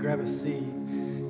grab 0.00 0.20
a 0.20 0.26
seat. 0.26 0.62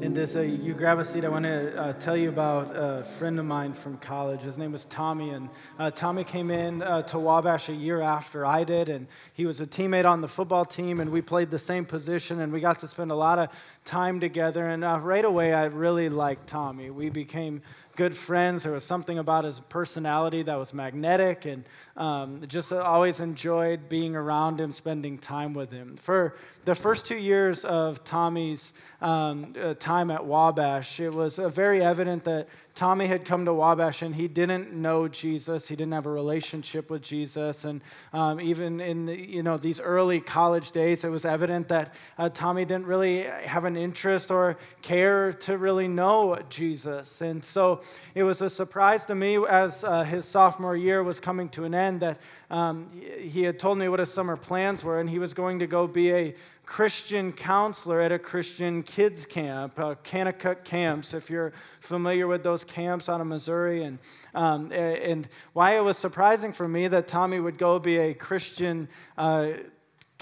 And 0.02 0.16
as 0.16 0.36
uh, 0.36 0.42
you 0.42 0.74
grab 0.74 1.00
a 1.00 1.04
seat, 1.04 1.24
I 1.24 1.28
want 1.28 1.44
to 1.44 1.76
uh, 1.76 1.92
tell 1.94 2.16
you 2.16 2.28
about 2.28 2.70
a 2.72 3.02
friend 3.02 3.36
of 3.40 3.44
mine 3.44 3.72
from 3.72 3.98
college. 3.98 4.42
His 4.42 4.56
name 4.58 4.70
was 4.70 4.84
Tommy, 4.84 5.30
and 5.30 5.48
uh, 5.76 5.90
Tommy 5.90 6.22
came 6.22 6.52
in 6.52 6.80
uh, 6.80 7.02
to 7.02 7.18
Wabash 7.18 7.68
a 7.68 7.74
year 7.74 8.00
after 8.00 8.46
I 8.46 8.62
did, 8.62 8.88
and 8.88 9.08
he 9.34 9.44
was 9.44 9.60
a 9.60 9.66
teammate 9.66 10.04
on 10.04 10.20
the 10.20 10.28
football 10.28 10.64
team, 10.64 11.00
and 11.00 11.10
we 11.10 11.20
played 11.20 11.50
the 11.50 11.58
same 11.58 11.84
position, 11.84 12.40
and 12.40 12.52
we 12.52 12.60
got 12.60 12.78
to 12.78 12.86
spend 12.86 13.10
a 13.10 13.16
lot 13.16 13.40
of 13.40 13.48
time 13.84 14.20
together. 14.20 14.68
And 14.68 14.84
uh, 14.84 15.00
right 15.02 15.24
away, 15.24 15.52
I 15.52 15.64
really 15.64 16.08
liked 16.08 16.46
Tommy. 16.46 16.90
We 16.90 17.10
became 17.10 17.60
good 18.00 18.16
friends. 18.16 18.62
There 18.62 18.72
was 18.72 18.82
something 18.82 19.18
about 19.18 19.44
his 19.44 19.60
personality 19.68 20.42
that 20.44 20.54
was 20.54 20.72
magnetic, 20.72 21.44
and 21.44 21.64
um, 21.98 22.42
just 22.48 22.72
always 22.72 23.20
enjoyed 23.20 23.90
being 23.90 24.16
around 24.16 24.58
him, 24.58 24.72
spending 24.72 25.18
time 25.18 25.52
with 25.52 25.70
him. 25.70 25.98
For 25.98 26.34
the 26.64 26.74
first 26.74 27.04
two 27.04 27.18
years 27.18 27.62
of 27.66 28.02
Tommy's 28.02 28.72
um, 29.02 29.52
uh, 29.62 29.74
time 29.74 30.10
at 30.10 30.24
Wabash, 30.24 30.98
it 30.98 31.12
was 31.12 31.38
uh, 31.38 31.50
very 31.50 31.82
evident 31.82 32.24
that 32.24 32.48
Tommy 32.74 33.06
had 33.06 33.24
come 33.24 33.44
to 33.44 33.52
Wabash 33.52 34.02
and 34.02 34.14
he 34.14 34.28
didn't 34.28 34.72
know 34.72 35.08
Jesus. 35.08 35.68
He 35.68 35.76
didn't 35.76 35.92
have 35.92 36.06
a 36.06 36.10
relationship 36.10 36.90
with 36.90 37.02
Jesus. 37.02 37.64
And 37.64 37.80
um, 38.12 38.40
even 38.40 38.80
in 38.80 39.06
the, 39.06 39.16
you 39.16 39.42
know 39.42 39.56
these 39.56 39.80
early 39.80 40.20
college 40.20 40.70
days, 40.70 41.04
it 41.04 41.08
was 41.10 41.24
evident 41.24 41.68
that 41.68 41.94
uh, 42.18 42.28
Tommy 42.28 42.64
didn't 42.64 42.86
really 42.86 43.22
have 43.22 43.64
an 43.64 43.76
interest 43.76 44.30
or 44.30 44.56
care 44.82 45.32
to 45.32 45.58
really 45.58 45.88
know 45.88 46.38
Jesus. 46.48 47.20
And 47.20 47.44
so 47.44 47.82
it 48.14 48.22
was 48.22 48.42
a 48.42 48.48
surprise 48.48 49.04
to 49.06 49.14
me 49.14 49.38
as 49.48 49.84
uh, 49.84 50.04
his 50.04 50.24
sophomore 50.24 50.76
year 50.76 51.02
was 51.02 51.20
coming 51.20 51.48
to 51.50 51.64
an 51.64 51.74
end 51.74 52.00
that 52.00 52.18
um, 52.50 52.90
he 53.18 53.42
had 53.42 53.58
told 53.58 53.78
me 53.78 53.88
what 53.88 54.00
his 54.00 54.12
summer 54.12 54.36
plans 54.36 54.84
were, 54.84 55.00
and 55.00 55.08
he 55.08 55.18
was 55.18 55.34
going 55.34 55.58
to 55.58 55.66
go 55.66 55.86
be 55.86 56.12
a 56.12 56.34
Christian 56.70 57.32
counselor 57.32 58.00
at 58.00 58.12
a 58.12 58.18
Christian 58.18 58.84
kids 58.84 59.26
camp, 59.26 59.76
uh, 59.76 59.96
Kanakuk 60.04 60.62
camps, 60.62 61.14
if 61.14 61.28
you're 61.28 61.52
familiar 61.80 62.28
with 62.28 62.44
those 62.44 62.62
camps 62.62 63.08
out 63.08 63.20
of 63.20 63.26
Missouri. 63.26 63.82
And, 63.82 63.98
um, 64.36 64.70
and 64.70 65.26
why 65.52 65.76
it 65.76 65.80
was 65.80 65.98
surprising 65.98 66.52
for 66.52 66.68
me 66.68 66.86
that 66.86 67.08
Tommy 67.08 67.40
would 67.40 67.58
go 67.58 67.80
be 67.80 67.96
a 67.96 68.14
Christian 68.14 68.88
uh, 69.18 69.48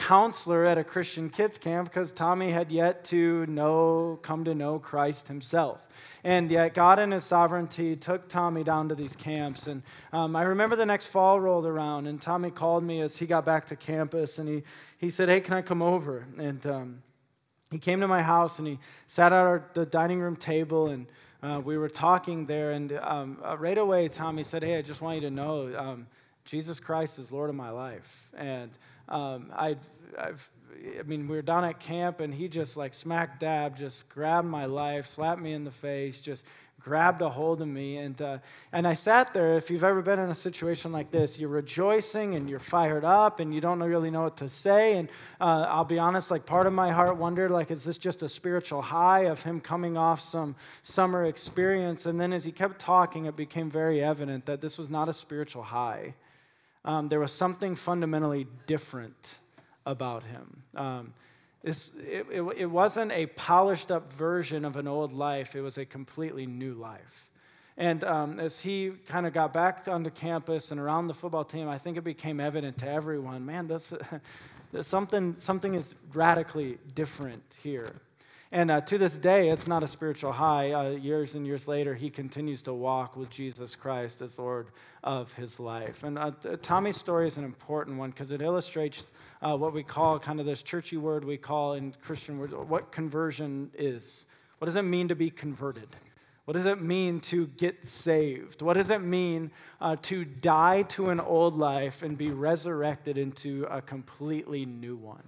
counselor 0.09 0.65
at 0.65 0.79
a 0.79 0.85
Christian 0.85 1.29
kids 1.29 1.59
camp 1.59 1.87
because 1.87 2.11
Tommy 2.11 2.51
had 2.51 2.73
yet 2.73 3.05
to 3.05 3.45
know, 3.45 4.19
come 4.23 4.43
to 4.45 4.55
know 4.55 4.79
Christ 4.79 5.29
himself. 5.29 5.87
And 6.25 6.51
yet, 6.51 6.73
God 6.73 6.99
in 6.99 7.11
His 7.11 7.25
sovereignty 7.25 7.95
took 7.95 8.27
Tommy 8.27 8.65
down 8.65 8.89
to 8.89 8.95
these 8.95 9.15
camps. 9.15 9.67
And 9.67 9.83
um, 10.11 10.35
I 10.35 10.45
remember 10.45 10.77
the 10.77 10.87
next 10.87 11.09
fall 11.09 11.39
rolled 11.39 11.67
around, 11.67 12.07
and 12.07 12.19
Tommy 12.19 12.51
called 12.51 12.85
me 12.85 13.03
as 13.03 13.19
he 13.19 13.27
got 13.27 13.45
back 13.45 13.67
to 13.67 13.77
campus, 13.77 14.39
and 14.39 14.49
he, 14.49 14.63
he 14.97 15.11
said, 15.11 15.29
Hey, 15.29 15.41
can 15.41 15.53
I 15.53 15.61
come 15.61 15.83
over? 15.83 16.27
And 16.39 16.67
um, 16.67 17.03
he 17.71 17.79
came 17.79 18.01
to 18.01 18.09
my 18.09 18.23
house, 18.23 18.59
and 18.59 18.67
he 18.67 18.79
sat 19.09 19.27
at 19.27 19.39
our, 19.39 19.63
the 19.75 19.85
dining 19.85 20.21
room 20.21 20.37
table, 20.37 20.89
and 20.89 21.07
uh, 21.43 21.61
we 21.63 21.77
were 21.77 21.91
talking 21.91 22.47
there. 22.47 22.71
And 22.71 22.93
um, 23.03 23.37
uh, 23.45 23.59
right 23.59 23.77
away, 23.77 24.09
Tommy 24.09 24.43
said, 24.43 24.63
Hey, 24.63 24.79
I 24.79 24.83
just 24.83 25.03
want 25.03 25.17
you 25.17 25.29
to 25.29 25.31
know 25.31 25.77
um, 25.77 26.07
Jesus 26.47 26.81
Christ 26.81 27.19
is 27.19 27.31
Lord 27.31 27.51
of 27.51 27.57
my 27.57 27.69
life. 27.69 28.33
And 28.35 28.71
um, 29.09 29.53
I, 29.55 29.77
I've 30.19 30.51
I 30.99 31.03
mean, 31.03 31.27
we 31.27 31.37
were 31.37 31.43
down 31.43 31.65
at 31.65 31.81
camp, 31.81 32.21
and 32.21 32.33
he 32.33 32.49
just 32.49 32.77
like 32.77 32.95
smack 32.95 33.41
dab, 33.41 33.77
just 33.77 34.09
grabbed 34.09 34.47
my 34.47 34.67
life, 34.67 35.07
slapped 35.07 35.41
me 35.41 35.53
in 35.53 35.65
the 35.65 35.71
face, 35.71 36.21
just 36.21 36.47
grabbed 36.81 37.23
a 37.23 37.29
hold 37.29 37.61
of 37.61 37.69
me. 37.69 37.97
And, 37.97 38.21
uh, 38.23 38.39
and 38.73 38.87
I 38.87 38.95
sat 38.95 39.35
there. 39.35 39.57
If 39.57 39.71
you've 39.71 39.85
ever 39.85 40.01
been 40.01 40.19
in 40.19 40.31
a 40.31 40.35
situation 40.35 40.93
like 40.93 41.11
this, 41.11 41.39
you're 41.39 41.49
rejoicing 41.49 42.37
and 42.37 42.49
you're 42.49 42.61
fired 42.61 43.05
up 43.05 43.41
and 43.41 43.53
you 43.53 43.61
don't 43.61 43.83
really 43.83 44.11
know 44.11 44.23
what 44.23 44.37
to 44.39 44.49
say. 44.49 44.97
And 44.97 45.09
uh, 45.41 45.67
I'll 45.69 45.85
be 45.85 45.99
honest, 45.99 46.31
like 46.31 46.47
part 46.47 46.67
of 46.67 46.73
my 46.73 46.93
heart 46.93 47.17
wondered, 47.17 47.51
like, 47.51 47.71
is 47.71 47.85
this 47.85 47.99
just 47.99 48.23
a 48.23 48.29
spiritual 48.29 48.81
high 48.81 49.23
of 49.27 49.43
him 49.43 49.61
coming 49.61 49.97
off 49.97 50.21
some 50.21 50.55
summer 50.83 51.27
experience? 51.27 52.07
And 52.07 52.21
then 52.21 52.33
as 52.33 52.45
he 52.45 52.53
kept 52.53 52.79
talking, 52.79 53.27
it 53.27 53.37
became 53.37 53.71
very 53.71 54.03
evident 54.03 54.47
that 54.47 54.61
this 54.61 54.79
was 54.79 54.89
not 54.89 55.09
a 55.09 55.13
spiritual 55.13 55.65
high. 55.65 56.15
Um, 56.85 57.09
there 57.09 57.21
was 57.21 57.33
something 57.33 57.75
fundamentally 57.75 58.47
different 58.67 59.39
about 59.85 60.23
him. 60.23 60.63
Um, 60.77 61.15
it, 61.65 61.91
it, 61.99 62.43
it 62.57 62.67
wasn't 62.67 63.13
a 63.13 63.27
polished 63.27 63.91
up 63.91 64.13
version 64.13 64.65
of 64.65 64.77
an 64.77 64.87
old 64.87 65.13
life, 65.13 65.57
it 65.57 65.61
was 65.61 65.79
a 65.79 65.85
completely 65.85 66.47
new 66.47 66.75
life. 66.75 67.31
And 67.77 68.03
um, 68.03 68.41
as 68.41 68.61
he 68.61 68.93
kind 69.07 69.27
of 69.27 69.33
got 69.33 69.53
back 69.53 69.87
onto 69.87 70.11
campus 70.11 70.73
and 70.73 70.81
around 70.81 71.07
the 71.07 71.15
football 71.15 71.45
team, 71.45 71.69
I 71.69 71.79
think 71.79 71.97
it 71.97 72.03
became 72.03 72.41
evident 72.41 72.79
to 72.79 72.89
everyone 72.89 73.47
man, 73.47 73.71
something, 74.81 75.37
something 75.39 75.75
is 75.75 75.95
radically 76.13 76.79
different 76.95 77.43
here. 77.63 77.95
And 78.51 78.71
uh, 78.71 78.81
to 78.83 78.97
this 78.97 79.19
day, 79.19 79.51
it's 79.51 79.67
not 79.67 79.83
a 79.83 79.89
spiritual 79.89 80.33
high. 80.33 80.73
Uh, 80.73 80.91
years 80.91 81.35
and 81.35 81.47
years 81.47 81.69
later, 81.69 81.95
he 81.95 82.09
continues 82.09 82.63
to 82.63 82.73
walk 82.73 83.15
with 83.15 83.29
Jesus 83.29 83.75
Christ 83.75 84.23
as 84.23 84.39
Lord 84.39 84.69
of 85.05 85.33
his 85.35 85.61
life. 85.61 86.03
And 86.03 86.19
uh, 86.19 86.31
Tommy's 86.63 86.97
story 86.97 87.27
is 87.27 87.37
an 87.37 87.45
important 87.45 87.99
one 87.99 88.09
because 88.11 88.33
it 88.33 88.41
illustrates 88.41 89.11
uh, 89.43 89.55
what 89.55 89.75
we 89.75 89.83
call 89.83 90.19
kind 90.19 90.41
of 90.41 90.47
this 90.47 90.63
churchy 90.63 90.97
word 90.97 91.27
we 91.27 91.37
call 91.37 91.75
in 91.75 91.95
Christian 92.01 92.39
words 92.39 92.55
what 92.55 92.91
conversion 92.91 93.71
is. 93.75 94.25
What 94.59 94.65
does 94.65 94.77
it 94.77 94.83
mean 94.83 95.09
to 95.09 95.15
be 95.15 95.29
converted? 95.29 95.89
What 96.47 96.55
does 96.55 96.65
it 96.65 96.81
mean 96.81 97.21
to 97.21 97.49
get 97.49 97.85
saved? 97.85 98.63
What 98.63 98.79
does 98.79 98.91
it 98.91 99.03
mean 99.03 99.51
uh, 99.83 99.97
to 100.03 100.25
die 100.25 100.83
to 100.85 101.11
an 101.11 101.21
old 101.21 101.59
life 101.59 102.03
and 102.03 102.17
be 102.17 102.31
resurrected 102.31 103.19
into 103.19 103.67
a 103.71 103.83
completely 103.83 104.65
new 104.65 104.97
one? 104.97 105.23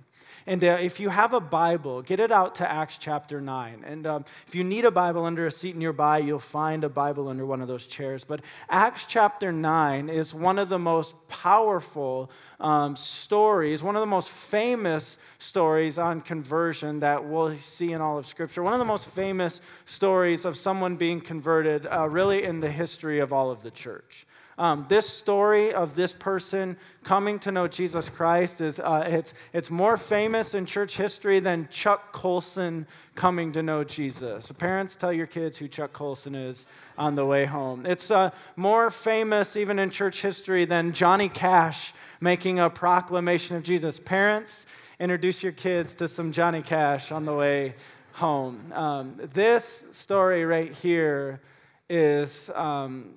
And 0.47 0.65
uh, 0.65 0.79
if 0.81 1.01
you 1.01 1.11
have 1.11 1.33
a 1.33 1.41
Bible, 1.41 2.03
get 2.03 2.19
it 2.19 2.33
out 2.33 2.57
to 2.57 2.71
Acts 2.71 2.99
chapter 2.99 3.41
9. 3.41 3.85
And 3.87 4.07
um, 4.07 4.25
if 4.47 4.55
you 4.55 4.65
need 4.65 4.85
a 4.85 4.91
Bible 4.91 5.25
under 5.25 5.47
a 5.47 5.51
seat 5.51 5.77
nearby, 5.77 6.19
you'll 6.19 6.39
find 6.39 6.83
a 6.83 6.89
Bible 6.89 7.29
under 7.29 7.45
one 7.45 7.61
of 7.61 7.69
those 7.69 7.87
chairs. 7.87 8.25
But 8.25 8.41
Acts 8.69 9.05
chapter 9.07 9.53
9 9.53 10.09
is 10.09 10.35
one 10.35 10.59
of 10.59 10.69
the 10.69 10.79
most 10.79 11.15
powerful 11.29 12.31
um, 12.59 12.97
stories, 12.97 13.83
one 13.83 13.97
of 13.97 14.01
the 14.01 14.07
most 14.07 14.31
famous 14.31 15.19
stories 15.39 15.99
on 15.99 16.21
conversion 16.21 17.01
that 17.01 17.25
we'll 17.25 17.55
see 17.57 17.93
in 17.93 18.01
all 18.01 18.19
of 18.19 18.27
Scripture. 18.27 18.63
One 18.63 18.73
of 18.73 18.79
the 18.79 18.85
most 18.85 19.09
famous 19.11 19.61
stories 19.85 20.45
of 20.45 20.57
someone 20.57 20.97
being 20.97 21.21
converted, 21.21 21.87
uh, 21.87 22.09
really, 22.09 22.45
in 22.45 22.61
the 22.61 22.71
history 22.71 23.21
of 23.21 23.33
all 23.33 23.51
of 23.51 23.63
the 23.63 23.71
church. 23.71 24.27
Um, 24.61 24.85
this 24.91 25.09
story 25.09 25.73
of 25.73 25.95
this 25.95 26.13
person 26.13 26.77
coming 27.03 27.39
to 27.39 27.51
know 27.51 27.67
Jesus 27.67 28.11
Christ 28.11 28.61
is 28.61 28.79
uh, 28.79 29.05
it's, 29.07 29.33
it's 29.55 29.71
more 29.71 29.97
famous 29.97 30.55
in 30.55 30.67
church 30.67 30.99
history 30.99 31.41
than 31.41 31.67
Chuck 31.71 32.13
Colson 32.13 32.87
coming 33.15 33.53
to 33.53 33.63
know 33.63 33.85
Jesus. 33.85 34.45
So 34.45 34.55
parents, 34.55 34.97
tell 34.97 35.15
your 35.15 35.27
kids 35.27 35.57
who 35.57 35.67
Chuck 35.67 35.95
Colson 35.95 36.35
is 36.35 36.67
on 36.99 37.15
the 37.15 37.25
way 37.25 37.47
home. 37.47 37.87
It's 37.87 38.11
uh, 38.11 38.33
more 38.55 38.91
famous 38.91 39.57
even 39.57 39.79
in 39.79 39.89
church 39.89 40.21
history 40.21 40.67
than 40.67 40.93
Johnny 40.93 41.31
Cash 41.31 41.95
making 42.21 42.59
a 42.59 42.69
proclamation 42.69 43.57
of 43.57 43.63
Jesus. 43.63 43.99
Parents, 43.99 44.67
introduce 44.99 45.43
your 45.43 45.53
kids 45.53 45.95
to 45.95 46.07
some 46.07 46.33
Johnny 46.33 46.61
Cash 46.61 47.13
on 47.13 47.25
the 47.25 47.33
way 47.33 47.77
home. 48.13 48.71
Um, 48.75 49.15
this 49.33 49.87
story 49.91 50.45
right 50.45 50.75
here 50.75 51.41
is 51.89 52.51
um, 52.55 53.15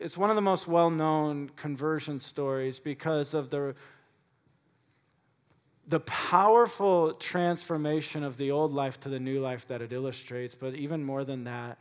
it's 0.00 0.16
one 0.16 0.30
of 0.30 0.36
the 0.36 0.42
most 0.42 0.66
well 0.66 0.90
known 0.90 1.50
conversion 1.56 2.18
stories 2.18 2.80
because 2.80 3.34
of 3.34 3.50
the, 3.50 3.74
the 5.86 6.00
powerful 6.00 7.12
transformation 7.12 8.24
of 8.24 8.38
the 8.38 8.50
old 8.50 8.72
life 8.72 8.98
to 9.00 9.10
the 9.10 9.20
new 9.20 9.40
life 9.40 9.68
that 9.68 9.82
it 9.82 9.92
illustrates, 9.92 10.54
but 10.54 10.74
even 10.74 11.04
more 11.04 11.22
than 11.22 11.44
that, 11.44 11.78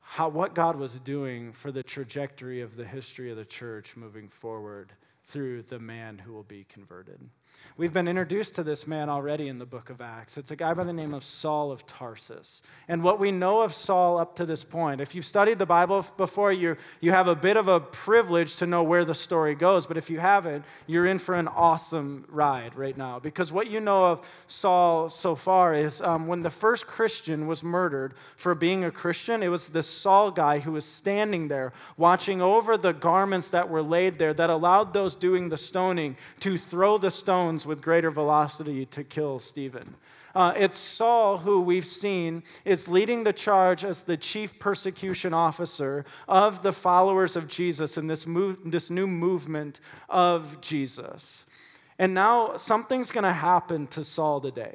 how, 0.00 0.28
what 0.28 0.56
God 0.56 0.74
was 0.74 0.98
doing 0.98 1.52
for 1.52 1.70
the 1.70 1.84
trajectory 1.84 2.62
of 2.62 2.76
the 2.76 2.84
history 2.84 3.30
of 3.30 3.36
the 3.36 3.44
church 3.44 3.96
moving 3.96 4.28
forward 4.28 4.92
through 5.24 5.62
the 5.62 5.78
man 5.78 6.18
who 6.18 6.32
will 6.32 6.42
be 6.42 6.66
converted. 6.68 7.20
We've 7.80 7.94
been 7.94 8.08
introduced 8.08 8.56
to 8.56 8.62
this 8.62 8.86
man 8.86 9.08
already 9.08 9.48
in 9.48 9.58
the 9.58 9.64
book 9.64 9.88
of 9.88 10.02
Acts. 10.02 10.36
It's 10.36 10.50
a 10.50 10.56
guy 10.56 10.74
by 10.74 10.84
the 10.84 10.92
name 10.92 11.14
of 11.14 11.24
Saul 11.24 11.72
of 11.72 11.86
Tarsus. 11.86 12.60
And 12.88 13.02
what 13.02 13.18
we 13.18 13.32
know 13.32 13.62
of 13.62 13.72
Saul 13.72 14.18
up 14.18 14.36
to 14.36 14.44
this 14.44 14.64
point, 14.64 15.00
if 15.00 15.14
you've 15.14 15.24
studied 15.24 15.58
the 15.58 15.64
Bible 15.64 16.04
before, 16.18 16.52
you, 16.52 16.76
you 17.00 17.12
have 17.12 17.26
a 17.26 17.34
bit 17.34 17.56
of 17.56 17.68
a 17.68 17.80
privilege 17.80 18.56
to 18.56 18.66
know 18.66 18.82
where 18.82 19.06
the 19.06 19.14
story 19.14 19.54
goes. 19.54 19.86
But 19.86 19.96
if 19.96 20.10
you 20.10 20.20
haven't, 20.20 20.66
you're 20.86 21.06
in 21.06 21.18
for 21.18 21.34
an 21.34 21.48
awesome 21.48 22.26
ride 22.28 22.74
right 22.74 22.98
now. 22.98 23.18
Because 23.18 23.50
what 23.50 23.70
you 23.70 23.80
know 23.80 24.04
of 24.12 24.28
Saul 24.46 25.08
so 25.08 25.34
far 25.34 25.74
is 25.74 26.02
um, 26.02 26.26
when 26.26 26.42
the 26.42 26.50
first 26.50 26.86
Christian 26.86 27.46
was 27.46 27.64
murdered 27.64 28.12
for 28.36 28.54
being 28.54 28.84
a 28.84 28.90
Christian, 28.90 29.42
it 29.42 29.48
was 29.48 29.68
this 29.68 29.88
Saul 29.88 30.30
guy 30.30 30.58
who 30.58 30.72
was 30.72 30.84
standing 30.84 31.48
there 31.48 31.72
watching 31.96 32.42
over 32.42 32.76
the 32.76 32.92
garments 32.92 33.48
that 33.48 33.70
were 33.70 33.82
laid 33.82 34.18
there 34.18 34.34
that 34.34 34.50
allowed 34.50 34.92
those 34.92 35.14
doing 35.14 35.48
the 35.48 35.56
stoning 35.56 36.18
to 36.40 36.58
throw 36.58 36.98
the 36.98 37.10
stones 37.40 37.66
with 37.66 37.80
greater 37.80 38.10
velocity 38.10 38.84
to 38.84 39.02
kill 39.02 39.38
Stephen. 39.38 39.94
Uh, 40.34 40.52
it's 40.56 40.78
Saul 40.78 41.38
who 41.38 41.62
we've 41.62 41.86
seen 41.86 42.42
is 42.66 42.86
leading 42.86 43.24
the 43.24 43.32
charge 43.32 43.82
as 43.82 44.02
the 44.02 44.18
chief 44.18 44.58
persecution 44.58 45.32
officer 45.32 46.04
of 46.28 46.62
the 46.62 46.70
followers 46.70 47.36
of 47.36 47.48
Jesus 47.48 47.96
in 47.96 48.08
this, 48.08 48.26
move, 48.26 48.58
this 48.66 48.90
new 48.90 49.06
movement 49.06 49.80
of 50.10 50.60
Jesus. 50.60 51.46
And 51.98 52.12
now 52.12 52.58
something's 52.58 53.10
going 53.10 53.24
to 53.24 53.32
happen 53.32 53.86
to 53.88 54.04
Saul 54.04 54.42
today. 54.42 54.74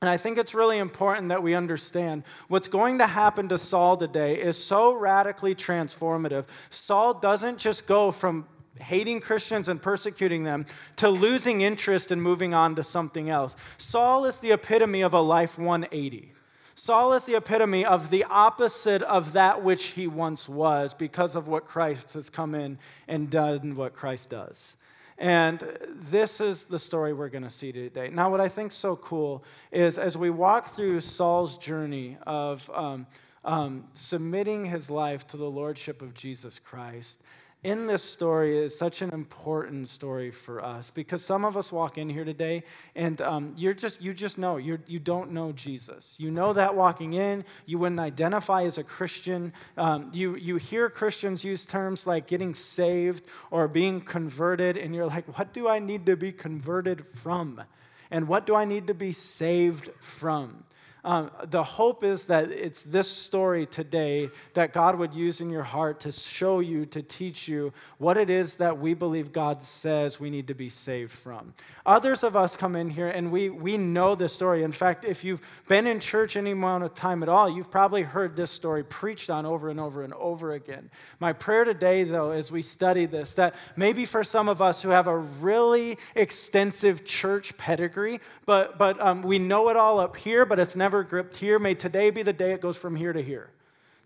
And 0.00 0.08
I 0.08 0.16
think 0.16 0.38
it's 0.38 0.54
really 0.54 0.78
important 0.78 1.30
that 1.30 1.42
we 1.42 1.54
understand 1.54 2.22
what's 2.46 2.68
going 2.68 2.98
to 2.98 3.06
happen 3.06 3.48
to 3.48 3.58
Saul 3.58 3.96
today 3.96 4.40
is 4.40 4.56
so 4.56 4.94
radically 4.94 5.56
transformative. 5.56 6.44
Saul 6.70 7.14
doesn't 7.14 7.58
just 7.58 7.86
go 7.86 8.12
from 8.12 8.46
hating 8.80 9.20
Christians 9.20 9.68
and 9.68 9.80
persecuting 9.80 10.44
them 10.44 10.66
to 10.96 11.08
losing 11.08 11.60
interest 11.60 12.10
and 12.10 12.22
moving 12.22 12.54
on 12.54 12.74
to 12.76 12.82
something 12.82 13.30
else. 13.30 13.56
Saul 13.78 14.24
is 14.24 14.38
the 14.38 14.52
epitome 14.52 15.02
of 15.02 15.14
a 15.14 15.20
life 15.20 15.58
180. 15.58 16.32
Saul 16.74 17.12
is 17.12 17.24
the 17.24 17.36
epitome 17.36 17.84
of 17.84 18.10
the 18.10 18.24
opposite 18.24 19.02
of 19.02 19.34
that 19.34 19.62
which 19.62 19.86
he 19.86 20.08
once 20.08 20.48
was 20.48 20.92
because 20.92 21.36
of 21.36 21.46
what 21.46 21.66
Christ 21.66 22.14
has 22.14 22.30
come 22.30 22.54
in 22.54 22.78
and 23.06 23.30
done 23.30 23.76
what 23.76 23.94
Christ 23.94 24.30
does. 24.30 24.76
And 25.16 25.62
this 25.94 26.40
is 26.40 26.64
the 26.64 26.78
story 26.78 27.12
we're 27.12 27.28
going 27.28 27.44
to 27.44 27.50
see 27.50 27.70
today. 27.70 28.08
Now, 28.08 28.28
what 28.30 28.40
I 28.40 28.48
think 28.48 28.72
so 28.72 28.96
cool 28.96 29.44
is 29.70 29.96
as 29.96 30.18
we 30.18 30.30
walk 30.30 30.74
through 30.74 31.00
Saul's 31.00 31.56
journey 31.56 32.18
of 32.26 32.68
um, 32.74 33.06
um, 33.44 33.84
submitting 33.92 34.64
his 34.64 34.90
life 34.90 35.26
to 35.28 35.36
the 35.36 35.48
lordship 35.48 36.02
of 36.02 36.14
Jesus 36.14 36.58
Christ, 36.58 37.20
in 37.64 37.86
this 37.86 38.02
story 38.02 38.58
is 38.58 38.76
such 38.76 39.00
an 39.00 39.10
important 39.12 39.88
story 39.88 40.30
for 40.30 40.62
us 40.62 40.90
because 40.90 41.24
some 41.24 41.46
of 41.46 41.56
us 41.56 41.72
walk 41.72 41.96
in 41.96 42.10
here 42.10 42.24
today 42.24 42.62
and 42.94 43.22
um, 43.22 43.54
you're 43.56 43.72
just 43.72 44.02
you 44.02 44.12
just 44.12 44.36
know 44.36 44.58
you're, 44.58 44.80
you 44.86 44.98
don't 44.98 45.32
know 45.32 45.50
jesus. 45.52 46.20
You 46.20 46.30
know 46.30 46.52
that 46.52 46.74
walking 46.74 47.14
in 47.14 47.44
you 47.64 47.78
wouldn't 47.78 48.00
identify 48.00 48.64
as 48.64 48.76
a 48.76 48.84
christian. 48.84 49.52
Um, 49.78 50.10
you, 50.12 50.36
you 50.36 50.56
hear 50.56 50.90
christians 50.90 51.42
use 51.42 51.64
terms 51.64 52.06
like 52.06 52.26
getting 52.26 52.54
saved 52.54 53.24
or 53.50 53.66
being 53.66 54.02
converted 54.02 54.76
and 54.76 54.94
you're 54.94 55.06
like 55.06 55.26
what 55.38 55.54
do 55.54 55.66
i 55.66 55.78
need 55.78 56.06
to 56.06 56.16
be 56.16 56.32
converted 56.32 57.06
from? 57.14 57.62
And 58.10 58.28
what 58.28 58.46
do 58.46 58.54
i 58.54 58.66
need 58.66 58.86
to 58.88 58.94
be 58.94 59.12
saved 59.12 59.90
from 60.00 60.64
um, 61.04 61.30
the 61.50 61.62
hope 61.62 62.02
is 62.02 62.26
that 62.26 62.50
it's 62.50 62.82
this 62.82 63.10
story 63.10 63.66
today 63.66 64.30
that 64.54 64.72
God 64.72 64.98
would 64.98 65.14
use 65.14 65.42
in 65.42 65.50
your 65.50 65.62
heart 65.62 66.00
to 66.00 66.12
show 66.12 66.60
you, 66.60 66.86
to 66.86 67.02
teach 67.02 67.46
you 67.46 67.72
what 67.98 68.16
it 68.16 68.30
is 68.30 68.56
that 68.56 68.78
we 68.78 68.94
believe 68.94 69.30
God 69.30 69.62
says 69.62 70.18
we 70.18 70.30
need 70.30 70.46
to 70.46 70.54
be 70.54 70.70
saved 70.70 71.12
from. 71.12 71.52
Others 71.84 72.24
of 72.24 72.36
us 72.36 72.56
come 72.56 72.74
in 72.74 72.88
here 72.88 73.08
and 73.08 73.30
we, 73.30 73.50
we 73.50 73.76
know 73.76 74.14
this 74.14 74.32
story. 74.32 74.62
In 74.62 74.72
fact, 74.72 75.04
if 75.04 75.24
you've 75.24 75.46
been 75.68 75.86
in 75.86 76.00
church 76.00 76.36
any 76.36 76.52
amount 76.52 76.84
of 76.84 76.94
time 76.94 77.22
at 77.22 77.28
all, 77.28 77.50
you've 77.50 77.70
probably 77.70 78.02
heard 78.02 78.34
this 78.34 78.50
story 78.50 78.82
preached 78.82 79.28
on 79.28 79.44
over 79.44 79.68
and 79.68 79.78
over 79.78 80.02
and 80.02 80.14
over 80.14 80.54
again. 80.54 80.88
My 81.20 81.34
prayer 81.34 81.64
today, 81.64 82.04
though, 82.04 82.30
as 82.30 82.50
we 82.50 82.62
study 82.62 83.04
this, 83.04 83.34
that 83.34 83.54
maybe 83.76 84.06
for 84.06 84.24
some 84.24 84.48
of 84.48 84.62
us 84.62 84.80
who 84.80 84.88
have 84.88 85.06
a 85.06 85.18
really 85.18 85.98
extensive 86.14 87.04
church 87.04 87.56
pedigree, 87.58 88.20
but, 88.46 88.78
but 88.78 89.00
um, 89.00 89.22
we 89.22 89.38
know 89.38 89.68
it 89.68 89.76
all 89.76 90.00
up 90.00 90.16
here, 90.16 90.46
but 90.46 90.58
it's 90.58 90.76
never 90.76 90.93
never 90.94 91.02
gripped 91.02 91.36
here, 91.38 91.58
may 91.58 91.74
today 91.74 92.10
be 92.10 92.22
the 92.22 92.32
day 92.32 92.52
it 92.52 92.60
goes 92.60 92.76
from 92.76 92.94
here 92.94 93.12
to 93.12 93.20
here. 93.20 93.50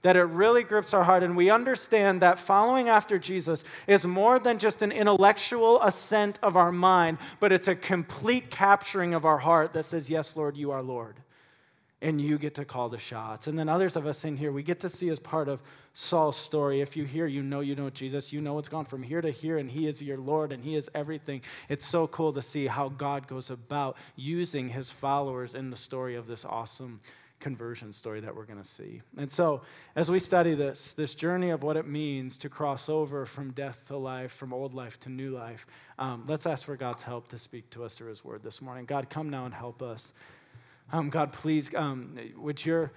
That 0.00 0.16
it 0.16 0.22
really 0.22 0.62
grips 0.62 0.94
our 0.94 1.04
heart, 1.04 1.22
and 1.22 1.36
we 1.36 1.50
understand 1.50 2.22
that 2.22 2.38
following 2.38 2.88
after 2.88 3.18
Jesus 3.18 3.62
is 3.86 4.06
more 4.06 4.38
than 4.38 4.56
just 4.56 4.80
an 4.80 4.90
intellectual 4.90 5.82
assent 5.82 6.38
of 6.42 6.56
our 6.56 6.72
mind, 6.72 7.18
but 7.40 7.52
it's 7.52 7.68
a 7.68 7.74
complete 7.74 8.48
capturing 8.48 9.12
of 9.12 9.26
our 9.26 9.36
heart 9.36 9.74
that 9.74 9.84
says, 9.84 10.08
Yes, 10.08 10.34
Lord, 10.34 10.56
you 10.56 10.70
are 10.70 10.82
Lord. 10.82 11.16
And 12.00 12.20
you 12.20 12.38
get 12.38 12.54
to 12.54 12.64
call 12.64 12.88
the 12.88 12.98
shots. 12.98 13.48
And 13.48 13.58
then 13.58 13.68
others 13.68 13.96
of 13.96 14.06
us 14.06 14.24
in 14.24 14.36
here, 14.36 14.52
we 14.52 14.62
get 14.62 14.80
to 14.80 14.88
see 14.88 15.08
as 15.08 15.18
part 15.18 15.48
of 15.48 15.60
Saul's 15.94 16.36
story. 16.36 16.80
If 16.80 16.96
you 16.96 17.04
hear, 17.04 17.26
you 17.26 17.42
know 17.42 17.58
you 17.58 17.74
know 17.74 17.90
Jesus. 17.90 18.32
You 18.32 18.40
know 18.40 18.56
it's 18.58 18.68
gone 18.68 18.84
from 18.84 19.02
here 19.02 19.20
to 19.20 19.32
here, 19.32 19.58
and 19.58 19.68
He 19.68 19.88
is 19.88 20.00
your 20.00 20.18
Lord, 20.18 20.52
and 20.52 20.62
He 20.62 20.76
is 20.76 20.88
everything. 20.94 21.42
It's 21.68 21.84
so 21.84 22.06
cool 22.06 22.32
to 22.34 22.42
see 22.42 22.68
how 22.68 22.88
God 22.88 23.26
goes 23.26 23.50
about 23.50 23.96
using 24.14 24.68
His 24.68 24.92
followers 24.92 25.56
in 25.56 25.70
the 25.70 25.76
story 25.76 26.14
of 26.14 26.28
this 26.28 26.44
awesome 26.44 27.00
conversion 27.40 27.92
story 27.92 28.20
that 28.20 28.34
we're 28.34 28.44
going 28.44 28.60
to 28.60 28.68
see. 28.68 29.00
And 29.16 29.30
so, 29.30 29.62
as 29.96 30.10
we 30.10 30.18
study 30.18 30.54
this, 30.54 30.92
this 30.92 31.14
journey 31.14 31.50
of 31.50 31.62
what 31.62 31.76
it 31.76 31.86
means 31.86 32.36
to 32.38 32.48
cross 32.48 32.88
over 32.88 33.26
from 33.26 33.52
death 33.52 33.86
to 33.88 33.96
life, 33.96 34.32
from 34.32 34.52
old 34.52 34.74
life 34.74 34.98
to 35.00 35.08
new 35.08 35.30
life, 35.30 35.66
um, 35.98 36.24
let's 36.26 36.46
ask 36.46 36.66
for 36.66 36.76
God's 36.76 37.02
help 37.02 37.28
to 37.28 37.38
speak 37.38 37.68
to 37.70 37.84
us 37.84 37.96
through 37.96 38.10
His 38.10 38.24
word 38.24 38.42
this 38.42 38.60
morning. 38.60 38.84
God, 38.84 39.08
come 39.10 39.30
now 39.30 39.44
and 39.44 39.54
help 39.54 39.82
us. 39.82 40.12
Um, 40.90 41.10
God, 41.10 41.32
please, 41.32 41.70
um, 41.74 42.16
would 42.36 42.64
your 42.64 42.92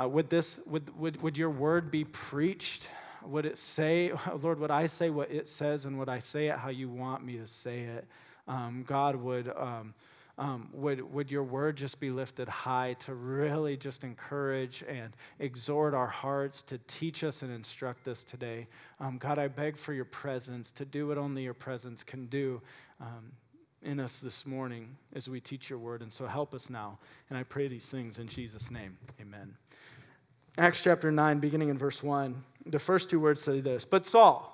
uh, 0.00 0.08
would 0.08 0.28
this 0.28 0.58
would, 0.66 0.96
would, 0.98 1.22
would 1.22 1.36
your 1.36 1.50
word 1.50 1.90
be 1.90 2.04
preached? 2.04 2.88
Would 3.24 3.46
it 3.46 3.58
say, 3.58 4.12
Lord, 4.40 4.58
would 4.58 4.70
I 4.70 4.86
say 4.86 5.10
what 5.10 5.30
it 5.30 5.48
says 5.48 5.84
and 5.84 5.98
would 5.98 6.08
I 6.08 6.18
say 6.18 6.48
it 6.48 6.56
how 6.56 6.70
you 6.70 6.88
want 6.88 7.24
me 7.24 7.36
to 7.38 7.46
say 7.46 7.80
it? 7.80 8.06
Um, 8.48 8.84
God, 8.86 9.16
would, 9.16 9.48
um, 9.56 9.94
um, 10.36 10.68
would, 10.72 11.00
would 11.12 11.30
your 11.30 11.44
word 11.44 11.76
just 11.76 12.00
be 12.00 12.10
lifted 12.10 12.48
high 12.48 12.94
to 13.00 13.14
really 13.14 13.76
just 13.76 14.04
encourage 14.04 14.84
and 14.88 15.16
exhort 15.38 15.94
our 15.94 16.08
hearts 16.08 16.60
to 16.62 16.78
teach 16.88 17.24
us 17.24 17.42
and 17.42 17.52
instruct 17.52 18.08
us 18.08 18.24
today? 18.24 18.66
Um, 19.00 19.16
God, 19.16 19.38
I 19.38 19.48
beg 19.48 19.76
for 19.76 19.92
your 19.92 20.04
presence 20.04 20.72
to 20.72 20.84
do 20.84 21.06
what 21.06 21.18
only 21.18 21.44
your 21.44 21.54
presence 21.54 22.02
can 22.02 22.26
do 22.26 22.60
in 23.84 24.00
us 24.00 24.20
this 24.20 24.46
morning 24.46 24.96
as 25.14 25.28
we 25.28 25.40
teach 25.40 25.70
your 25.70 25.78
word. 25.78 26.02
And 26.02 26.12
so 26.12 26.26
help 26.26 26.54
us 26.54 26.70
now. 26.70 26.98
And 27.28 27.38
I 27.38 27.42
pray 27.42 27.68
these 27.68 27.86
things 27.86 28.18
in 28.18 28.26
Jesus' 28.26 28.70
name. 28.70 28.96
Amen. 29.20 29.56
Acts 30.56 30.80
chapter 30.82 31.10
9, 31.10 31.40
beginning 31.40 31.68
in 31.68 31.76
verse 31.76 32.02
1, 32.02 32.42
the 32.66 32.78
first 32.78 33.10
two 33.10 33.18
words 33.18 33.40
say 33.40 33.60
this 33.60 33.84
But 33.84 34.06
Saul, 34.06 34.53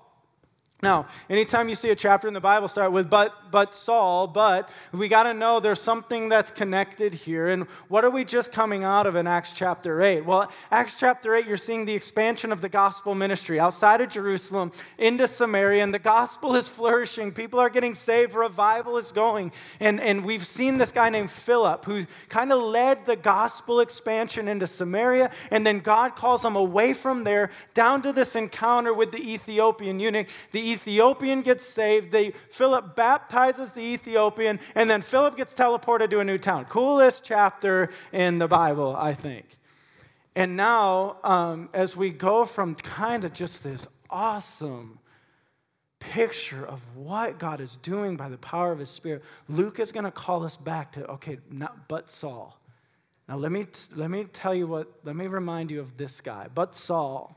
now, 0.83 1.07
anytime 1.29 1.69
you 1.69 1.75
see 1.75 1.91
a 1.91 1.95
chapter 1.95 2.27
in 2.27 2.33
the 2.33 2.41
Bible 2.41 2.67
start 2.67 2.91
with 2.91 3.11
but 3.11 3.51
but 3.51 3.75
Saul, 3.75 4.27
but 4.27 4.71
we 4.93 5.09
got 5.09 5.25
to 5.25 5.35
know 5.35 5.61
there's 5.61 5.81
something 5.81 6.29
that's 6.29 6.51
connected 6.51 7.13
here. 7.13 7.49
And 7.49 7.65
what 7.89 8.05
are 8.05 8.11
we 8.11 8.25
just 8.25 8.53
coming 8.53 8.85
out 8.85 9.07
of 9.07 9.17
in 9.17 9.27
Acts 9.27 9.53
chapter 9.53 10.01
8? 10.01 10.25
Well, 10.25 10.51
Acts 10.71 10.95
chapter 10.99 11.35
8 11.35 11.47
you're 11.47 11.59
seeing 11.59 11.85
the 11.85 11.93
expansion 11.93 12.51
of 12.51 12.63
the 12.63 12.69
gospel 12.69 13.15
ministry 13.15 13.61
outside 13.61 14.01
of 14.01 14.09
Jerusalem 14.09 14.73
into 14.97 15.27
Samaria 15.27 15.83
and 15.83 15.93
the 15.93 15.99
gospel 15.99 16.57
is 16.57 16.67
flourishing. 16.67 17.33
People 17.33 17.61
are 17.61 17.69
getting 17.69 17.95
saved, 17.95 18.35
revival 18.35 18.97
is 18.97 19.13
going. 19.13 19.53
And 19.81 20.01
and 20.01 20.25
we've 20.25 20.47
seen 20.47 20.79
this 20.79 20.93
guy 20.93 21.11
named 21.11 21.31
Philip 21.31 21.85
who 21.85 22.07
kind 22.31 22.53
of 22.53 22.63
led 22.63 23.05
the 23.05 23.17
gospel 23.17 23.81
expansion 23.81 24.49
into 24.49 24.67
Samaria 24.67 25.31
and 25.51 25.67
then 25.67 25.81
God 25.81 26.17
calls 26.17 26.43
him 26.43 26.57
away 26.57 26.95
from 26.95 27.25
there 27.25 27.51
down 27.75 28.01
to 28.03 28.15
this 28.15 28.35
encounter 28.35 28.95
with 28.95 29.13
the 29.13 29.33
Ethiopian 29.33 30.01
eunuch. 30.01 30.29
The 30.53 30.70
Ethiopian 30.73 31.43
gets 31.43 31.67
saved. 31.67 32.13
They, 32.13 32.33
Philip 32.51 32.97
baptizes 32.97 33.71
the 33.71 33.81
Ethiopian, 33.81 34.61
and 34.75 34.89
then 34.89 35.03
Philip 35.03 35.37
gets 35.37 35.55
teleported 35.55 36.11
to 36.11 36.21
a 36.21 36.25
new 36.25 36.39
town. 36.39 36.65
Coolest 36.67 37.23
chapter 37.25 37.91
in 38.13 38.39
the 38.39 38.49
Bible, 38.49 38.97
I 38.97 39.15
think. 39.15 39.47
And 40.35 40.57
now, 40.57 41.17
um, 41.25 41.69
as 41.75 41.97
we 41.97 42.11
go 42.11 42.45
from 42.45 42.75
kind 42.75 43.25
of 43.25 43.33
just 43.33 43.65
this 43.65 43.89
awesome 44.09 44.99
picture 45.99 46.67
of 46.67 46.81
what 46.97 47.39
God 47.39 47.61
is 47.61 47.77
doing 47.77 48.17
by 48.17 48.29
the 48.29 48.39
power 48.39 48.73
of 48.73 48.79
His 48.79 48.91
Spirit, 48.91 49.23
Luke 49.49 49.81
is 49.81 49.93
going 49.93 50.05
to 50.05 50.11
call 50.11 50.45
us 50.45 50.57
back 50.57 50.93
to 50.93 51.07
okay, 51.07 51.39
not 51.51 51.89
but 51.89 52.11
Saul. 52.11 52.59
Now 53.29 53.37
let 53.37 53.53
me 53.53 53.67
let 53.95 54.11
me 54.11 54.25
tell 54.25 54.55
you 54.55 54.67
what. 54.67 54.89
Let 55.05 55.15
me 55.15 55.27
remind 55.27 55.71
you 55.71 55.81
of 55.81 55.97
this 55.97 56.21
guy. 56.21 56.49
But 56.53 56.75
Saul 56.75 57.37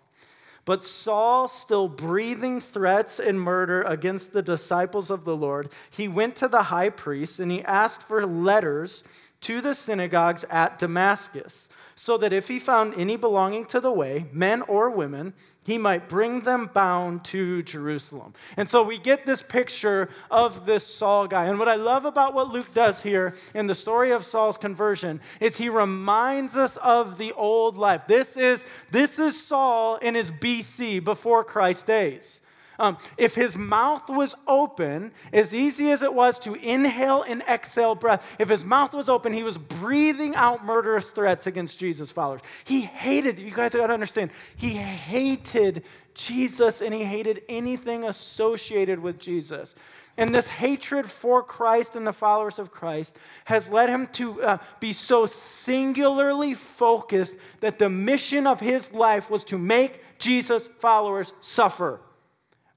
but 0.65 0.85
Saul, 0.85 1.47
still 1.47 1.87
breathing 1.87 2.61
threats 2.61 3.19
and 3.19 3.39
murder 3.39 3.81
against 3.83 4.31
the 4.31 4.41
disciples 4.41 5.09
of 5.09 5.25
the 5.25 5.35
Lord, 5.35 5.69
he 5.89 6.07
went 6.07 6.35
to 6.37 6.47
the 6.47 6.63
high 6.63 6.89
priest 6.89 7.39
and 7.39 7.51
he 7.51 7.63
asked 7.63 8.03
for 8.03 8.25
letters 8.25 9.03
to 9.41 9.59
the 9.59 9.73
synagogues 9.73 10.45
at 10.49 10.79
Damascus, 10.79 11.67
so 11.95 12.17
that 12.17 12.31
if 12.31 12.47
he 12.47 12.59
found 12.59 12.93
any 12.95 13.17
belonging 13.17 13.65
to 13.65 13.81
the 13.81 13.91
way, 13.91 14.25
men 14.31 14.61
or 14.63 14.89
women, 14.89 15.33
he 15.65 15.77
might 15.77 16.09
bring 16.09 16.41
them 16.41 16.69
bound 16.73 17.23
to 17.25 17.61
Jerusalem. 17.61 18.33
And 18.57 18.69
so 18.69 18.83
we 18.83 18.97
get 18.97 19.25
this 19.25 19.41
picture 19.41 20.09
of 20.29 20.65
this 20.65 20.85
Saul 20.85 21.27
guy. 21.27 21.45
And 21.45 21.57
what 21.57 21.69
I 21.69 21.75
love 21.75 22.05
about 22.05 22.33
what 22.33 22.49
Luke 22.49 22.73
does 22.73 23.01
here 23.01 23.33
in 23.53 23.67
the 23.67 23.75
story 23.75 24.11
of 24.11 24.25
Saul's 24.25 24.57
conversion 24.57 25.21
is 25.39 25.57
he 25.57 25.69
reminds 25.69 26.57
us 26.57 26.77
of 26.77 27.17
the 27.17 27.31
old 27.33 27.77
life. 27.77 28.07
This 28.07 28.35
is, 28.35 28.65
this 28.91 29.19
is 29.19 29.41
Saul 29.41 29.97
in 29.97 30.15
his 30.15 30.31
BC, 30.31 31.03
before 31.03 31.43
Christ's 31.43 31.83
days. 31.83 32.41
Um, 32.79 32.97
if 33.17 33.35
his 33.35 33.55
mouth 33.55 34.09
was 34.09 34.33
open, 34.47 35.11
as 35.31 35.53
easy 35.53 35.91
as 35.91 36.01
it 36.01 36.13
was 36.13 36.39
to 36.39 36.55
inhale 36.55 37.23
and 37.23 37.41
exhale 37.43 37.95
breath, 37.95 38.25
if 38.39 38.49
his 38.49 38.65
mouth 38.65 38.93
was 38.93 39.09
open, 39.09 39.31
he 39.31 39.43
was 39.43 39.57
breathing 39.57 40.35
out 40.35 40.65
murderous 40.65 41.11
threats 41.11 41.45
against 41.45 41.79
Jesus' 41.79 42.11
followers. 42.11 42.41
He 42.63 42.81
hated, 42.81 43.37
you 43.37 43.51
guys 43.51 43.73
got 43.73 43.87
to 43.87 43.93
understand, 43.93 44.31
he 44.55 44.69
hated 44.69 45.83
Jesus 46.15 46.81
and 46.81 46.93
he 46.93 47.03
hated 47.03 47.43
anything 47.47 48.05
associated 48.05 48.99
with 48.99 49.19
Jesus. 49.19 49.75
And 50.15 50.33
this 50.33 50.47
hatred 50.47 51.07
for 51.07 51.41
Christ 51.41 51.95
and 51.95 52.05
the 52.05 52.13
followers 52.13 52.59
of 52.59 52.71
Christ 52.71 53.15
has 53.45 53.69
led 53.69 53.89
him 53.89 54.07
to 54.13 54.43
uh, 54.43 54.57
be 54.79 54.93
so 54.93 55.25
singularly 55.25 56.53
focused 56.53 57.35
that 57.61 57.79
the 57.79 57.89
mission 57.89 58.45
of 58.45 58.59
his 58.59 58.93
life 58.93 59.31
was 59.31 59.43
to 59.45 59.57
make 59.57 60.03
Jesus' 60.19 60.69
followers 60.79 61.33
suffer 61.39 61.99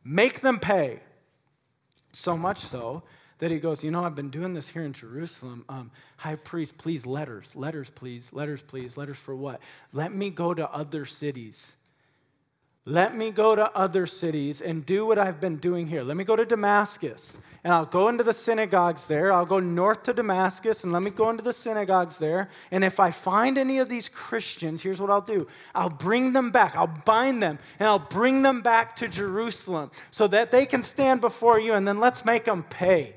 make 0.06 0.40
them 0.40 0.58
pay. 0.58 1.00
So 2.12 2.36
much 2.36 2.58
so 2.58 3.02
that 3.38 3.50
he 3.50 3.58
goes, 3.58 3.84
You 3.84 3.90
know, 3.90 4.04
I've 4.04 4.14
been 4.14 4.30
doing 4.30 4.54
this 4.54 4.68
here 4.68 4.84
in 4.84 4.92
Jerusalem. 4.92 5.64
Um, 5.68 5.90
high 6.16 6.36
priest, 6.36 6.78
please, 6.78 7.04
letters, 7.04 7.54
letters, 7.54 7.90
please, 7.90 8.32
letters, 8.32 8.62
please, 8.62 8.96
letters 8.96 9.18
for 9.18 9.34
what? 9.34 9.60
Let 9.92 10.14
me 10.14 10.30
go 10.30 10.54
to 10.54 10.70
other 10.70 11.04
cities 11.04 11.76
let 12.88 13.16
me 13.16 13.32
go 13.32 13.56
to 13.56 13.76
other 13.76 14.06
cities 14.06 14.60
and 14.60 14.86
do 14.86 15.04
what 15.04 15.18
I've 15.18 15.40
been 15.40 15.56
doing 15.56 15.88
here. 15.88 16.04
Let 16.04 16.16
me 16.16 16.22
go 16.22 16.36
to 16.36 16.46
Damascus 16.46 17.36
and 17.66 17.74
I'll 17.74 17.84
go 17.84 18.06
into 18.06 18.22
the 18.22 18.32
synagogues 18.32 19.06
there. 19.06 19.32
I'll 19.32 19.44
go 19.44 19.58
north 19.58 20.04
to 20.04 20.12
Damascus 20.12 20.84
and 20.84 20.92
let 20.92 21.02
me 21.02 21.10
go 21.10 21.30
into 21.30 21.42
the 21.42 21.52
synagogues 21.52 22.16
there. 22.16 22.48
And 22.70 22.84
if 22.84 23.00
I 23.00 23.10
find 23.10 23.58
any 23.58 23.80
of 23.80 23.88
these 23.88 24.08
Christians, 24.08 24.82
here's 24.82 25.00
what 25.00 25.10
I'll 25.10 25.20
do 25.20 25.48
I'll 25.74 25.90
bring 25.90 26.32
them 26.32 26.52
back. 26.52 26.76
I'll 26.76 26.86
bind 27.04 27.42
them 27.42 27.58
and 27.80 27.88
I'll 27.88 27.98
bring 27.98 28.42
them 28.42 28.62
back 28.62 28.94
to 28.96 29.08
Jerusalem 29.08 29.90
so 30.12 30.28
that 30.28 30.52
they 30.52 30.64
can 30.64 30.84
stand 30.84 31.20
before 31.20 31.58
you 31.58 31.72
and 31.72 31.88
then 31.88 31.98
let's 31.98 32.24
make 32.24 32.44
them 32.44 32.62
pay. 32.62 33.16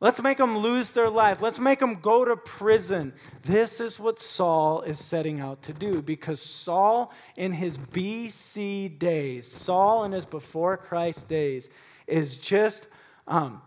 Let's 0.00 0.22
make 0.22 0.38
them 0.38 0.56
lose 0.56 0.94
their 0.94 1.10
life. 1.10 1.42
Let's 1.42 1.58
make 1.58 1.78
them 1.78 1.96
go 1.96 2.24
to 2.24 2.38
prison. 2.38 3.12
This 3.42 3.80
is 3.80 4.00
what 4.00 4.18
Saul 4.18 4.80
is 4.80 4.98
setting 4.98 5.40
out 5.40 5.60
to 5.64 5.74
do 5.74 6.00
because 6.00 6.40
Saul, 6.40 7.12
in 7.36 7.52
his 7.52 7.76
BC 7.76 8.98
days, 8.98 9.46
Saul 9.46 10.04
in 10.04 10.12
his 10.12 10.24
before 10.24 10.78
Christ 10.78 11.28
days, 11.28 11.68
is 12.06 12.36
just 12.36 12.86
um, 13.32 13.62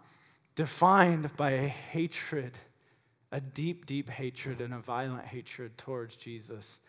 defined 0.53 1.35
by 1.35 1.51
a 1.51 1.67
hatred, 1.67 2.55
a 3.31 3.41
deep, 3.41 3.87
deep 3.87 4.09
hatred, 4.09 4.61
and 4.61 4.75
a 4.75 4.77
violent 4.77 5.25
hatred 5.25 5.75
towards 5.75 6.15
Jesus 6.15 6.79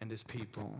and 0.00 0.10
his 0.10 0.24
people. 0.24 0.76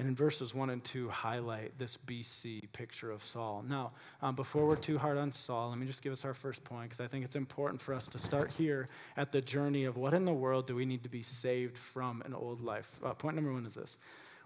And 0.00 0.08
in 0.08 0.16
verses 0.16 0.52
1 0.52 0.70
and 0.70 0.82
2, 0.82 1.08
highlight 1.08 1.78
this 1.78 1.96
BC 1.96 2.72
picture 2.72 3.12
of 3.12 3.22
Saul. 3.22 3.64
Now, 3.68 3.92
um, 4.20 4.34
before 4.34 4.66
we're 4.66 4.74
too 4.74 4.98
hard 4.98 5.16
on 5.16 5.30
Saul, 5.30 5.68
let 5.68 5.78
me 5.78 5.86
just 5.86 6.02
give 6.02 6.12
us 6.12 6.24
our 6.24 6.34
first 6.34 6.64
point 6.64 6.90
because 6.90 7.00
I 7.00 7.06
think 7.06 7.24
it's 7.24 7.36
important 7.36 7.80
for 7.80 7.94
us 7.94 8.08
to 8.08 8.18
start 8.18 8.50
here 8.50 8.88
at 9.16 9.30
the 9.30 9.40
journey 9.40 9.84
of 9.84 9.96
what 9.96 10.12
in 10.12 10.24
the 10.24 10.32
world 10.32 10.66
do 10.66 10.74
we 10.74 10.84
need 10.84 11.04
to 11.04 11.08
be 11.08 11.22
saved 11.22 11.78
from 11.78 12.20
an 12.22 12.34
old 12.34 12.60
life. 12.60 12.98
Uh, 13.04 13.14
point 13.14 13.36
number 13.36 13.52
one 13.52 13.64
is 13.64 13.74
this 13.74 13.96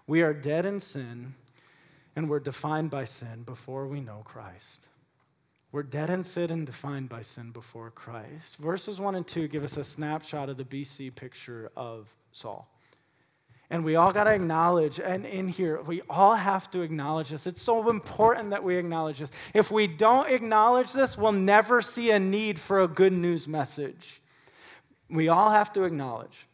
We 0.05 0.21
are 0.21 0.35
dead 0.35 0.67
in 0.67 0.79
sin, 0.79 1.33
and 2.15 2.29
we're 2.29 2.39
defined 2.39 2.91
by 2.91 3.05
sin 3.05 3.41
before 3.41 3.87
we 3.87 3.99
know 3.99 4.21
Christ. 4.23 4.85
We're 5.71 5.83
dead 5.83 6.09
in 6.09 6.23
sin 6.23 6.49
and 6.49 6.65
defined 6.65 7.09
by 7.09 7.21
sin 7.21 7.51
before 7.51 7.91
Christ. 7.91 8.57
Verses 8.57 8.99
1 8.99 9.15
and 9.15 9.27
2 9.27 9.47
give 9.47 9.63
us 9.63 9.77
a 9.77 9.83
snapshot 9.83 10.49
of 10.49 10.57
the 10.57 10.65
BC 10.65 11.13
picture 11.13 11.71
of 11.75 12.07
Saul. 12.31 12.67
And 13.69 13.83
we 13.83 13.95
all 13.95 14.11
got 14.11 14.23
to 14.23 14.31
acknowledge, 14.31 14.99
and 14.99 15.27
in 15.27 15.47
here, 15.47 15.79
we 15.83 16.01
all 16.09 16.33
have 16.33 16.71
to 16.71 16.81
acknowledge 16.81 17.29
this. 17.29 17.45
It's 17.45 17.61
so 17.61 17.87
important 17.91 18.49
that 18.49 18.63
we 18.63 18.77
acknowledge 18.77 19.19
this. 19.19 19.29
If 19.53 19.69
we 19.69 19.85
don't 19.85 20.27
acknowledge 20.31 20.91
this, 20.91 21.15
we'll 21.15 21.33
never 21.33 21.79
see 21.81 22.09
a 22.09 22.17
need 22.17 22.57
for 22.57 22.81
a 22.81 22.87
good 22.87 23.13
news 23.13 23.47
message. 23.47 24.23
We 25.07 25.27
all 25.27 25.51
have 25.51 25.71
to 25.73 25.83
acknowledge 25.83 26.47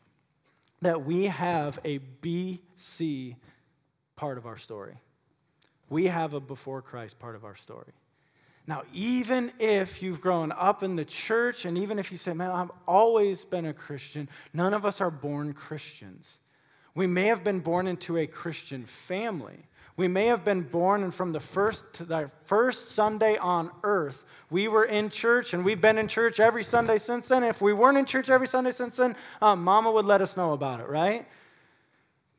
that 0.81 1.05
we 1.05 1.27
have 1.27 1.79
a 1.85 1.99
BC 2.21 3.37
part 4.17 4.37
of 4.37 4.45
our 4.45 4.57
story. 4.57 4.99
We 5.89 6.07
have 6.07 6.33
a 6.33 6.41
before 6.41 6.81
Christ 6.81 7.17
part 7.17 7.35
of 7.35 7.45
our 7.45 7.55
story. 7.55 7.93
Now, 8.67 8.83
even 8.93 9.51
if 9.59 10.01
you've 10.01 10.21
grown 10.21 10.51
up 10.51 10.81
in 10.81 10.95
the 10.95 11.05
church, 11.05 11.65
and 11.65 11.77
even 11.77 11.99
if 11.99 12.11
you 12.11 12.17
say, 12.17 12.33
man, 12.33 12.49
I've 12.49 12.71
always 12.87 13.45
been 13.45 13.65
a 13.65 13.73
Christian, 13.73 14.27
none 14.53 14.73
of 14.73 14.85
us 14.85 15.01
are 15.01 15.11
born 15.11 15.53
Christians. 15.53 16.39
We 16.95 17.05
may 17.05 17.25
have 17.27 17.43
been 17.43 17.59
born 17.59 17.87
into 17.87 18.17
a 18.17 18.25
Christian 18.25 18.83
family. 18.83 19.67
We 19.97 20.07
may 20.07 20.25
have 20.27 20.43
been 20.43 20.61
born, 20.61 21.03
and 21.03 21.13
from 21.13 21.31
the 21.31 21.39
first 21.39 21.85
to 21.93 22.05
the 22.05 22.31
first 22.45 22.89
Sunday 22.89 23.37
on 23.37 23.69
earth, 23.83 24.25
we 24.49 24.67
were 24.67 24.85
in 24.85 25.09
church, 25.09 25.53
and 25.53 25.63
we've 25.63 25.79
been 25.79 25.97
in 25.97 26.07
church 26.07 26.39
every 26.39 26.63
Sunday 26.63 26.97
since 26.97 27.27
then. 27.27 27.43
If 27.43 27.61
we 27.61 27.71
weren't 27.71 27.97
in 27.97 28.05
church 28.05 28.29
every 28.29 28.47
Sunday 28.47 28.71
since 28.71 28.97
then, 28.97 29.15
um, 29.41 29.63
Mama 29.63 29.91
would 29.91 30.05
let 30.05 30.21
us 30.21 30.35
know 30.35 30.53
about 30.53 30.79
it, 30.79 30.89
right? 30.89 31.27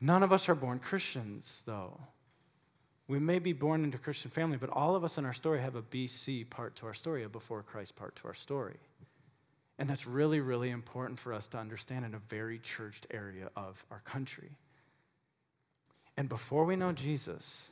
None 0.01 0.23
of 0.23 0.33
us 0.33 0.49
are 0.49 0.55
born 0.55 0.81
Christians, 0.81 1.63
though. 1.67 1.99
We 3.09 3.19
may 3.21 3.39
be 3.39 3.53
born 3.53 3.85
into 3.85 3.99
a 3.99 4.01
Christian 4.01 4.31
family, 4.31 4.57
but 4.57 4.71
all 4.71 4.97
of 4.97 5.05
us 5.05 5.17
in 5.17 5.25
our 5.25 5.33
story 5.33 5.61
have 5.61 5.77
a 5.77 5.83
BC 5.83 6.51
part 6.51 6.75
to 6.77 6.87
our 6.87 6.95
story, 6.95 7.23
a 7.23 7.29
before 7.29 7.63
Christ 7.63 7.95
part 7.95 8.17
to 8.17 8.29
our 8.29 8.35
story. 8.35 8.77
And 9.79 9.89
that's 9.89 10.07
really, 10.07 10.41
really 10.41 10.71
important 10.71 11.19
for 11.19 11.33
us 11.33 11.47
to 11.49 11.59
understand 11.59 12.05
in 12.05 12.15
a 12.15 12.21
very 12.29 12.59
churched 12.59 13.07
area 13.13 13.51
of 13.57 13.85
our 13.91 14.01
country. 14.01 14.51
And 16.17 16.29
before 16.29 16.65
we 16.65 16.77
know 16.77 16.93
Jesus, 16.93 17.69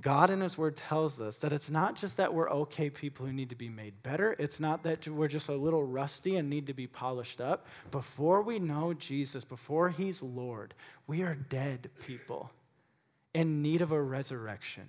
God 0.00 0.30
in 0.30 0.40
His 0.40 0.58
Word 0.58 0.76
tells 0.76 1.20
us 1.20 1.36
that 1.38 1.52
it's 1.52 1.70
not 1.70 1.94
just 1.94 2.16
that 2.16 2.34
we're 2.34 2.50
okay 2.50 2.90
people 2.90 3.26
who 3.26 3.32
need 3.32 3.50
to 3.50 3.54
be 3.54 3.68
made 3.68 4.02
better. 4.02 4.34
It's 4.38 4.58
not 4.58 4.82
that 4.84 5.06
we're 5.06 5.28
just 5.28 5.50
a 5.50 5.54
little 5.54 5.84
rusty 5.84 6.36
and 6.36 6.50
need 6.50 6.66
to 6.66 6.74
be 6.74 6.86
polished 6.88 7.40
up. 7.40 7.66
Before 7.92 8.42
we 8.42 8.58
know 8.58 8.94
Jesus, 8.94 9.44
before 9.44 9.90
He's 9.90 10.22
Lord, 10.22 10.74
we 11.06 11.22
are 11.22 11.34
dead 11.34 11.90
people 12.06 12.50
in 13.34 13.62
need 13.62 13.82
of 13.82 13.92
a 13.92 14.02
resurrection. 14.02 14.86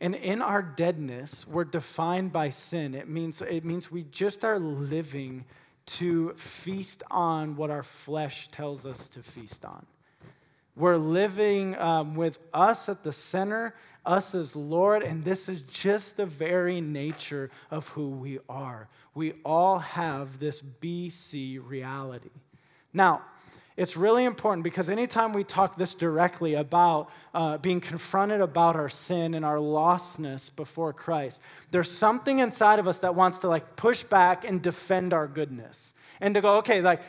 And 0.00 0.14
in 0.14 0.40
our 0.40 0.62
deadness, 0.62 1.46
we're 1.46 1.64
defined 1.64 2.32
by 2.32 2.50
sin. 2.50 2.94
It 2.94 3.08
means, 3.08 3.42
it 3.42 3.64
means 3.64 3.90
we 3.90 4.04
just 4.04 4.44
are 4.44 4.58
living 4.58 5.44
to 5.86 6.32
feast 6.34 7.02
on 7.10 7.56
what 7.56 7.70
our 7.70 7.82
flesh 7.82 8.48
tells 8.48 8.86
us 8.86 9.08
to 9.10 9.22
feast 9.22 9.64
on. 9.64 9.84
We're 10.76 10.96
living 10.96 11.76
um, 11.76 12.14
with 12.14 12.38
us 12.54 12.88
at 12.88 13.02
the 13.02 13.12
center, 13.12 13.74
us 14.06 14.34
as 14.34 14.54
Lord, 14.54 15.02
and 15.02 15.24
this 15.24 15.48
is 15.48 15.62
just 15.62 16.16
the 16.16 16.26
very 16.26 16.80
nature 16.80 17.50
of 17.70 17.88
who 17.88 18.08
we 18.08 18.38
are. 18.48 18.88
We 19.14 19.34
all 19.44 19.78
have 19.80 20.38
this 20.38 20.62
BC 20.80 21.60
reality. 21.62 22.30
Now, 22.92 23.22
it's 23.76 23.96
really 23.96 24.24
important 24.24 24.64
because 24.64 24.88
anytime 24.88 25.32
we 25.32 25.44
talk 25.44 25.76
this 25.76 25.94
directly 25.94 26.54
about 26.54 27.10
uh, 27.32 27.58
being 27.58 27.80
confronted 27.80 28.40
about 28.40 28.76
our 28.76 28.88
sin 28.88 29.34
and 29.34 29.44
our 29.44 29.56
lostness 29.56 30.54
before 30.54 30.92
Christ, 30.92 31.40
there's 31.70 31.90
something 31.90 32.40
inside 32.40 32.78
of 32.78 32.88
us 32.88 32.98
that 32.98 33.14
wants 33.14 33.38
to 33.38 33.48
like 33.48 33.76
push 33.76 34.02
back 34.02 34.44
and 34.44 34.60
defend 34.60 35.12
our 35.12 35.26
goodness 35.26 35.92
and 36.20 36.34
to 36.34 36.40
go, 36.40 36.56
okay, 36.56 36.80
like 36.80 37.00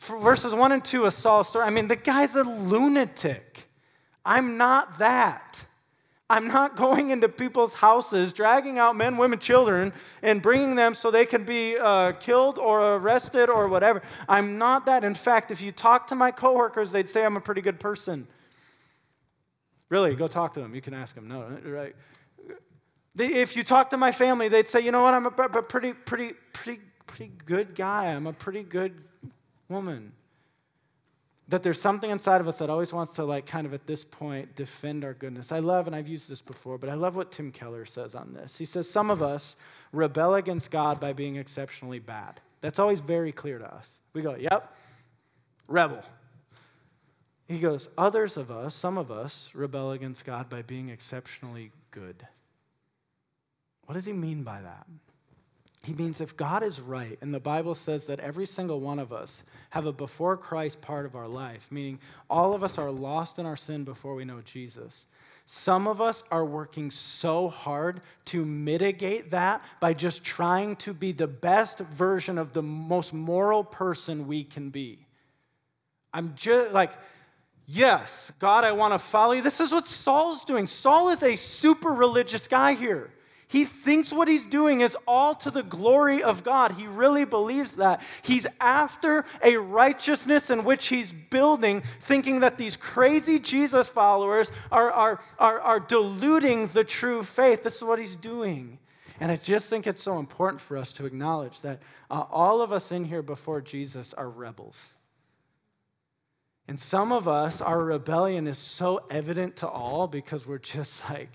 verses 0.00 0.54
one 0.54 0.72
and 0.72 0.84
two 0.84 1.04
of 1.04 1.12
Saul's 1.12 1.48
story. 1.48 1.64
I 1.64 1.70
mean, 1.70 1.88
the 1.88 1.96
guy's 1.96 2.34
a 2.34 2.42
lunatic. 2.42 3.68
I'm 4.24 4.56
not 4.56 4.98
that. 4.98 5.64
I'm 6.30 6.46
not 6.48 6.76
going 6.76 7.08
into 7.08 7.28
people's 7.28 7.72
houses, 7.72 8.34
dragging 8.34 8.78
out 8.78 8.94
men, 8.96 9.16
women, 9.16 9.38
children, 9.38 9.94
and 10.22 10.42
bringing 10.42 10.74
them 10.74 10.92
so 10.92 11.10
they 11.10 11.24
can 11.24 11.44
be 11.44 11.78
uh, 11.78 12.12
killed 12.12 12.58
or 12.58 12.96
arrested 12.96 13.48
or 13.48 13.66
whatever. 13.66 14.02
I'm 14.28 14.58
not 14.58 14.84
that. 14.86 15.04
In 15.04 15.14
fact, 15.14 15.50
if 15.50 15.62
you 15.62 15.72
talk 15.72 16.06
to 16.08 16.14
my 16.14 16.30
coworkers, 16.30 16.92
they'd 16.92 17.08
say 17.08 17.24
I'm 17.24 17.38
a 17.38 17.40
pretty 17.40 17.62
good 17.62 17.80
person. 17.80 18.26
Really, 19.88 20.14
go 20.14 20.28
talk 20.28 20.52
to 20.54 20.60
them. 20.60 20.74
You 20.74 20.82
can 20.82 20.92
ask 20.92 21.14
them. 21.14 21.28
No, 21.28 21.46
right? 21.64 21.96
They, 23.14 23.28
if 23.28 23.56
you 23.56 23.64
talk 23.64 23.88
to 23.90 23.96
my 23.96 24.12
family, 24.12 24.48
they'd 24.48 24.68
say, 24.68 24.80
you 24.80 24.92
know 24.92 25.02
what? 25.02 25.14
I'm 25.14 25.24
a, 25.24 25.30
a 25.30 25.62
pretty, 25.62 25.94
pretty, 25.94 26.34
pretty, 26.52 26.82
pretty 27.06 27.32
good 27.46 27.74
guy. 27.74 28.06
I'm 28.06 28.26
a 28.26 28.34
pretty 28.34 28.62
good 28.62 29.02
woman 29.70 30.12
that 31.48 31.62
there's 31.62 31.80
something 31.80 32.10
inside 32.10 32.40
of 32.40 32.48
us 32.48 32.58
that 32.58 32.68
always 32.68 32.92
wants 32.92 33.14
to 33.14 33.24
like 33.24 33.46
kind 33.46 33.66
of 33.66 33.72
at 33.72 33.86
this 33.86 34.04
point 34.04 34.54
defend 34.54 35.04
our 35.04 35.14
goodness. 35.14 35.50
I 35.50 35.58
love 35.58 35.86
and 35.86 35.96
i've 35.96 36.08
used 36.08 36.30
this 36.30 36.42
before 36.42 36.78
but 36.78 36.90
i 36.90 36.94
love 36.94 37.16
what 37.16 37.32
tim 37.32 37.50
keller 37.50 37.84
says 37.84 38.14
on 38.14 38.32
this. 38.32 38.56
He 38.56 38.64
says 38.64 38.88
some 38.88 39.10
of 39.10 39.22
us 39.22 39.56
rebel 39.92 40.34
against 40.34 40.70
god 40.70 41.00
by 41.00 41.12
being 41.12 41.36
exceptionally 41.36 41.98
bad. 41.98 42.40
That's 42.60 42.78
always 42.78 43.00
very 43.00 43.32
clear 43.32 43.58
to 43.58 43.74
us. 43.74 43.98
We 44.12 44.22
go 44.22 44.36
yep 44.36 44.74
rebel. 45.66 46.02
He 47.46 47.58
goes 47.58 47.88
others 47.96 48.36
of 48.36 48.50
us 48.50 48.74
some 48.74 48.98
of 48.98 49.10
us 49.10 49.50
rebel 49.54 49.92
against 49.92 50.24
god 50.24 50.48
by 50.48 50.62
being 50.62 50.90
exceptionally 50.90 51.72
good. 51.90 52.26
What 53.86 53.94
does 53.94 54.04
he 54.04 54.12
mean 54.12 54.42
by 54.42 54.60
that 54.60 54.86
he 55.84 55.94
means 55.94 56.20
if 56.20 56.36
God 56.36 56.62
is 56.62 56.80
right, 56.80 57.16
and 57.20 57.32
the 57.32 57.40
Bible 57.40 57.74
says 57.74 58.06
that 58.06 58.20
every 58.20 58.46
single 58.46 58.80
one 58.80 58.98
of 58.98 59.12
us 59.12 59.42
have 59.70 59.86
a 59.86 59.92
before 59.92 60.36
Christ 60.36 60.80
part 60.80 61.06
of 61.06 61.14
our 61.14 61.28
life, 61.28 61.68
meaning 61.70 62.00
all 62.28 62.54
of 62.54 62.64
us 62.64 62.78
are 62.78 62.90
lost 62.90 63.38
in 63.38 63.46
our 63.46 63.56
sin 63.56 63.84
before 63.84 64.14
we 64.14 64.24
know 64.24 64.40
Jesus. 64.44 65.06
Some 65.46 65.88
of 65.88 66.00
us 66.00 66.24
are 66.30 66.44
working 66.44 66.90
so 66.90 67.48
hard 67.48 68.02
to 68.26 68.44
mitigate 68.44 69.30
that 69.30 69.62
by 69.80 69.94
just 69.94 70.22
trying 70.22 70.76
to 70.76 70.92
be 70.92 71.12
the 71.12 71.26
best 71.26 71.78
version 71.78 72.36
of 72.36 72.52
the 72.52 72.62
most 72.62 73.14
moral 73.14 73.64
person 73.64 74.26
we 74.26 74.44
can 74.44 74.68
be. 74.68 75.06
I'm 76.12 76.34
just 76.34 76.72
like, 76.72 76.92
yes, 77.66 78.30
God, 78.38 78.64
I 78.64 78.72
want 78.72 78.92
to 78.92 78.98
follow 78.98 79.32
you. 79.32 79.42
This 79.42 79.60
is 79.60 79.72
what 79.72 79.88
Saul's 79.88 80.44
doing. 80.44 80.66
Saul 80.66 81.10
is 81.10 81.22
a 81.22 81.36
super 81.36 81.92
religious 81.92 82.46
guy 82.46 82.74
here. 82.74 83.10
He 83.48 83.64
thinks 83.64 84.12
what 84.12 84.28
he's 84.28 84.46
doing 84.46 84.82
is 84.82 84.94
all 85.06 85.34
to 85.36 85.50
the 85.50 85.62
glory 85.62 86.22
of 86.22 86.44
God. 86.44 86.72
He 86.72 86.86
really 86.86 87.24
believes 87.24 87.76
that. 87.76 88.02
He's 88.20 88.46
after 88.60 89.24
a 89.42 89.56
righteousness 89.56 90.50
in 90.50 90.64
which 90.64 90.88
he's 90.88 91.14
building, 91.14 91.82
thinking 92.00 92.40
that 92.40 92.58
these 92.58 92.76
crazy 92.76 93.38
Jesus 93.38 93.88
followers 93.88 94.52
are, 94.70 94.90
are, 94.90 95.20
are, 95.38 95.60
are 95.60 95.80
diluting 95.80 96.66
the 96.68 96.84
true 96.84 97.22
faith. 97.22 97.62
This 97.62 97.76
is 97.76 97.84
what 97.84 97.98
he's 97.98 98.16
doing. 98.16 98.78
And 99.18 99.32
I 99.32 99.36
just 99.36 99.66
think 99.66 99.86
it's 99.86 100.02
so 100.02 100.18
important 100.18 100.60
for 100.60 100.76
us 100.76 100.92
to 100.94 101.06
acknowledge 101.06 101.62
that 101.62 101.80
uh, 102.10 102.24
all 102.30 102.60
of 102.60 102.70
us 102.70 102.92
in 102.92 103.06
here 103.06 103.22
before 103.22 103.62
Jesus 103.62 104.12
are 104.12 104.28
rebels. 104.28 104.94
And 106.68 106.78
some 106.78 107.12
of 107.12 107.26
us, 107.26 107.62
our 107.62 107.82
rebellion 107.82 108.46
is 108.46 108.58
so 108.58 109.00
evident 109.08 109.56
to 109.56 109.68
all 109.68 110.06
because 110.06 110.46
we're 110.46 110.58
just 110.58 111.02
like, 111.10 111.30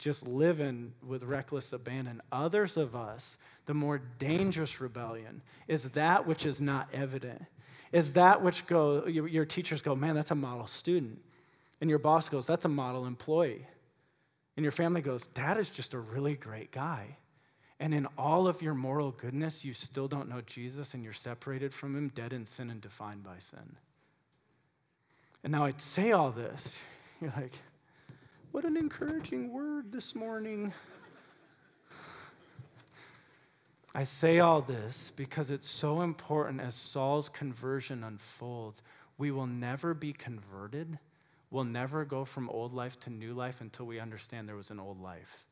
just 0.00 0.26
living 0.26 0.92
with 1.06 1.22
reckless 1.22 1.72
abandon. 1.72 2.20
Others 2.32 2.76
of 2.76 2.96
us, 2.96 3.38
the 3.66 3.74
more 3.74 4.00
dangerous 4.18 4.80
rebellion 4.80 5.42
is 5.68 5.84
that 5.90 6.26
which 6.26 6.46
is 6.46 6.60
not 6.60 6.88
evident. 6.92 7.44
Is 7.92 8.14
that 8.14 8.42
which 8.42 8.66
go 8.66 9.06
your, 9.06 9.44
teachers 9.44 9.82
go, 9.82 9.94
man, 9.94 10.14
that's 10.14 10.30
a 10.30 10.34
model 10.34 10.66
student. 10.66 11.20
And 11.80 11.90
your 11.90 11.98
boss 11.98 12.28
goes, 12.28 12.46
that's 12.46 12.64
a 12.64 12.68
model 12.68 13.06
employee. 13.06 13.66
And 14.56 14.64
your 14.64 14.72
family 14.72 15.02
goes, 15.02 15.26
Dad 15.28 15.58
is 15.58 15.70
just 15.70 15.94
a 15.94 15.98
really 15.98 16.34
great 16.34 16.72
guy. 16.72 17.16
And 17.78 17.94
in 17.94 18.06
all 18.18 18.46
of 18.46 18.60
your 18.62 18.74
moral 18.74 19.10
goodness, 19.12 19.64
you 19.64 19.72
still 19.72 20.08
don't 20.08 20.28
know 20.28 20.40
Jesus 20.42 20.94
and 20.94 21.04
you're 21.04 21.12
separated 21.12 21.72
from 21.72 21.96
him, 21.96 22.08
dead 22.08 22.32
in 22.32 22.44
sin 22.44 22.70
and 22.70 22.80
defined 22.80 23.22
by 23.22 23.38
sin. 23.38 23.76
And 25.42 25.52
now 25.52 25.64
I'd 25.64 25.80
say 25.80 26.12
all 26.12 26.30
this. 26.30 26.78
You're 27.20 27.32
like, 27.36 27.52
what 28.52 28.64
an 28.64 28.76
encouraging 28.76 29.52
word 29.52 29.92
this 29.92 30.14
morning. 30.14 30.72
I 33.94 34.04
say 34.04 34.40
all 34.40 34.60
this 34.60 35.12
because 35.14 35.50
it's 35.50 35.68
so 35.68 36.00
important 36.00 36.60
as 36.60 36.74
Saul's 36.74 37.28
conversion 37.28 38.02
unfolds. 38.02 38.82
We 39.18 39.30
will 39.30 39.46
never 39.46 39.94
be 39.94 40.12
converted. 40.12 40.98
We'll 41.50 41.64
never 41.64 42.04
go 42.04 42.24
from 42.24 42.48
old 42.50 42.74
life 42.74 42.98
to 43.00 43.10
new 43.10 43.34
life 43.34 43.60
until 43.60 43.86
we 43.86 44.00
understand 44.00 44.48
there 44.48 44.56
was 44.56 44.70
an 44.70 44.80
old 44.80 45.00
life. 45.00 45.46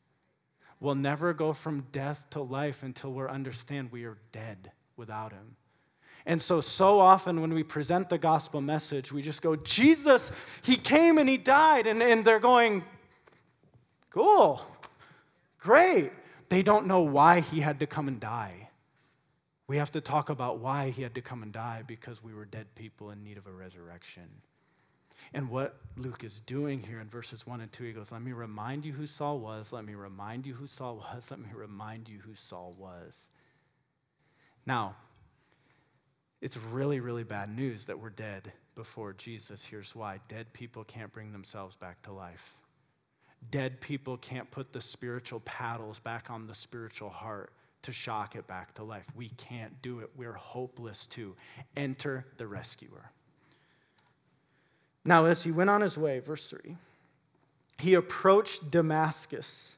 We'll 0.80 0.94
never 0.94 1.32
go 1.32 1.52
from 1.52 1.86
death 1.92 2.24
to 2.30 2.40
life 2.40 2.82
until 2.82 3.12
we 3.12 3.26
understand 3.26 3.90
we 3.90 4.04
are 4.04 4.18
dead 4.32 4.72
without 4.96 5.32
him. 5.32 5.56
And 6.26 6.40
so, 6.40 6.60
so 6.60 7.00
often 7.00 7.40
when 7.40 7.54
we 7.54 7.62
present 7.62 8.08
the 8.08 8.18
gospel 8.18 8.60
message, 8.60 9.12
we 9.12 9.22
just 9.22 9.40
go, 9.40 9.56
Jesus, 9.56 10.30
he 10.62 10.76
came 10.76 11.18
and 11.18 11.28
he 11.28 11.38
died. 11.38 11.86
And, 11.86 12.02
and 12.02 12.24
they're 12.24 12.40
going, 12.40 12.84
cool, 14.10 14.60
great. 15.58 16.12
They 16.48 16.62
don't 16.62 16.86
know 16.86 17.00
why 17.00 17.40
he 17.40 17.60
had 17.60 17.80
to 17.80 17.86
come 17.86 18.08
and 18.08 18.20
die. 18.20 18.68
We 19.66 19.76
have 19.76 19.92
to 19.92 20.00
talk 20.00 20.30
about 20.30 20.60
why 20.60 20.90
he 20.90 21.02
had 21.02 21.14
to 21.14 21.20
come 21.20 21.42
and 21.42 21.52
die 21.52 21.82
because 21.86 22.22
we 22.22 22.32
were 22.32 22.46
dead 22.46 22.74
people 22.74 23.10
in 23.10 23.22
need 23.22 23.36
of 23.36 23.46
a 23.46 23.52
resurrection. 23.52 24.24
And 25.34 25.50
what 25.50 25.76
Luke 25.96 26.24
is 26.24 26.40
doing 26.40 26.80
here 26.80 27.00
in 27.00 27.08
verses 27.08 27.46
1 27.46 27.60
and 27.60 27.70
2, 27.70 27.84
he 27.84 27.92
goes, 27.92 28.10
Let 28.10 28.22
me 28.22 28.32
remind 28.32 28.86
you 28.86 28.92
who 28.92 29.06
Saul 29.06 29.40
was. 29.40 29.72
Let 29.72 29.84
me 29.84 29.94
remind 29.94 30.46
you 30.46 30.54
who 30.54 30.66
Saul 30.66 30.96
was. 30.96 31.30
Let 31.30 31.40
me 31.40 31.50
remind 31.54 32.08
you 32.08 32.18
who 32.18 32.34
Saul 32.34 32.74
was. 32.78 33.28
Now, 34.64 34.96
it's 36.40 36.56
really, 36.56 37.00
really 37.00 37.24
bad 37.24 37.54
news 37.54 37.86
that 37.86 37.98
we're 37.98 38.10
dead 38.10 38.52
before 38.74 39.12
Jesus. 39.12 39.64
Here's 39.64 39.94
why 39.94 40.20
dead 40.28 40.52
people 40.52 40.84
can't 40.84 41.12
bring 41.12 41.32
themselves 41.32 41.76
back 41.76 42.00
to 42.02 42.12
life. 42.12 42.54
Dead 43.50 43.80
people 43.80 44.16
can't 44.16 44.50
put 44.50 44.72
the 44.72 44.80
spiritual 44.80 45.40
paddles 45.40 45.98
back 45.98 46.30
on 46.30 46.46
the 46.46 46.54
spiritual 46.54 47.10
heart 47.10 47.52
to 47.82 47.92
shock 47.92 48.36
it 48.36 48.46
back 48.46 48.74
to 48.74 48.84
life. 48.84 49.04
We 49.14 49.30
can't 49.30 49.80
do 49.82 50.00
it. 50.00 50.10
We're 50.16 50.32
hopeless 50.32 51.06
to. 51.08 51.34
Enter 51.76 52.26
the 52.36 52.46
rescuer. 52.46 53.10
Now, 55.04 55.24
as 55.24 55.42
he 55.42 55.50
went 55.50 55.70
on 55.70 55.80
his 55.80 55.96
way, 55.96 56.18
verse 56.18 56.50
3, 56.50 56.76
he 57.78 57.94
approached 57.94 58.70
Damascus. 58.70 59.77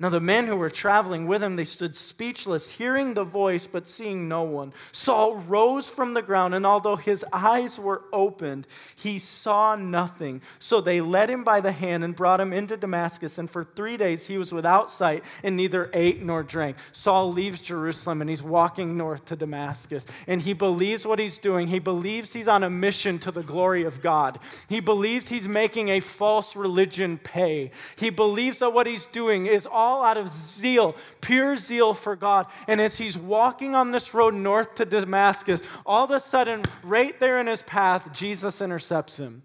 Now, 0.00 0.08
the 0.08 0.18
men 0.18 0.46
who 0.46 0.56
were 0.56 0.70
traveling 0.70 1.26
with 1.26 1.42
him, 1.42 1.56
they 1.56 1.64
stood 1.64 1.94
speechless, 1.94 2.70
hearing 2.70 3.12
the 3.12 3.22
voice, 3.22 3.66
but 3.66 3.86
seeing 3.86 4.28
no 4.28 4.44
one. 4.44 4.72
Saul 4.92 5.36
rose 5.36 5.90
from 5.90 6.14
the 6.14 6.22
ground, 6.22 6.54
and 6.54 6.64
although 6.64 6.96
his 6.96 7.22
eyes 7.34 7.78
were 7.78 8.04
opened, 8.10 8.66
he 8.96 9.18
saw 9.18 9.76
nothing. 9.76 10.40
So 10.58 10.80
they 10.80 11.02
led 11.02 11.28
him 11.28 11.44
by 11.44 11.60
the 11.60 11.72
hand 11.72 12.02
and 12.02 12.16
brought 12.16 12.40
him 12.40 12.54
into 12.54 12.78
Damascus, 12.78 13.36
and 13.36 13.50
for 13.50 13.62
three 13.62 13.98
days 13.98 14.26
he 14.26 14.38
was 14.38 14.54
without 14.54 14.90
sight 14.90 15.22
and 15.42 15.54
neither 15.54 15.90
ate 15.92 16.22
nor 16.22 16.42
drank. 16.42 16.78
Saul 16.92 17.30
leaves 17.30 17.60
Jerusalem, 17.60 18.22
and 18.22 18.30
he's 18.30 18.42
walking 18.42 18.96
north 18.96 19.26
to 19.26 19.36
Damascus, 19.36 20.06
and 20.26 20.40
he 20.40 20.54
believes 20.54 21.06
what 21.06 21.18
he's 21.18 21.36
doing. 21.36 21.68
He 21.68 21.78
believes 21.78 22.32
he's 22.32 22.48
on 22.48 22.62
a 22.62 22.70
mission 22.70 23.18
to 23.18 23.30
the 23.30 23.42
glory 23.42 23.84
of 23.84 24.00
God. 24.00 24.38
He 24.66 24.80
believes 24.80 25.28
he's 25.28 25.46
making 25.46 25.90
a 25.90 26.00
false 26.00 26.56
religion 26.56 27.18
pay. 27.18 27.70
He 27.96 28.08
believes 28.08 28.60
that 28.60 28.72
what 28.72 28.86
he's 28.86 29.06
doing 29.06 29.44
is 29.44 29.68
all 29.70 29.89
all 29.90 30.04
out 30.04 30.16
of 30.16 30.28
zeal, 30.28 30.94
pure 31.20 31.56
zeal 31.56 31.92
for 31.94 32.14
God. 32.14 32.46
And 32.68 32.80
as 32.80 32.96
he's 32.96 33.18
walking 33.18 33.74
on 33.74 33.90
this 33.90 34.14
road 34.14 34.34
north 34.34 34.76
to 34.76 34.84
Damascus, 34.84 35.62
all 35.84 36.04
of 36.04 36.10
a 36.12 36.20
sudden, 36.20 36.62
right 36.82 37.18
there 37.18 37.40
in 37.40 37.46
his 37.46 37.62
path, 37.62 38.12
Jesus 38.12 38.60
intercepts 38.60 39.18
him. 39.18 39.42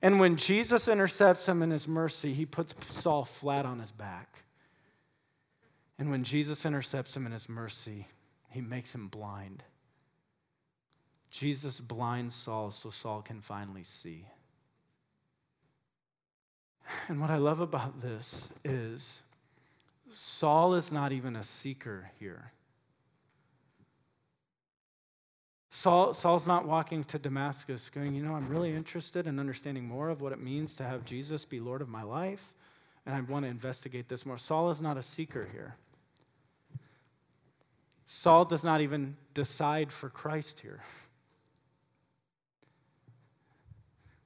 And 0.00 0.20
when 0.20 0.36
Jesus 0.36 0.86
intercepts 0.86 1.48
him 1.48 1.62
in 1.62 1.70
his 1.70 1.88
mercy, 1.88 2.32
he 2.32 2.46
puts 2.46 2.74
Saul 2.88 3.24
flat 3.24 3.66
on 3.66 3.80
his 3.80 3.90
back. 3.90 4.44
And 5.98 6.10
when 6.10 6.24
Jesus 6.24 6.64
intercepts 6.64 7.16
him 7.16 7.26
in 7.26 7.32
his 7.32 7.48
mercy, 7.48 8.06
he 8.50 8.60
makes 8.60 8.94
him 8.94 9.08
blind. 9.08 9.62
Jesus 11.30 11.80
blinds 11.80 12.34
Saul 12.34 12.70
so 12.70 12.90
Saul 12.90 13.22
can 13.22 13.40
finally 13.40 13.82
see. 13.82 14.26
And 17.08 17.20
what 17.20 17.30
I 17.30 17.36
love 17.38 17.60
about 17.60 18.00
this 18.00 18.52
is 18.64 19.22
Saul 20.14 20.74
is 20.74 20.92
not 20.92 21.10
even 21.10 21.34
a 21.36 21.42
seeker 21.42 22.10
here. 22.20 22.52
Saul, 25.70 26.14
Saul's 26.14 26.46
not 26.46 26.66
walking 26.66 27.02
to 27.04 27.18
Damascus 27.18 27.90
going, 27.90 28.14
you 28.14 28.22
know, 28.22 28.34
I'm 28.34 28.48
really 28.48 28.72
interested 28.72 29.26
in 29.26 29.40
understanding 29.40 29.88
more 29.88 30.08
of 30.08 30.20
what 30.20 30.32
it 30.32 30.40
means 30.40 30.74
to 30.76 30.84
have 30.84 31.04
Jesus 31.04 31.44
be 31.44 31.58
Lord 31.58 31.82
of 31.82 31.88
my 31.88 32.04
life, 32.04 32.54
and 33.04 33.14
I 33.14 33.20
want 33.22 33.44
to 33.44 33.48
investigate 33.50 34.08
this 34.08 34.24
more. 34.24 34.38
Saul 34.38 34.70
is 34.70 34.80
not 34.80 34.96
a 34.96 35.02
seeker 35.02 35.48
here. 35.50 35.74
Saul 38.04 38.44
does 38.44 38.62
not 38.62 38.80
even 38.80 39.16
decide 39.34 39.90
for 39.90 40.08
Christ 40.08 40.60
here. 40.60 40.80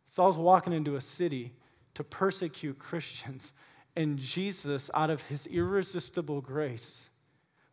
Saul's 0.05 0.37
walking 0.37 0.75
into 0.75 0.97
a 0.97 1.01
city 1.01 1.55
to 1.95 2.05
persecute 2.05 2.79
Christians 2.79 3.55
and 3.99 4.17
Jesus, 4.17 4.93
out 4.95 5.11
of 5.11 5.23
his 5.23 5.49
irresistible 5.49 6.41
grace, 6.41 7.11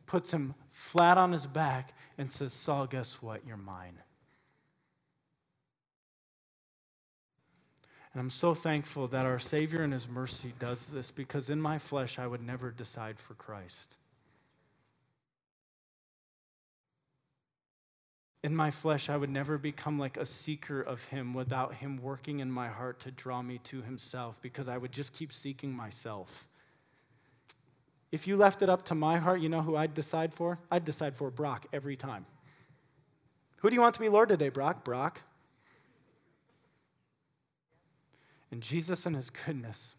puts 0.07 0.31
him 0.33 0.55
flat 0.71 1.19
on 1.19 1.31
his 1.31 1.45
back 1.45 1.93
and 2.17 2.31
says, 2.31 2.51
Saul, 2.51 2.87
guess 2.87 3.21
what? 3.21 3.45
You're 3.45 3.57
mine. 3.57 3.99
And 8.11 8.21
I'm 8.21 8.31
so 8.31 8.55
thankful 8.55 9.07
that 9.09 9.27
our 9.27 9.37
Savior 9.37 9.83
in 9.83 9.91
His 9.91 10.07
mercy 10.07 10.53
does 10.57 10.87
this 10.87 11.11
because 11.11 11.49
in 11.49 11.61
my 11.61 11.77
flesh 11.77 12.17
I 12.17 12.25
would 12.25 12.41
never 12.41 12.71
decide 12.71 13.19
for 13.19 13.33
Christ. 13.33 13.97
In 18.45 18.55
my 18.55 18.69
flesh, 18.69 19.09
I 19.09 19.17
would 19.17 19.31
never 19.31 19.57
become 19.57 19.97
like 19.97 20.17
a 20.17 20.25
seeker 20.25 20.79
of 20.79 21.03
Him 21.05 21.33
without 21.33 21.73
Him 21.73 21.97
working 21.97 22.41
in 22.41 22.51
my 22.51 22.67
heart 22.67 22.99
to 22.99 23.09
draw 23.09 23.41
me 23.41 23.57
to 23.63 23.81
Himself 23.81 24.39
because 24.39 24.67
I 24.67 24.77
would 24.77 24.91
just 24.91 25.13
keep 25.13 25.33
seeking 25.33 25.75
myself. 25.75 26.47
If 28.11 28.27
you 28.27 28.37
left 28.37 28.61
it 28.61 28.69
up 28.69 28.85
to 28.85 28.93
my 28.93 29.17
heart, 29.17 29.41
you 29.41 29.49
know 29.49 29.63
who 29.63 29.75
I'd 29.75 29.95
decide 29.95 30.31
for? 30.31 30.59
I'd 30.69 30.85
decide 30.85 31.15
for 31.15 31.31
Brock 31.31 31.65
every 31.73 31.95
time. 31.95 32.27
Who 33.57 33.69
do 33.71 33.73
you 33.73 33.81
want 33.81 33.95
to 33.95 33.99
be 33.99 34.09
Lord 34.09 34.29
today, 34.29 34.49
Brock? 34.49 34.83
Brock. 34.83 35.21
And 38.51 38.61
Jesus, 38.61 39.07
in 39.07 39.15
His 39.15 39.31
goodness, 39.31 39.95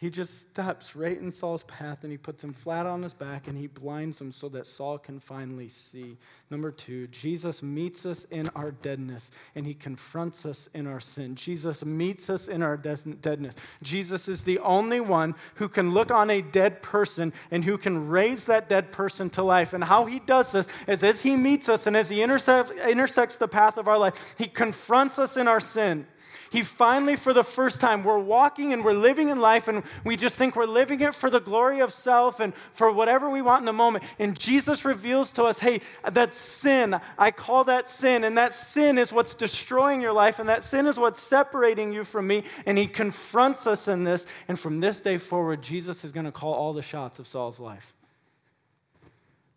he 0.00 0.08
just 0.08 0.40
steps 0.40 0.96
right 0.96 1.20
in 1.20 1.30
Saul's 1.30 1.64
path 1.64 2.04
and 2.04 2.10
he 2.10 2.16
puts 2.16 2.42
him 2.42 2.54
flat 2.54 2.86
on 2.86 3.02
his 3.02 3.12
back 3.12 3.48
and 3.48 3.58
he 3.58 3.66
blinds 3.66 4.18
him 4.18 4.32
so 4.32 4.48
that 4.48 4.64
Saul 4.64 4.96
can 4.96 5.20
finally 5.20 5.68
see. 5.68 6.16
Number 6.48 6.70
two, 6.70 7.06
Jesus 7.08 7.62
meets 7.62 8.06
us 8.06 8.24
in 8.30 8.48
our 8.56 8.70
deadness 8.70 9.30
and 9.54 9.66
he 9.66 9.74
confronts 9.74 10.46
us 10.46 10.70
in 10.72 10.86
our 10.86 11.00
sin. 11.00 11.34
Jesus 11.34 11.84
meets 11.84 12.30
us 12.30 12.48
in 12.48 12.62
our 12.62 12.78
deadness. 12.78 13.56
Jesus 13.82 14.26
is 14.26 14.42
the 14.42 14.58
only 14.60 15.00
one 15.00 15.34
who 15.56 15.68
can 15.68 15.92
look 15.92 16.10
on 16.10 16.30
a 16.30 16.40
dead 16.40 16.80
person 16.80 17.34
and 17.50 17.62
who 17.62 17.76
can 17.76 18.08
raise 18.08 18.46
that 18.46 18.70
dead 18.70 18.92
person 18.92 19.28
to 19.28 19.42
life. 19.42 19.74
And 19.74 19.84
how 19.84 20.06
he 20.06 20.18
does 20.18 20.52
this 20.52 20.66
is 20.88 21.04
as 21.04 21.20
he 21.20 21.36
meets 21.36 21.68
us 21.68 21.86
and 21.86 21.94
as 21.94 22.08
he 22.08 22.22
intersects, 22.22 22.72
intersects 22.88 23.36
the 23.36 23.48
path 23.48 23.76
of 23.76 23.86
our 23.86 23.98
life, 23.98 24.14
he 24.38 24.46
confronts 24.46 25.18
us 25.18 25.36
in 25.36 25.46
our 25.46 25.60
sin. 25.60 26.06
He 26.50 26.64
finally, 26.64 27.14
for 27.14 27.32
the 27.32 27.44
first 27.44 27.80
time, 27.80 28.02
we're 28.02 28.18
walking 28.18 28.72
and 28.72 28.84
we're 28.84 28.92
living 28.92 29.28
in 29.28 29.40
life, 29.40 29.68
and 29.68 29.84
we 30.04 30.16
just 30.16 30.36
think 30.36 30.56
we're 30.56 30.66
living 30.66 31.00
it 31.00 31.14
for 31.14 31.30
the 31.30 31.38
glory 31.38 31.78
of 31.78 31.92
self 31.92 32.40
and 32.40 32.52
for 32.72 32.90
whatever 32.90 33.30
we 33.30 33.40
want 33.40 33.60
in 33.60 33.66
the 33.66 33.72
moment. 33.72 34.04
And 34.18 34.36
Jesus 34.36 34.84
reveals 34.84 35.30
to 35.32 35.44
us, 35.44 35.60
hey, 35.60 35.80
that 36.04 36.34
sin, 36.34 37.00
I 37.16 37.30
call 37.30 37.64
that 37.64 37.88
sin, 37.88 38.24
and 38.24 38.36
that 38.36 38.52
sin 38.52 38.98
is 38.98 39.12
what's 39.12 39.34
destroying 39.34 40.00
your 40.00 40.12
life, 40.12 40.40
and 40.40 40.48
that 40.48 40.64
sin 40.64 40.86
is 40.86 40.98
what's 40.98 41.22
separating 41.22 41.92
you 41.92 42.02
from 42.02 42.26
me. 42.26 42.42
And 42.66 42.76
He 42.76 42.88
confronts 42.88 43.68
us 43.68 43.86
in 43.86 44.02
this. 44.02 44.26
And 44.48 44.58
from 44.58 44.80
this 44.80 45.00
day 45.00 45.18
forward, 45.18 45.62
Jesus 45.62 46.04
is 46.04 46.10
going 46.10 46.26
to 46.26 46.32
call 46.32 46.52
all 46.52 46.72
the 46.72 46.82
shots 46.82 47.20
of 47.20 47.28
Saul's 47.28 47.60
life. 47.60 47.94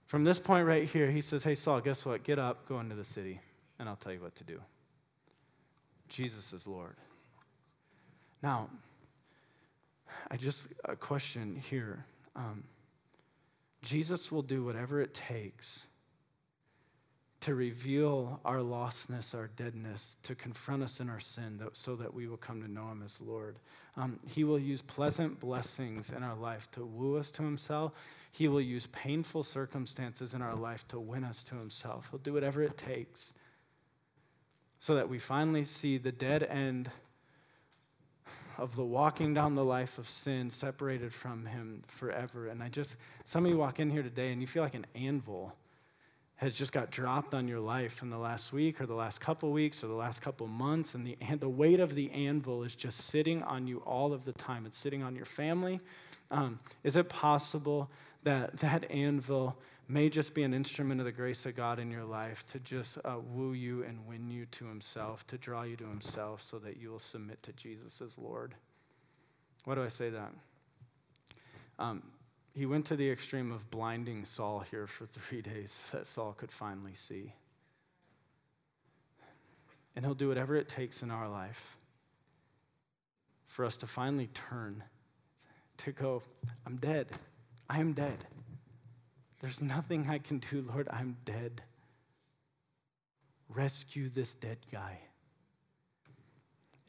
From 0.06 0.24
this 0.24 0.38
point 0.38 0.68
right 0.68 0.88
here, 0.88 1.10
he 1.10 1.22
says, 1.22 1.44
Hey, 1.44 1.56
Saul, 1.56 1.82
guess 1.82 2.06
what? 2.06 2.24
Get 2.24 2.38
up, 2.38 2.68
go 2.70 2.80
into 2.80 2.94
the 2.94 3.04
city, 3.04 3.40
and 3.80 3.90
I'll 3.90 3.96
tell 3.96 4.14
you 4.14 4.20
what 4.20 4.36
to 4.36 4.44
do. 4.44 4.60
Jesus 6.14 6.54
is 6.54 6.68
Lord. 6.68 6.96
Now, 8.44 8.70
I 10.30 10.38
just, 10.38 10.68
a 10.86 10.96
question 10.96 11.60
here. 11.70 12.06
Um, 12.36 12.64
Jesus 13.82 14.32
will 14.32 14.44
do 14.44 14.64
whatever 14.64 15.02
it 15.02 15.16
takes 15.16 15.88
to 17.42 17.56
reveal 17.56 18.40
our 18.46 18.60
lostness, 18.60 19.34
our 19.34 19.48
deadness, 19.56 20.16
to 20.22 20.36
confront 20.36 20.84
us 20.84 21.00
in 21.00 21.10
our 21.10 21.20
sin 21.20 21.60
so 21.74 21.96
that 21.96 22.14
we 22.14 22.28
will 22.28 22.38
come 22.38 22.62
to 22.62 22.72
know 22.72 22.92
him 22.92 23.02
as 23.04 23.20
Lord. 23.20 23.58
Um, 23.98 24.20
he 24.28 24.44
will 24.44 24.60
use 24.60 24.84
pleasant 24.84 25.40
blessings 25.40 26.12
in 26.12 26.22
our 26.22 26.36
life 26.36 26.70
to 26.74 26.86
woo 26.86 27.18
us 27.18 27.32
to 27.32 27.44
himself. 27.44 27.94
He 28.32 28.48
will 28.48 28.62
use 28.62 28.86
painful 28.92 29.42
circumstances 29.42 30.36
in 30.36 30.44
our 30.44 30.56
life 30.56 30.88
to 30.90 31.00
win 31.00 31.24
us 31.24 31.44
to 31.46 31.56
himself. 31.56 32.10
He'll 32.12 32.20
do 32.20 32.34
whatever 32.34 32.62
it 32.62 32.78
takes 32.78 33.34
so 34.84 34.96
that 34.96 35.08
we 35.08 35.18
finally 35.18 35.64
see 35.64 35.98
the 35.98 36.12
dead 36.12 36.44
end 36.44 36.92
of 38.58 38.76
the 38.76 38.84
walking 38.84 39.34
down 39.34 39.56
the 39.56 39.64
life 39.64 39.98
of 39.98 40.10
sin 40.10 40.50
separated 40.50 41.14
from 41.14 41.46
him 41.46 41.82
forever. 41.88 42.48
And 42.48 42.62
I 42.62 42.68
just, 42.68 42.98
some 43.24 43.46
of 43.46 43.52
you 43.52 43.58
walk 43.58 43.80
in 43.80 43.90
here 43.90 44.04
today 44.04 44.34
and 44.34 44.42
you 44.42 44.48
feel 44.48 44.62
like 44.62 44.74
an 44.74 44.86
anvil 44.94 45.56
has 46.36 46.54
just 46.54 46.74
got 46.74 46.92
dropped 46.92 47.34
on 47.34 47.48
your 47.48 47.62
life 47.62 48.02
in 48.02 48.10
the 48.10 48.18
last 48.18 48.52
week 48.52 48.82
or 48.82 48.86
the 48.86 48.94
last 48.94 49.22
couple 49.22 49.54
weeks 49.54 49.86
or 49.86 49.88
the 49.88 49.94
last 49.94 50.22
couple 50.22 50.48
months. 50.48 50.96
And 50.96 51.08
the, 51.08 51.18
and 51.22 51.40
the 51.40 51.48
weight 51.48 51.80
of 51.80 51.96
the 51.96 52.12
anvil 52.12 52.64
is 52.64 52.76
just 52.76 53.04
sitting 53.04 53.42
on 53.44 53.68
you 53.68 53.78
all 53.86 54.12
of 54.12 54.26
the 54.26 54.34
time. 54.34 54.66
It's 54.66 54.78
sitting 54.78 55.02
on 55.02 55.16
your 55.16 55.24
family. 55.24 55.80
Um, 56.30 56.60
is 56.84 56.98
it 56.98 57.08
possible 57.08 57.90
that 58.24 58.58
that 58.58 58.92
anvil 58.92 59.56
may 59.94 60.10
just 60.10 60.34
be 60.34 60.42
an 60.42 60.56
instrument 60.56 61.00
of 61.00 61.06
the 61.06 61.12
grace 61.12 61.46
of 61.46 61.56
God 61.56 61.78
in 61.78 61.92
your 61.92 62.04
life 62.04 62.44
to 62.48 62.60
just 62.60 62.98
uh, 63.06 63.18
woo 63.32 63.54
you 63.54 63.84
and 63.84 64.06
win 64.08 64.32
you 64.32 64.48
to 64.48 64.66
Himself, 64.66 65.26
to 65.28 65.38
draw 65.38 65.62
you 65.62 65.76
to 65.78 65.86
Himself 65.86 66.42
so 66.42 66.58
that 66.60 66.78
you 66.78 66.90
will 66.90 66.98
submit 66.98 67.44
to 67.44 67.54
Jesus 67.54 68.02
as 68.02 68.18
Lord. 68.18 68.56
Why 69.66 69.76
do 69.76 69.84
I 69.84 69.90
say 69.90 70.10
that? 70.10 70.34
Um, 71.78 72.02
he 72.56 72.66
went 72.66 72.86
to 72.88 72.96
the 72.96 73.10
extreme 73.10 73.52
of 73.52 73.70
blinding 73.70 74.26
Saul 74.26 74.64
here 74.72 74.88
for 74.88 75.06
three 75.06 75.44
days 75.44 75.84
so 75.92 75.98
that 75.98 76.08
Saul 76.08 76.34
could 76.34 76.52
finally 76.52 76.96
see. 76.96 77.34
And 79.96 80.04
he'll 80.04 80.16
do 80.16 80.28
whatever 80.28 80.56
it 80.56 80.68
takes 80.68 81.04
in 81.04 81.12
our 81.12 81.30
life 81.30 81.78
for 83.46 83.64
us 83.64 83.78
to 83.78 83.86
finally 83.86 84.28
turn, 84.34 84.84
to 85.78 85.92
go, 85.92 86.24
I'm 86.66 86.78
dead. 86.78 87.10
I 87.70 87.80
am 87.80 87.94
dead. 87.94 88.26
There's 89.44 89.62
nothing 89.62 90.10
I 90.10 90.20
can 90.20 90.40
do, 90.40 90.66
Lord. 90.70 90.88
I'm 90.90 91.18
dead. 91.26 91.62
Rescue 93.50 94.08
this 94.08 94.36
dead 94.36 94.60
guy. 94.72 95.00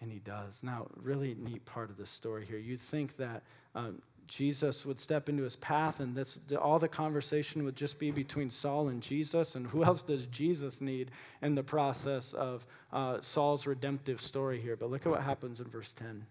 And 0.00 0.12
he 0.12 0.20
does. 0.20 0.60
Now, 0.62 0.86
really 0.94 1.34
neat 1.36 1.64
part 1.64 1.90
of 1.90 1.96
the 1.96 2.06
story 2.06 2.46
here. 2.46 2.58
You'd 2.58 2.80
think 2.80 3.16
that 3.16 3.42
um, 3.74 4.00
Jesus 4.28 4.86
would 4.86 5.00
step 5.00 5.28
into 5.28 5.42
his 5.42 5.56
path 5.56 5.98
and 5.98 6.14
this, 6.14 6.38
all 6.62 6.78
the 6.78 6.86
conversation 6.86 7.64
would 7.64 7.74
just 7.74 7.98
be 7.98 8.12
between 8.12 8.50
Saul 8.50 8.86
and 8.86 9.02
Jesus. 9.02 9.56
And 9.56 9.66
who 9.66 9.82
else 9.82 10.02
does 10.02 10.26
Jesus 10.26 10.80
need 10.80 11.10
in 11.42 11.56
the 11.56 11.64
process 11.64 12.34
of 12.34 12.68
uh, 12.92 13.20
Saul's 13.20 13.66
redemptive 13.66 14.20
story 14.20 14.60
here? 14.60 14.76
But 14.76 14.92
look 14.92 15.04
at 15.06 15.10
what 15.10 15.22
happens 15.22 15.58
in 15.58 15.66
verse 15.66 15.90
10. 15.90 16.08
It 16.08 16.24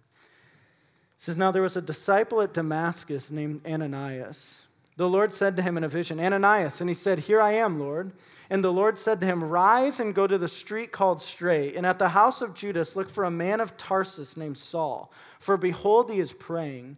says, 1.18 1.36
Now 1.36 1.52
there 1.52 1.62
was 1.62 1.76
a 1.76 1.82
disciple 1.82 2.40
at 2.40 2.54
Damascus 2.54 3.30
named 3.30 3.68
Ananias. 3.68 4.62
The 4.96 5.10
Lord 5.10 5.34
said 5.34 5.56
to 5.56 5.64
him 5.64 5.76
in 5.78 5.84
a 5.84 5.90
vision, 5.90 6.20
Ananias. 6.20 6.80
And 6.80 6.90
he 6.90 6.94
said, 6.94 7.20
Here 7.20 7.42
I 7.42 7.54
am, 7.54 7.80
Lord. 7.80 8.12
And 8.50 8.64
the 8.64 8.72
Lord 8.72 9.00
said 9.00 9.20
to 9.22 9.26
him, 9.26 9.44
Rise 9.44 10.00
and 10.00 10.14
go 10.14 10.28
to 10.28 10.38
the 10.38 10.48
street 10.48 10.92
called 10.92 11.22
Straight, 11.22 11.76
and 11.76 11.86
at 11.86 11.98
the 11.98 12.10
house 12.10 12.42
of 12.42 12.54
Judas 12.54 12.96
look 12.96 13.10
for 13.10 13.24
a 13.24 13.32
man 13.32 13.60
of 13.60 13.76
Tarsus 13.76 14.38
named 14.38 14.58
Saul. 14.58 15.12
For 15.40 15.58
behold, 15.58 16.12
he 16.12 16.20
is 16.20 16.34
praying. 16.34 16.98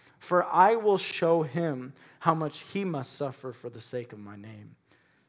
For 0.21 0.45
I 0.45 0.75
will 0.75 0.99
show 0.99 1.41
him 1.41 1.93
how 2.19 2.35
much 2.35 2.59
he 2.71 2.85
must 2.85 3.13
suffer 3.13 3.51
for 3.51 3.71
the 3.71 3.81
sake 3.81 4.13
of 4.13 4.19
my 4.19 4.35
name. 4.35 4.75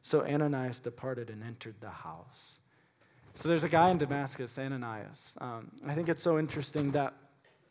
So 0.03 0.23
Ananias 0.23 0.79
departed 0.79 1.31
and 1.31 1.43
entered 1.43 1.73
the 1.81 1.89
house. 1.89 2.59
So 3.33 3.49
there's 3.49 3.63
a 3.63 3.69
guy 3.69 3.89
in 3.89 3.97
Damascus, 3.97 4.59
Ananias. 4.59 5.33
Um, 5.41 5.71
I 5.87 5.95
think 5.95 6.09
it's 6.09 6.21
so 6.21 6.37
interesting 6.37 6.91
that 6.91 7.15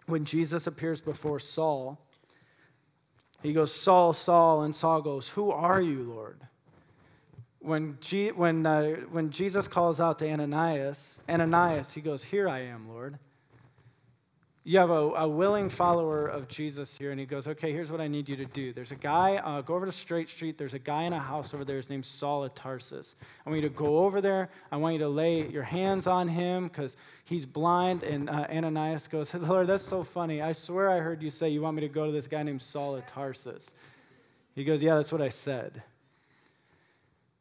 when 0.07 0.25
Jesus 0.25 0.67
appears 0.67 1.01
before 1.01 1.39
Saul, 1.39 1.97
he 3.41 3.53
goes, 3.53 3.73
Saul, 3.73 4.13
Saul, 4.13 4.63
and 4.63 4.75
Saul 4.75 5.01
goes, 5.01 5.29
Who 5.29 5.53
are 5.53 5.81
you, 5.81 6.03
Lord? 6.03 6.41
When, 7.61 7.99
G- 8.01 8.33
when, 8.33 8.67
uh, 8.67 8.95
when 9.13 9.31
Jesus 9.31 9.69
calls 9.69 10.01
out 10.01 10.19
to 10.19 10.29
Ananias, 10.29 11.21
Ananias, 11.29 11.93
he 11.93 12.01
goes, 12.01 12.25
Here 12.25 12.49
I 12.49 12.63
am, 12.63 12.89
Lord 12.89 13.17
you 14.65 14.79
have 14.79 14.91
a, 14.91 14.95
a, 14.95 15.29
willing 15.29 15.69
follower 15.69 16.29
of 16.29 16.47
Jesus 16.47 16.97
here, 16.97 17.11
and 17.11 17.19
he 17.19 17.27
goes, 17.27 17.49
Okay, 17.49 17.73
here's 17.73 17.91
what 17.91 18.01
I 18.01 18.07
need 18.07 18.29
you 18.29 18.37
to 18.37 18.45
do. 18.45 18.73
There's 18.73 18.93
a 18.93 18.97
guy, 18.97 19.37
uh, 19.37 19.61
go 19.61 19.75
over 19.75 19.87
to 19.87 19.93
Straight 19.93 20.29
Street. 20.29 20.57
There's 20.57 20.75
a 20.75 20.79
guy 20.79 21.03
in 21.03 21.13
a 21.13 21.19
house 21.19 21.53
over 21.53 21.65
there. 21.65 21.77
His 21.77 21.91
name's 21.91 22.07
Saul 22.07 22.45
of 22.45 22.55
Tarsus. 22.55 23.17
I 23.45 23.51
want 23.51 23.61
you 23.63 23.69
to 23.69 23.75
go 23.75 23.99
over 23.99 24.21
there. 24.21 24.51
I 24.71 24.77
want 24.77 24.93
you 24.95 25.01
to 25.01 25.09
lay 25.09 25.49
your 25.49 25.65
hands 25.65 26.07
on 26.07 26.29
him 26.29 26.69
because 26.69 26.97
he's 27.25 27.45
blind. 27.45 28.05
And 28.05 28.31
uh, 28.31 28.47
Ananias 28.51 29.09
goes, 29.09 29.35
Lord, 29.35 29.67
that's 29.67 29.85
so 29.85 30.05
funny. 30.05 30.41
I 30.41 30.53
swear 30.53 30.91
I 30.91 30.99
heard 30.99 31.23
you 31.23 31.31
say 31.31 31.49
you 31.49 31.63
want 31.63 31.75
me 31.75 31.81
to 31.81 31.89
go 31.89 32.07
to 32.07 32.13
this 32.13 32.29
guy 32.29 32.45
named 32.45 32.63
Saul 32.63 32.95
of 32.95 33.05
Tarsus. 33.07 33.69
He 34.55 34.63
goes, 34.63 34.81
Yeah, 34.81 34.95
that's 34.95 35.13
what 35.13 35.23
I 35.23 35.31
said. 35.31 35.83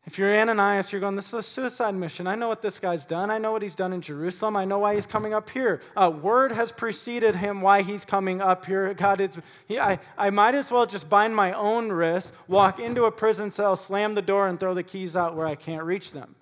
If 0.05 0.17
you're 0.17 0.35
Ananias, 0.35 0.91
you're 0.91 0.99
going, 0.99 1.15
This 1.15 1.27
is 1.27 1.33
a 1.33 1.43
suicide 1.43 1.93
mission. 1.93 2.25
I 2.25 2.33
know 2.33 2.47
what 2.47 2.61
this 2.61 2.79
guy's 2.79 3.05
done. 3.05 3.29
I 3.29 3.37
know 3.37 3.51
what 3.51 3.61
he's 3.61 3.75
done 3.75 3.93
in 3.93 4.01
Jerusalem. 4.01 4.55
I 4.55 4.65
know 4.65 4.79
why 4.79 4.95
he's 4.95 5.05
coming 5.05 5.33
up 5.33 5.49
here. 5.49 5.81
Uh, 5.95 6.09
word 6.09 6.51
has 6.51 6.71
preceded 6.71 7.35
him 7.35 7.61
why 7.61 7.83
he's 7.83 8.03
coming 8.03 8.41
up 8.41 8.65
here. 8.65 8.93
God, 8.95 9.21
it's, 9.21 9.37
he, 9.67 9.79
I, 9.79 9.99
I 10.17 10.31
might 10.31 10.55
as 10.55 10.71
well 10.71 10.87
just 10.87 11.07
bind 11.07 11.35
my 11.35 11.53
own 11.53 11.91
wrist, 11.91 12.33
walk 12.47 12.79
into 12.79 13.05
a 13.05 13.11
prison 13.11 13.51
cell, 13.51 13.75
slam 13.75 14.15
the 14.15 14.23
door, 14.23 14.47
and 14.47 14.59
throw 14.59 14.73
the 14.73 14.83
keys 14.83 15.15
out 15.15 15.35
where 15.35 15.45
I 15.45 15.55
can't 15.55 15.83
reach 15.83 16.13
them. 16.13 16.35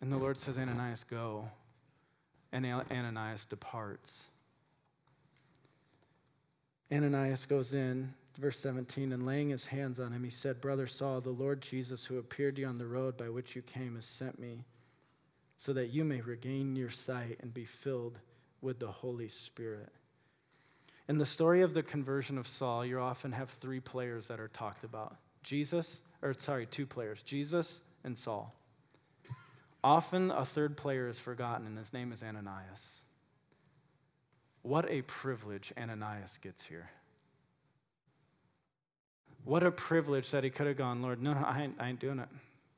And 0.00 0.10
the 0.10 0.16
Lord 0.16 0.38
says, 0.38 0.56
Ananias, 0.56 1.04
go. 1.04 1.48
And 2.50 2.64
Ananias 2.64 3.44
departs. 3.44 4.24
Ananias 6.90 7.44
goes 7.44 7.74
in 7.74 8.14
verse 8.36 8.58
17, 8.60 9.12
and 9.12 9.26
laying 9.26 9.50
his 9.50 9.66
hands 9.66 10.00
on 10.00 10.12
him, 10.12 10.24
he 10.24 10.30
said, 10.30 10.60
Brother 10.60 10.86
Saul, 10.86 11.20
the 11.20 11.30
Lord 11.30 11.60
Jesus, 11.60 12.04
who 12.04 12.18
appeared 12.18 12.56
to 12.56 12.62
you 12.62 12.68
on 12.68 12.78
the 12.78 12.86
road 12.86 13.16
by 13.16 13.28
which 13.28 13.54
you 13.54 13.62
came, 13.62 13.94
has 13.94 14.04
sent 14.04 14.38
me 14.38 14.64
so 15.56 15.72
that 15.72 15.92
you 15.92 16.04
may 16.04 16.20
regain 16.20 16.76
your 16.76 16.90
sight 16.90 17.38
and 17.40 17.54
be 17.54 17.64
filled 17.64 18.20
with 18.60 18.78
the 18.80 18.90
Holy 18.90 19.28
Spirit. 19.28 19.92
In 21.08 21.18
the 21.18 21.26
story 21.26 21.62
of 21.62 21.74
the 21.74 21.82
conversion 21.82 22.38
of 22.38 22.48
Saul, 22.48 22.84
you 22.84 22.98
often 22.98 23.32
have 23.32 23.50
three 23.50 23.80
players 23.80 24.28
that 24.28 24.40
are 24.40 24.48
talked 24.48 24.84
about 24.84 25.16
Jesus, 25.42 26.02
or 26.22 26.32
sorry, 26.34 26.66
two 26.66 26.86
players, 26.86 27.22
Jesus 27.22 27.80
and 28.04 28.16
Saul. 28.16 28.54
Often 29.82 30.30
a 30.30 30.46
third 30.46 30.78
player 30.78 31.08
is 31.08 31.18
forgotten, 31.18 31.66
and 31.66 31.76
his 31.76 31.92
name 31.92 32.10
is 32.10 32.22
Ananias. 32.22 33.02
What 34.62 34.90
a 34.90 35.02
privilege 35.02 35.74
Ananias 35.76 36.38
gets 36.42 36.64
here. 36.64 36.90
What 39.44 39.62
a 39.62 39.70
privilege 39.70 40.30
that 40.30 40.42
he 40.42 40.50
could 40.50 40.66
have 40.66 40.76
gone, 40.76 41.02
Lord, 41.02 41.22
no, 41.22 41.34
no, 41.34 41.40
I 41.40 41.62
ain't, 41.62 41.74
I 41.78 41.88
ain't 41.88 42.00
doing 42.00 42.18
it. 42.18 42.28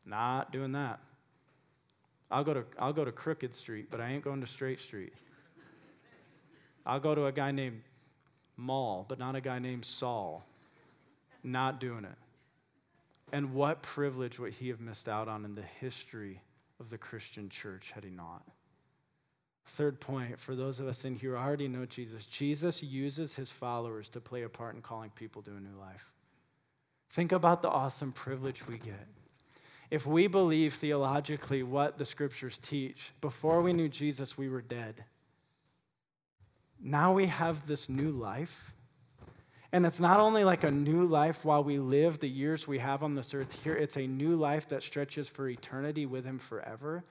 Not 0.04 0.52
doing 0.52 0.72
that. 0.72 1.00
I'll 2.30 2.42
go, 2.42 2.54
to, 2.54 2.64
I'll 2.78 2.92
go 2.92 3.04
to 3.04 3.12
Crooked 3.12 3.54
Street, 3.54 3.86
but 3.90 4.00
I 4.00 4.10
ain't 4.10 4.24
going 4.24 4.40
to 4.40 4.46
Straight 4.46 4.80
Street. 4.80 5.12
I'll 6.84 7.00
go 7.00 7.14
to 7.14 7.26
a 7.26 7.32
guy 7.32 7.52
named 7.52 7.82
Maul, 8.56 9.04
but 9.08 9.18
not 9.18 9.36
a 9.36 9.40
guy 9.40 9.58
named 9.58 9.84
Saul. 9.84 10.44
Not 11.44 11.78
doing 11.78 12.04
it. 12.04 12.18
And 13.32 13.54
what 13.54 13.82
privilege 13.82 14.38
would 14.38 14.52
he 14.52 14.68
have 14.68 14.80
missed 14.80 15.08
out 15.08 15.28
on 15.28 15.44
in 15.44 15.54
the 15.54 15.62
history 15.80 16.40
of 16.80 16.90
the 16.90 16.98
Christian 16.98 17.48
church 17.48 17.92
had 17.92 18.04
he 18.04 18.10
not? 18.10 18.42
Third 19.66 20.00
point, 20.00 20.38
for 20.38 20.54
those 20.54 20.78
of 20.78 20.86
us 20.86 21.04
in 21.04 21.16
here 21.16 21.32
who 21.32 21.36
already 21.36 21.66
know 21.66 21.86
Jesus, 21.86 22.24
Jesus 22.24 22.82
uses 22.82 23.34
his 23.34 23.50
followers 23.50 24.08
to 24.10 24.20
play 24.20 24.42
a 24.42 24.48
part 24.48 24.76
in 24.76 24.82
calling 24.82 25.10
people 25.10 25.42
to 25.42 25.50
a 25.50 25.60
new 25.60 25.76
life. 25.78 26.12
Think 27.10 27.32
about 27.32 27.62
the 27.62 27.68
awesome 27.68 28.12
privilege 28.12 28.66
we 28.66 28.78
get. 28.78 29.06
If 29.90 30.06
we 30.06 30.26
believe 30.26 30.74
theologically 30.74 31.62
what 31.62 31.96
the 31.96 32.04
scriptures 32.04 32.58
teach, 32.58 33.12
before 33.20 33.62
we 33.62 33.72
knew 33.72 33.88
Jesus, 33.88 34.36
we 34.36 34.48
were 34.48 34.62
dead. 34.62 35.04
Now 36.80 37.12
we 37.12 37.26
have 37.26 37.66
this 37.66 37.88
new 37.88 38.10
life. 38.10 38.74
And 39.72 39.84
it's 39.86 40.00
not 40.00 40.20
only 40.20 40.44
like 40.44 40.64
a 40.64 40.70
new 40.70 41.04
life 41.04 41.44
while 41.44 41.62
we 41.62 41.78
live 41.78 42.18
the 42.18 42.28
years 42.28 42.66
we 42.66 42.78
have 42.78 43.02
on 43.02 43.14
this 43.14 43.34
earth 43.34 43.56
here, 43.62 43.74
it's 43.74 43.96
a 43.96 44.06
new 44.06 44.34
life 44.36 44.68
that 44.68 44.82
stretches 44.82 45.28
for 45.28 45.48
eternity 45.48 46.06
with 46.06 46.24
Him 46.24 46.38
forever. 46.38 47.04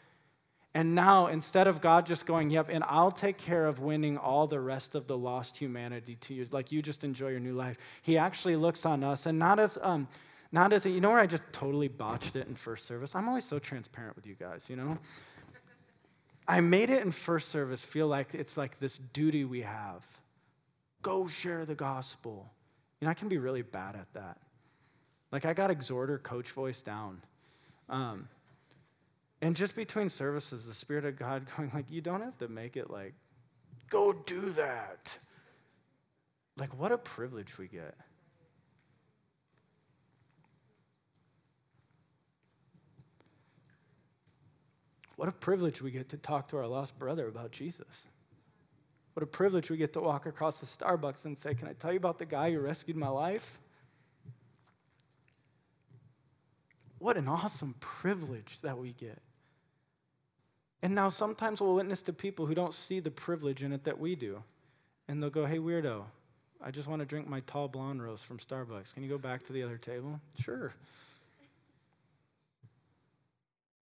And 0.76 0.94
now, 0.94 1.28
instead 1.28 1.68
of 1.68 1.80
God 1.80 2.06
just 2.06 2.26
going, 2.26 2.50
yep, 2.50 2.68
and 2.70 2.84
I'll 2.84 3.10
take 3.10 3.38
care 3.38 3.66
of 3.66 3.80
winning 3.80 4.18
all 4.18 4.46
the 4.46 4.60
rest 4.60 4.94
of 4.94 5.08
the 5.08 5.18
lost 5.18 5.56
humanity 5.56 6.18
to 6.18 6.34
you, 6.34 6.46
like 6.52 6.70
you 6.70 6.82
just 6.82 7.06
enjoy 7.06 7.30
your 7.30 7.40
new 7.40 7.54
life, 7.54 7.78
He 8.02 8.18
actually 8.18 8.58
looks 8.58 8.86
on 8.86 9.02
us, 9.02 9.26
and 9.26 9.40
not 9.40 9.58
as, 9.58 9.78
um, 9.82 10.10
not 10.52 10.74
as, 10.74 10.86
you 10.86 11.00
know 11.00 11.12
where 11.12 11.20
I 11.22 11.28
just 11.28 11.44
totally 11.54 11.88
botched 11.88 12.36
it 12.36 12.50
in 12.50 12.56
first 12.56 12.86
service? 12.86 13.16
I'm 13.16 13.30
always 13.30 13.46
so 13.46 13.58
transparent 13.58 14.18
with 14.18 14.28
you 14.28 14.36
guys, 14.36 14.70
you 14.70 14.76
know? 14.76 14.98
I 16.46 16.60
made 16.60 16.90
it 16.90 17.02
in 17.04 17.12
first 17.12 17.48
service 17.48 17.82
feel 17.86 18.08
like 18.08 18.36
it's 18.36 18.58
like 18.58 18.78
this 18.78 18.98
duty 18.98 19.46
we 19.46 19.62
have. 19.62 20.06
Go 21.02 21.26
share 21.26 21.66
the 21.66 21.76
gospel. 21.76 22.52
You 23.00 23.06
know, 23.06 23.12
I 23.12 23.14
can 23.14 23.30
be 23.30 23.38
really 23.38 23.62
bad 23.62 23.96
at 23.96 24.14
that. 24.14 24.40
Like, 25.32 25.46
I 25.46 25.54
got 25.54 25.72
exhorter 25.72 26.18
coach 26.18 26.52
voice 26.52 26.82
down. 26.82 27.22
Um, 27.88 28.28
and 29.46 29.56
just 29.56 29.76
between 29.76 30.10
services, 30.10 30.66
the 30.66 30.74
Spirit 30.74 31.06
of 31.06 31.20
God 31.20 31.46
going, 31.56 31.70
like, 31.72 31.86
you 31.92 32.02
don't 32.02 32.22
have 32.22 32.36
to 32.40 32.48
make 32.48 32.76
it 32.76 32.90
like, 32.90 33.14
go 33.92 34.12
do 34.12 34.42
that. 34.54 35.16
Like, 36.58 36.76
what 36.80 36.92
a 36.92 36.98
privilege 36.98 37.60
we 37.60 37.68
get. 37.68 37.94
What 45.16 45.30
a 45.30 45.32
privilege 45.32 45.80
we 45.80 45.92
get 45.92 46.10
to 46.10 46.18
talk 46.18 46.48
to 46.48 46.58
our 46.58 46.66
lost 46.66 46.98
brother 46.98 47.28
about 47.28 47.52
Jesus. 47.52 48.08
What 49.14 49.22
a 49.22 49.28
privilege 49.28 49.70
we 49.70 49.78
get 49.78 49.94
to 49.94 50.02
walk 50.02 50.26
across 50.26 50.60
the 50.60 50.66
Starbucks 50.66 51.26
and 51.26 51.38
say, 51.38 51.54
Can 51.54 51.68
I 51.68 51.74
tell 51.74 51.92
you 51.92 51.98
about 51.98 52.18
the 52.18 52.26
guy 52.26 52.52
who 52.52 52.60
rescued 52.62 52.98
my 52.98 53.10
life? 53.10 53.60
What 56.98 57.16
an 57.16 57.28
awesome 57.28 57.76
privilege 57.80 58.60
that 58.62 58.80
we 58.80 58.94
get. 58.94 59.22
And 60.86 60.94
now 60.94 61.10
sometimes 61.10 61.62
we'll 61.62 61.74
witness 61.74 62.04
to 62.04 62.14
people 62.14 62.46
who 62.46 62.54
don't 62.54 62.72
see 62.72 63.00
the 63.00 63.10
privilege 63.10 63.64
in 63.64 63.74
it 63.74 63.86
that 63.86 64.00
we 64.00 64.14
do. 64.14 64.44
And 65.08 65.20
they'll 65.20 65.32
go, 65.32 65.44
hey, 65.44 65.58
weirdo, 65.58 66.04
I 66.64 66.70
just 66.70 66.88
want 66.88 67.00
to 67.00 67.08
drink 67.08 67.28
my 67.28 67.40
tall 67.48 67.68
blonde 67.68 68.04
roast 68.04 68.24
from 68.24 68.38
Starbucks. 68.38 68.94
Can 68.94 69.02
you 69.02 69.10
go 69.10 69.18
back 69.18 69.44
to 69.48 69.52
the 69.52 69.64
other 69.64 69.78
table? 69.78 70.22
Sure. 70.40 70.76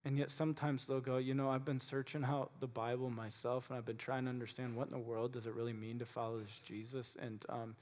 And 0.03 0.17
yet 0.17 0.29
sometimes 0.29 0.85
they'll 0.85 0.99
go, 0.99 1.15
you 1.15 1.33
know, 1.33 1.49
I've 1.49 1.63
been 1.63 1.79
searching 1.79 2.25
out 2.25 2.51
the 2.59 2.67
Bible 2.67 3.09
myself 3.09 3.69
and 3.69 3.77
I've 3.77 3.85
been 3.85 3.95
trying 3.95 4.25
to 4.25 4.29
understand 4.29 4.75
what 4.75 4.87
in 4.87 4.91
the 4.91 4.99
world 4.99 5.31
does 5.31 5.45
it 5.45 5.55
really 5.55 5.71
mean 5.71 5.97
to 5.99 6.05
follow 6.05 6.39
this 6.39 6.59
Jesus. 6.59 7.15
And 7.21 7.41
um, 7.47 7.73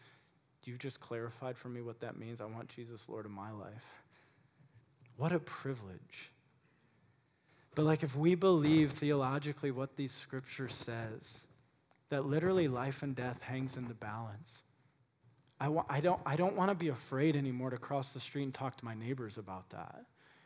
you've 0.66 0.78
just 0.78 1.00
clarified 1.00 1.58
for 1.58 1.70
me 1.70 1.82
what 1.82 2.00
that 2.02 2.16
means. 2.16 2.42
I 2.42 2.46
want 2.46 2.70
Jesus 2.70 3.10
Lord 3.10 3.26
of 3.26 3.32
my 3.32 3.50
life. 3.50 4.04
What 5.18 5.32
a 5.32 5.40
privilege. 5.40 6.30
But, 7.80 7.86
like, 7.86 8.04
if 8.04 8.14
we 8.14 8.36
believe 8.36 8.92
theologically 8.92 9.72
what 9.72 9.96
these 9.96 10.12
scriptures 10.12 10.74
says, 10.74 11.40
that 12.10 12.26
literally 12.26 12.68
life 12.68 13.04
and 13.04 13.16
death 13.16 13.42
hangs 13.42 13.78
in 13.78 13.88
the 13.88 13.94
balance. 13.94 14.64
I, 15.62 15.70
wa- 15.70 15.86
I 15.90 16.02
don't, 16.02 16.20
I 16.26 16.36
don't 16.36 16.58
want 16.58 16.72
to 16.72 16.76
be 16.76 16.90
afraid 16.90 17.38
anymore 17.38 17.70
to 17.70 17.78
cross 17.78 18.12
the 18.12 18.20
street 18.20 18.44
and 18.44 18.54
talk 18.54 18.76
to 18.76 18.84
my 18.84 18.96
neighbors 18.96 19.38
about 19.38 19.70
that. 19.70 20.04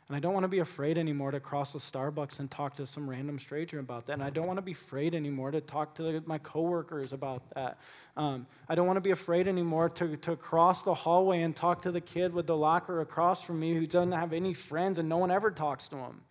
And 0.08 0.16
I 0.16 0.20
don't 0.20 0.34
want 0.34 0.44
to 0.44 0.48
be 0.48 0.60
afraid 0.60 1.00
anymore 1.00 1.32
to 1.32 1.40
cross 1.40 1.74
a 1.74 1.80
Starbucks 1.80 2.40
and 2.40 2.52
talk 2.52 2.76
to 2.76 2.86
some 2.86 3.10
random 3.10 3.40
stranger 3.40 3.80
about 3.80 4.06
that. 4.06 4.14
And 4.14 4.24
I 4.24 4.30
don't 4.30 4.46
want 4.46 4.58
to 4.58 4.62
be 4.62 4.74
afraid 4.74 5.16
anymore 5.16 5.50
to 5.50 5.60
talk 5.60 5.96
to 5.96 6.22
my 6.28 6.38
coworkers 6.38 7.14
about 7.14 7.50
that. 7.56 7.80
Um, 8.16 8.46
I 8.70 8.76
don't 8.76 8.86
want 8.86 8.98
to 8.98 9.02
be 9.02 9.10
afraid 9.10 9.48
anymore 9.48 9.90
to, 9.90 10.18
to 10.18 10.36
cross 10.36 10.84
the 10.84 10.94
hallway 10.94 11.42
and 11.42 11.56
talk 11.56 11.82
to 11.82 11.92
the 11.92 12.02
kid 12.02 12.32
with 12.32 12.46
the 12.46 12.56
locker 12.56 13.02
across 13.02 13.42
from 13.42 13.60
me 13.60 13.74
who 13.74 13.88
doesn't 13.88 14.12
have 14.12 14.34
any 14.34 14.54
friends 14.54 15.00
and 15.00 15.10
no 15.10 15.18
one 15.18 15.32
ever 15.32 15.50
talks 15.50 15.88
to 15.88 15.96
him. 15.96 16.22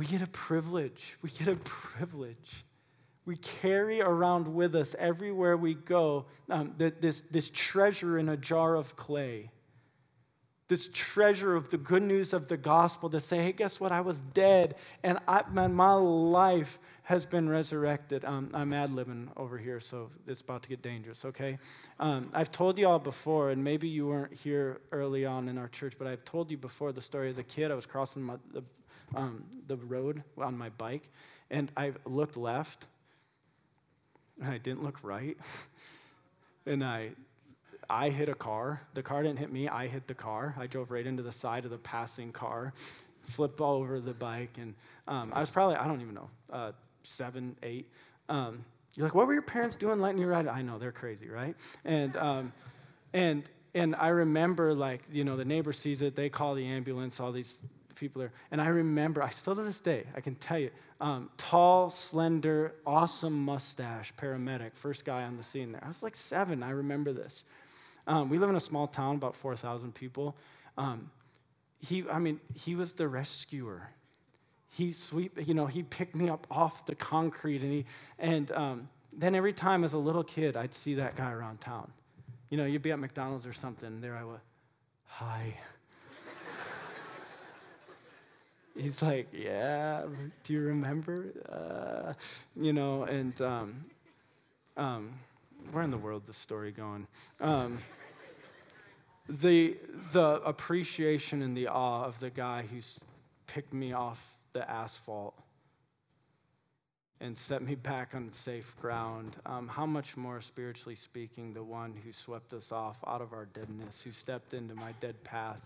We 0.00 0.06
get 0.06 0.22
a 0.22 0.28
privilege. 0.28 1.18
We 1.20 1.28
get 1.28 1.46
a 1.48 1.56
privilege. 1.56 2.64
We 3.26 3.36
carry 3.36 4.00
around 4.00 4.48
with 4.48 4.74
us 4.74 4.96
everywhere 4.98 5.58
we 5.58 5.74
go 5.74 6.24
um, 6.48 6.72
this, 6.78 7.22
this 7.30 7.50
treasure 7.50 8.16
in 8.16 8.30
a 8.30 8.36
jar 8.38 8.76
of 8.76 8.96
clay. 8.96 9.50
This 10.68 10.88
treasure 10.90 11.54
of 11.54 11.68
the 11.68 11.76
good 11.76 12.02
news 12.02 12.32
of 12.32 12.48
the 12.48 12.56
gospel 12.56 13.10
to 13.10 13.20
say, 13.20 13.42
hey, 13.42 13.52
guess 13.52 13.78
what? 13.78 13.92
I 13.92 14.00
was 14.00 14.22
dead 14.22 14.76
and 15.02 15.18
I, 15.28 15.42
man, 15.50 15.74
my 15.74 15.92
life 15.92 16.78
has 17.02 17.26
been 17.26 17.46
resurrected. 17.46 18.24
Um, 18.24 18.50
I'm 18.54 18.72
ad 18.72 18.88
libbing 18.88 19.28
over 19.36 19.58
here, 19.58 19.80
so 19.80 20.08
it's 20.26 20.40
about 20.40 20.62
to 20.62 20.70
get 20.70 20.80
dangerous, 20.80 21.26
okay? 21.26 21.58
Um, 21.98 22.30
I've 22.32 22.50
told 22.50 22.78
you 22.78 22.88
all 22.88 23.00
before, 23.00 23.50
and 23.50 23.62
maybe 23.62 23.86
you 23.86 24.06
weren't 24.06 24.32
here 24.32 24.80
early 24.92 25.26
on 25.26 25.46
in 25.50 25.58
our 25.58 25.68
church, 25.68 25.92
but 25.98 26.06
I've 26.06 26.24
told 26.24 26.50
you 26.50 26.56
before 26.56 26.90
the 26.90 27.02
story. 27.02 27.28
As 27.28 27.36
a 27.36 27.42
kid, 27.42 27.70
I 27.70 27.74
was 27.74 27.84
crossing 27.84 28.22
my, 28.22 28.36
the 28.54 28.62
um, 29.14 29.44
the 29.66 29.76
road 29.76 30.22
on 30.38 30.56
my 30.56 30.70
bike, 30.70 31.08
and 31.50 31.70
I 31.76 31.92
looked 32.04 32.36
left, 32.36 32.86
and 34.40 34.50
I 34.50 34.58
didn't 34.58 34.82
look 34.82 34.98
right, 35.02 35.36
and 36.66 36.84
I 36.84 37.10
I 37.88 38.10
hit 38.10 38.28
a 38.28 38.34
car. 38.34 38.80
The 38.94 39.02
car 39.02 39.22
didn't 39.22 39.40
hit 39.40 39.52
me. 39.52 39.68
I 39.68 39.88
hit 39.88 40.06
the 40.06 40.14
car. 40.14 40.54
I 40.58 40.66
drove 40.68 40.92
right 40.92 41.04
into 41.04 41.24
the 41.24 41.32
side 41.32 41.64
of 41.64 41.72
the 41.72 41.78
passing 41.78 42.30
car, 42.30 42.72
flipped 43.22 43.60
all 43.60 43.76
over 43.76 44.00
the 44.00 44.14
bike, 44.14 44.56
and 44.58 44.74
um, 45.08 45.32
I 45.34 45.40
was 45.40 45.50
probably 45.50 45.76
I 45.76 45.86
don't 45.86 46.00
even 46.00 46.14
know 46.14 46.30
uh, 46.52 46.72
seven, 47.02 47.56
eight. 47.62 47.90
Um, 48.28 48.64
you're 48.94 49.06
like, 49.06 49.14
what 49.14 49.26
were 49.26 49.32
your 49.32 49.42
parents 49.42 49.76
doing 49.76 50.00
letting 50.00 50.18
you 50.18 50.26
ride? 50.26 50.46
I 50.46 50.62
know 50.62 50.78
they're 50.78 50.92
crazy, 50.92 51.28
right? 51.28 51.56
And 51.84 52.16
um, 52.16 52.52
and 53.12 53.48
and 53.74 53.96
I 53.96 54.08
remember 54.08 54.74
like 54.74 55.02
you 55.12 55.24
know 55.24 55.36
the 55.36 55.44
neighbor 55.44 55.72
sees 55.72 56.02
it, 56.02 56.14
they 56.14 56.28
call 56.28 56.54
the 56.54 56.66
ambulance, 56.66 57.18
all 57.18 57.32
these 57.32 57.58
people 58.00 58.20
there. 58.20 58.32
And 58.50 58.60
I 58.60 58.68
remember, 58.68 59.22
I 59.22 59.28
still 59.28 59.54
to 59.54 59.62
this 59.62 59.78
day, 59.78 60.04
I 60.16 60.20
can 60.20 60.34
tell 60.34 60.58
you, 60.58 60.70
um, 61.00 61.30
tall, 61.36 61.90
slender, 61.90 62.74
awesome 62.86 63.44
mustache 63.44 64.12
paramedic, 64.16 64.74
first 64.74 65.04
guy 65.04 65.22
on 65.22 65.36
the 65.36 65.42
scene 65.42 65.72
there. 65.72 65.84
I 65.84 65.88
was 65.88 66.02
like 66.02 66.16
seven, 66.16 66.62
I 66.62 66.70
remember 66.70 67.12
this. 67.12 67.44
Um, 68.06 68.28
we 68.30 68.38
live 68.38 68.50
in 68.50 68.56
a 68.56 68.60
small 68.60 68.88
town, 68.88 69.16
about 69.16 69.36
4,000 69.36 69.94
people. 69.94 70.36
Um, 70.76 71.10
he, 71.78 72.04
I 72.10 72.18
mean, 72.18 72.40
he 72.54 72.74
was 72.74 72.92
the 72.92 73.06
rescuer. 73.06 73.90
He 74.70 74.92
sweep, 74.92 75.46
you 75.46 75.54
know, 75.54 75.66
he 75.66 75.82
picked 75.82 76.14
me 76.14 76.28
up 76.28 76.46
off 76.50 76.86
the 76.86 76.94
concrete, 76.94 77.62
and 77.62 77.72
he, 77.72 77.84
and 78.18 78.50
um, 78.52 78.88
then 79.12 79.34
every 79.34 79.52
time 79.52 79.84
as 79.84 79.92
a 79.92 79.98
little 79.98 80.24
kid, 80.24 80.56
I'd 80.56 80.74
see 80.74 80.94
that 80.94 81.16
guy 81.16 81.30
around 81.30 81.60
town. 81.60 81.90
You 82.48 82.56
know, 82.56 82.64
you'd 82.64 82.82
be 82.82 82.92
at 82.92 82.98
McDonald's 82.98 83.46
or 83.46 83.52
something, 83.52 83.86
and 83.86 84.02
there 84.02 84.16
I 84.16 84.24
was, 84.24 84.40
hi. 85.04 85.54
He's 88.76 89.02
like, 89.02 89.28
yeah, 89.32 90.04
do 90.44 90.52
you 90.52 90.60
remember? 90.60 91.32
Uh, 91.48 92.12
you 92.56 92.72
know, 92.72 93.04
and 93.04 93.40
um, 93.40 93.84
um, 94.76 95.10
where 95.72 95.84
in 95.84 95.90
the 95.90 95.98
world 95.98 96.22
this 96.26 96.36
story 96.36 96.72
going? 96.72 97.06
Um, 97.40 97.78
the, 99.28 99.76
the 100.12 100.40
appreciation 100.44 101.42
and 101.42 101.56
the 101.56 101.68
awe 101.68 102.04
of 102.04 102.20
the 102.20 102.30
guy 102.30 102.64
who's 102.70 103.00
picked 103.46 103.72
me 103.72 103.92
off 103.92 104.36
the 104.52 104.68
asphalt 104.68 105.34
and 107.20 107.36
set 107.36 107.62
me 107.62 107.74
back 107.74 108.14
on 108.14 108.32
safe 108.32 108.74
ground. 108.80 109.36
Um, 109.44 109.68
how 109.68 109.84
much 109.84 110.16
more, 110.16 110.40
spiritually 110.40 110.94
speaking, 110.94 111.52
the 111.52 111.62
one 111.62 111.94
who 112.02 112.12
swept 112.12 112.54
us 112.54 112.72
off 112.72 112.98
out 113.06 113.20
of 113.20 113.32
our 113.32 113.44
deadness, 113.44 114.02
who 114.02 114.10
stepped 114.10 114.54
into 114.54 114.74
my 114.74 114.92
dead 115.00 115.22
path 115.22 115.60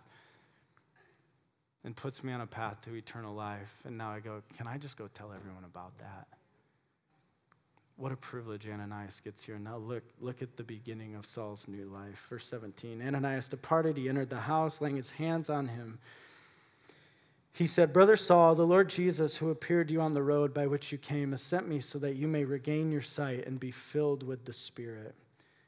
and 1.85 1.95
puts 1.95 2.25
me 2.25 2.33
on 2.33 2.41
a 2.41 2.47
path 2.47 2.81
to 2.83 2.95
eternal 2.95 3.35
life. 3.35 3.75
And 3.85 3.97
now 3.99 4.11
I 4.11 4.21
go, 4.21 4.43
can 4.57 4.67
I 4.67 4.79
just 4.79 4.97
go 4.97 5.09
tell 5.13 5.33
everyone 5.33 5.65
about 5.65 5.97
that? 5.99 6.27
What 7.97 8.11
a 8.11 8.17
privilege 8.17 8.67
Ananias 8.67 9.21
gets 9.21 9.45
here. 9.45 9.59
Now 9.59 9.77
look, 9.77 10.03
look 10.21 10.43
at 10.43 10.57
the 10.57 10.65
beginning 10.65 11.15
of 11.15 11.25
Saul's 11.25 11.69
new 11.69 11.85
life. 11.87 12.27
Verse 12.29 12.47
17 12.49 13.01
Ananias 13.07 13.47
departed, 13.47 13.97
he 13.97 14.09
entered 14.09 14.31
the 14.31 14.41
house, 14.41 14.81
laying 14.81 14.97
his 14.97 15.11
hands 15.11 15.49
on 15.49 15.69
him. 15.69 15.99
He 17.53 17.69
said, 17.69 17.93
Brother 17.93 18.17
Saul, 18.17 18.57
the 18.57 18.67
Lord 18.67 18.89
Jesus, 18.89 19.37
who 19.37 19.49
appeared 19.49 19.87
to 19.89 19.95
you 19.95 20.01
on 20.01 20.13
the 20.13 20.25
road 20.25 20.53
by 20.53 20.67
which 20.67 20.91
you 20.91 20.99
came, 20.99 21.31
has 21.31 21.41
sent 21.41 21.69
me 21.69 21.79
so 21.79 22.01
that 22.01 22.17
you 22.17 22.27
may 22.27 22.45
regain 22.45 22.91
your 22.91 23.01
sight 23.01 23.47
and 23.47 23.61
be 23.61 23.71
filled 23.71 24.25
with 24.25 24.45
the 24.45 24.53
Spirit. 24.53 25.15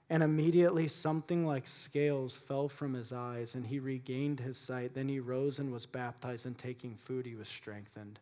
And 0.08 0.22
immediately 0.22 0.86
something 0.86 1.46
like 1.46 1.66
scales 1.66 2.36
fell 2.36 2.68
from 2.68 2.94
his 2.94 3.12
eyes, 3.12 3.54
and 3.56 3.66
he 3.66 3.80
regained 3.80 4.38
his 4.38 4.56
sight. 4.56 4.94
Then 4.94 5.08
he 5.08 5.18
rose 5.18 5.58
and 5.58 5.72
was 5.72 5.84
baptized, 5.84 6.46
and 6.46 6.56
taking 6.56 6.94
food, 6.94 7.26
he 7.26 7.34
was 7.34 7.48
strengthened. 7.48 8.20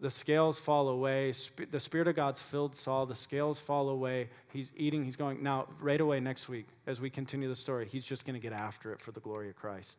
The 0.00 0.10
scales 0.10 0.58
fall 0.58 0.88
away. 0.88 1.32
The 1.70 1.80
Spirit 1.80 2.08
of 2.08 2.16
God's 2.16 2.40
filled 2.40 2.76
Saul. 2.76 3.06
The 3.06 3.14
scales 3.14 3.58
fall 3.58 3.88
away. 3.88 4.28
He's 4.52 4.72
eating. 4.76 5.04
He's 5.04 5.16
going. 5.16 5.42
Now, 5.42 5.66
right 5.80 6.00
away 6.00 6.20
next 6.20 6.48
week, 6.48 6.66
as 6.86 7.00
we 7.00 7.10
continue 7.10 7.48
the 7.48 7.56
story, 7.56 7.88
he's 7.90 8.04
just 8.04 8.26
going 8.26 8.34
to 8.34 8.40
get 8.40 8.52
after 8.52 8.92
it 8.92 9.00
for 9.00 9.12
the 9.12 9.20
glory 9.20 9.48
of 9.48 9.56
Christ. 9.56 9.98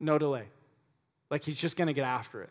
No 0.00 0.18
delay. 0.18 0.44
Like 1.30 1.42
he's 1.44 1.58
just 1.58 1.76
going 1.76 1.88
to 1.88 1.94
get 1.94 2.04
after 2.04 2.42
it. 2.42 2.50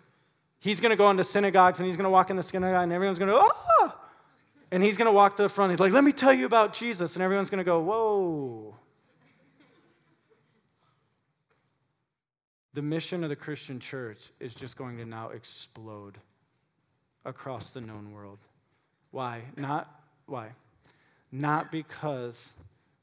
He's 0.59 0.79
going 0.79 0.89
to 0.89 0.95
go 0.95 1.09
into 1.09 1.23
synagogues 1.23 1.79
and 1.79 1.87
he's 1.87 1.97
going 1.97 2.05
to 2.05 2.09
walk 2.09 2.29
in 2.29 2.35
the 2.35 2.43
synagogue 2.43 2.83
and 2.83 2.93
everyone's 2.93 3.19
going 3.19 3.29
to 3.29 3.35
go, 3.35 3.49
ah! 3.51 3.72
And 4.73 4.83
he's 4.83 4.97
going 4.97 5.05
to 5.05 5.11
walk 5.11 5.35
to 5.35 5.43
the 5.43 5.49
front. 5.49 5.71
He's 5.71 5.79
like, 5.79 5.93
let 5.93 6.03
me 6.03 6.11
tell 6.11 6.33
you 6.33 6.47
about 6.47 6.73
Jesus. 6.73 7.15
And 7.15 7.21
everyone's 7.21 7.51
going 7.51 7.59
to 7.59 7.63
go, 7.63 7.79
whoa. 7.79 8.75
The 12.73 12.81
mission 12.81 13.23
of 13.23 13.29
the 13.29 13.35
Christian 13.35 13.79
church 13.79 14.31
is 14.39 14.55
just 14.55 14.75
going 14.75 14.97
to 14.97 15.05
now 15.05 15.29
explode 15.29 16.17
across 17.23 17.71
the 17.71 17.81
known 17.81 18.13
world. 18.13 18.39
Why? 19.11 19.43
Not 19.55 19.93
why? 20.25 20.49
Not 21.31 21.71
because 21.71 22.51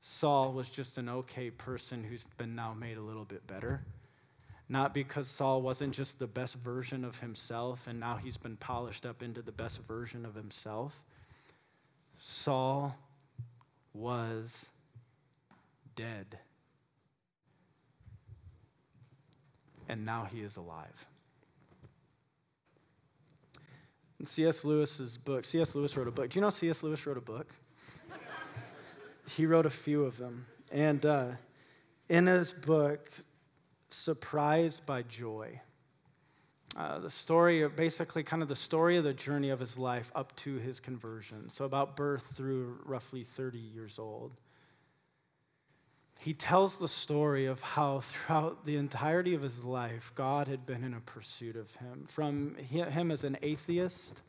Saul 0.01 0.53
was 0.53 0.69
just 0.71 0.99
an 0.99 1.09
okay 1.09 1.51
person 1.51 2.03
who's 2.03 2.27
been 2.37 2.57
now 2.57 2.75
made 2.75 2.97
a 2.97 3.01
little 3.01 3.25
bit 3.25 3.47
better. 3.47 3.85
Not 4.69 4.93
because 4.93 5.29
Saul 5.29 5.63
wasn't 5.63 5.95
just 5.95 6.19
the 6.19 6.27
best 6.27 6.57
version 6.57 7.05
of 7.05 7.21
himself 7.21 7.87
and 7.87 8.01
now 8.01 8.17
he's 8.17 8.37
been 8.37 8.57
polished 8.57 9.07
up 9.07 9.23
into 9.23 9.41
the 9.41 9.53
best 9.53 9.81
version 9.83 10.27
of 10.27 10.35
himself. 10.35 11.05
Saul 12.23 12.95
was 13.95 14.67
dead. 15.97 16.39
And 19.89 20.05
now 20.05 20.29
he 20.31 20.41
is 20.41 20.59
alive. 20.59 21.07
In 24.19 24.27
C.S. 24.27 24.67
Lewis's 24.67 25.17
book, 25.17 25.47
C.S. 25.47 25.75
Lewis 25.75 25.97
wrote 25.97 26.09
a 26.09 26.11
book. 26.11 26.29
Do 26.29 26.39
you 26.39 26.43
know 26.43 26.51
C.S. 26.51 26.83
Lewis 26.83 27.07
wrote 27.07 27.17
a 27.17 27.23
book? 27.23 27.49
he 29.27 29.47
wrote 29.47 29.65
a 29.65 29.71
few 29.71 30.05
of 30.05 30.19
them. 30.19 30.45
And 30.71 31.07
uh, 31.07 31.29
in 32.11 32.27
his 32.27 32.53
book, 32.53 33.11
Surprised 33.89 34.85
by 34.87 35.03
Joy, 35.03 35.61
uh, 36.81 36.99
the 36.99 37.11
story, 37.11 37.69
basically, 37.69 38.23
kind 38.23 38.43
of 38.43 38.49
the 38.49 38.57
story 38.57 38.97
of 38.97 39.05
the 39.05 39.13
journey 39.13 39.51
of 39.51 39.61
his 39.61 39.77
life 39.77 40.11
up 40.15 40.35
to 40.37 40.57
his 40.57 40.81
conversion. 40.81 41.51
So, 41.51 41.67
about 41.67 41.95
birth 41.95 42.35
through 42.35 42.79
roughly 42.87 43.23
30 43.23 43.59
years 43.59 43.99
old. 43.99 44.33
He 46.21 46.33
tells 46.33 46.79
the 46.79 46.89
story 46.89 47.45
of 47.45 47.61
how, 47.61 48.01
throughout 48.01 48.65
the 48.65 48.77
entirety 48.77 49.35
of 49.35 49.43
his 49.43 49.63
life, 49.63 50.13
God 50.15 50.49
had 50.49 50.65
been 50.65 50.83
in 50.83 50.95
a 50.95 51.01
pursuit 51.01 51.57
of 51.57 51.75
him. 51.77 52.07
From 52.09 52.55
him 52.55 53.11
as 53.11 53.25
an 53.25 53.37
atheist 53.43 54.23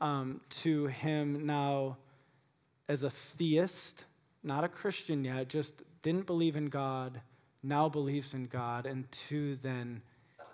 um, 0.00 0.40
to 0.50 0.86
him 0.86 1.44
now 1.44 1.96
as 2.88 3.02
a 3.02 3.10
theist, 3.10 4.04
not 4.44 4.62
a 4.62 4.68
Christian 4.68 5.24
yet, 5.24 5.48
just 5.48 5.82
didn't 6.02 6.26
believe 6.26 6.54
in 6.54 6.66
God, 6.66 7.20
now 7.64 7.88
believes 7.88 8.32
in 8.32 8.46
God, 8.46 8.86
and 8.86 9.10
to 9.10 9.56
then 9.56 10.02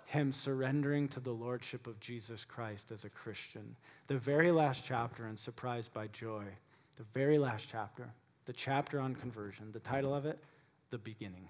him 0.05 0.31
surrendering 0.31 1.07
to 1.09 1.19
the 1.19 1.31
lordship 1.31 1.87
of 1.87 1.99
Jesus 1.99 2.45
Christ 2.45 2.91
as 2.91 3.03
a 3.03 3.09
Christian. 3.09 3.75
The 4.07 4.17
very 4.17 4.51
last 4.51 4.83
chapter 4.85 5.27
in 5.27 5.35
Surprised 5.35 5.93
by 5.93 6.07
Joy, 6.07 6.45
the 6.97 7.03
very 7.13 7.37
last 7.37 7.67
chapter, 7.69 8.09
the 8.45 8.53
chapter 8.53 8.99
on 8.99 9.15
conversion, 9.15 9.71
the 9.71 9.79
title 9.79 10.13
of 10.13 10.25
it, 10.25 10.39
The 10.91 10.99
Beginning. 10.99 11.47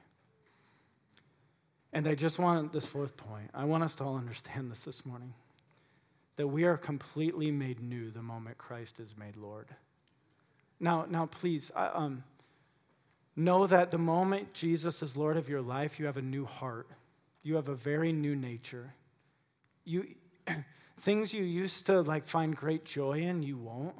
And 1.93 2.07
I 2.07 2.15
just 2.15 2.39
want 2.39 2.73
this 2.73 2.85
fourth 2.85 3.15
point. 3.15 3.49
I 3.53 3.65
want 3.65 3.83
us 3.83 3.95
to 3.95 4.03
all 4.03 4.17
understand 4.17 4.71
this 4.71 4.83
this 4.83 5.05
morning 5.05 5.33
that 6.37 6.47
we 6.47 6.63
are 6.65 6.77
completely 6.77 7.51
made 7.51 7.81
new 7.81 8.11
the 8.11 8.21
moment 8.21 8.57
Christ 8.57 8.99
is 8.99 9.15
made 9.17 9.35
Lord. 9.37 9.67
Now, 10.79 11.05
now 11.09 11.25
please, 11.27 11.71
um, 11.75 12.23
know 13.35 13.67
that 13.67 13.91
the 13.91 13.97
moment 13.97 14.53
Jesus 14.53 15.01
is 15.01 15.15
Lord 15.15 15.37
of 15.37 15.49
your 15.49 15.61
life, 15.61 15.99
you 15.99 16.05
have 16.05 16.17
a 16.17 16.21
new 16.21 16.45
heart. 16.45 16.87
You 17.45 17.57
have 17.57 17.67
a 17.67 17.75
very 17.75 18.11
new 18.11 18.35
nature. 18.35 18.95
You, 19.83 20.07
things 21.01 21.31
you 21.31 21.43
used 21.43 21.85
to 21.85 22.01
like 22.01 22.25
find 22.25 22.55
great 22.55 22.85
joy 22.85 23.19
in, 23.19 23.43
you 23.43 23.55
won't. 23.55 23.93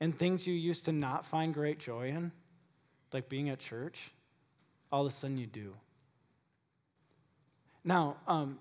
And 0.00 0.18
things 0.18 0.46
you 0.46 0.54
used 0.54 0.86
to 0.86 0.92
not 0.92 1.26
find 1.26 1.52
great 1.52 1.78
joy 1.78 2.08
in, 2.08 2.32
like 3.12 3.28
being 3.28 3.50
at 3.50 3.58
church, 3.58 4.10
all 4.90 5.04
of 5.04 5.12
a 5.12 5.14
sudden 5.14 5.36
you 5.36 5.46
do. 5.46 5.74
Now, 7.84 8.16
um, 8.26 8.58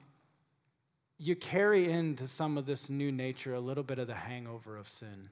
you 1.18 1.38
carry 1.38 1.90
into 1.90 2.28
some 2.28 2.58
of 2.58 2.66
this 2.66 2.90
new 2.90 3.14
nature 3.14 3.54
a 3.54 3.62
little 3.62 3.84
bit 3.84 3.98
of 3.98 4.08
the 4.08 4.14
hangover 4.14 4.76
of 4.76 4.90
sin. 4.90 5.30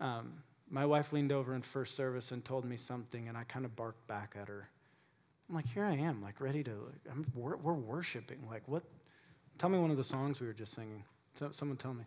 Um, 0.00 0.42
my 0.70 0.86
wife 0.86 1.12
leaned 1.12 1.32
over 1.32 1.54
in 1.54 1.60
first 1.60 1.94
service 1.94 2.32
and 2.32 2.42
told 2.42 2.64
me 2.64 2.78
something, 2.78 3.28
and 3.28 3.36
I 3.36 3.44
kind 3.44 3.66
of 3.66 3.76
barked 3.76 4.06
back 4.06 4.36
at 4.40 4.48
her. 4.48 4.70
I'm 5.50 5.56
like, 5.56 5.66
here 5.66 5.84
I 5.84 5.96
am, 5.96 6.22
like 6.22 6.40
ready 6.40 6.62
to, 6.62 6.70
like, 6.70 7.16
we're, 7.34 7.56
we're 7.56 7.72
worshiping. 7.72 8.38
Like, 8.48 8.62
what? 8.66 8.84
Tell 9.58 9.68
me 9.68 9.78
one 9.78 9.90
of 9.90 9.96
the 9.96 10.04
songs 10.04 10.40
we 10.40 10.46
were 10.46 10.52
just 10.52 10.74
singing. 10.74 11.02
Someone 11.50 11.76
tell 11.76 11.92
me. 11.92 12.04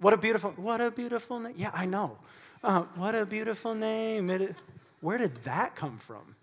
What 0.00 0.12
a 0.12 0.16
beautiful, 0.16 0.50
what 0.56 0.80
a 0.80 0.90
beautiful 0.90 1.38
name. 1.38 1.54
Yeah, 1.56 1.70
I 1.72 1.86
know. 1.86 2.18
Uh, 2.64 2.82
what 2.96 3.14
a 3.14 3.24
beautiful 3.24 3.76
name. 3.76 4.28
It, 4.28 4.56
where 5.00 5.18
did 5.18 5.36
that 5.44 5.76
come 5.76 5.98
from? 5.98 6.34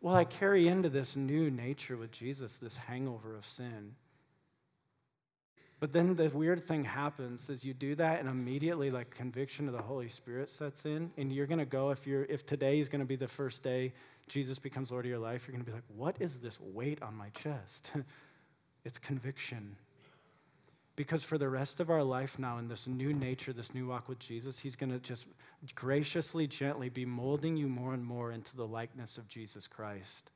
Well, 0.00 0.14
I 0.14 0.24
carry 0.24 0.66
into 0.66 0.88
this 0.88 1.14
new 1.14 1.50
nature 1.50 1.98
with 1.98 2.10
Jesus, 2.10 2.56
this 2.56 2.76
hangover 2.76 3.34
of 3.36 3.44
sin. 3.44 3.96
But 5.78 5.92
then 5.92 6.14
the 6.14 6.30
weird 6.30 6.64
thing 6.64 6.84
happens 6.84 7.50
is 7.50 7.64
you 7.64 7.74
do 7.74 7.94
that 7.96 8.20
and 8.20 8.30
immediately 8.30 8.90
like 8.90 9.10
conviction 9.10 9.66
of 9.66 9.74
the 9.74 9.82
Holy 9.82 10.08
Spirit 10.08 10.48
sets 10.48 10.86
in 10.86 11.10
and 11.18 11.30
you're 11.30 11.46
going 11.46 11.58
to 11.58 11.66
go 11.66 11.90
if 11.90 12.06
you're 12.06 12.24
if 12.24 12.46
today 12.46 12.80
is 12.80 12.88
going 12.88 13.00
to 13.00 13.06
be 13.06 13.16
the 13.16 13.28
first 13.28 13.62
day 13.62 13.92
Jesus 14.28 14.58
becomes 14.58 14.90
Lord 14.90 15.04
of 15.04 15.10
your 15.10 15.18
life, 15.18 15.46
you're 15.46 15.52
going 15.52 15.64
to 15.64 15.70
be 15.70 15.74
like, 15.74 15.84
"What 15.88 16.16
is 16.20 16.40
this 16.40 16.60
weight 16.60 17.02
on 17.02 17.14
my 17.14 17.28
chest?" 17.30 17.90
it's 18.84 18.98
conviction. 18.98 19.76
Because 20.96 21.22
for 21.22 21.36
the 21.36 21.48
rest 21.48 21.78
of 21.78 21.90
our 21.90 22.02
life 22.02 22.38
now, 22.38 22.56
in 22.56 22.68
this 22.68 22.86
new 22.86 23.12
nature, 23.12 23.52
this 23.52 23.74
new 23.74 23.86
walk 23.86 24.08
with 24.08 24.18
Jesus, 24.18 24.58
He's 24.58 24.76
going 24.76 24.90
to 24.90 24.98
just 24.98 25.26
graciously, 25.74 26.46
gently 26.46 26.88
be 26.88 27.04
molding 27.04 27.56
you 27.56 27.68
more 27.68 27.92
and 27.92 28.04
more 28.04 28.32
into 28.32 28.56
the 28.56 28.66
likeness 28.66 29.18
of 29.18 29.28
Jesus 29.28 29.66
Christ. 29.66 30.30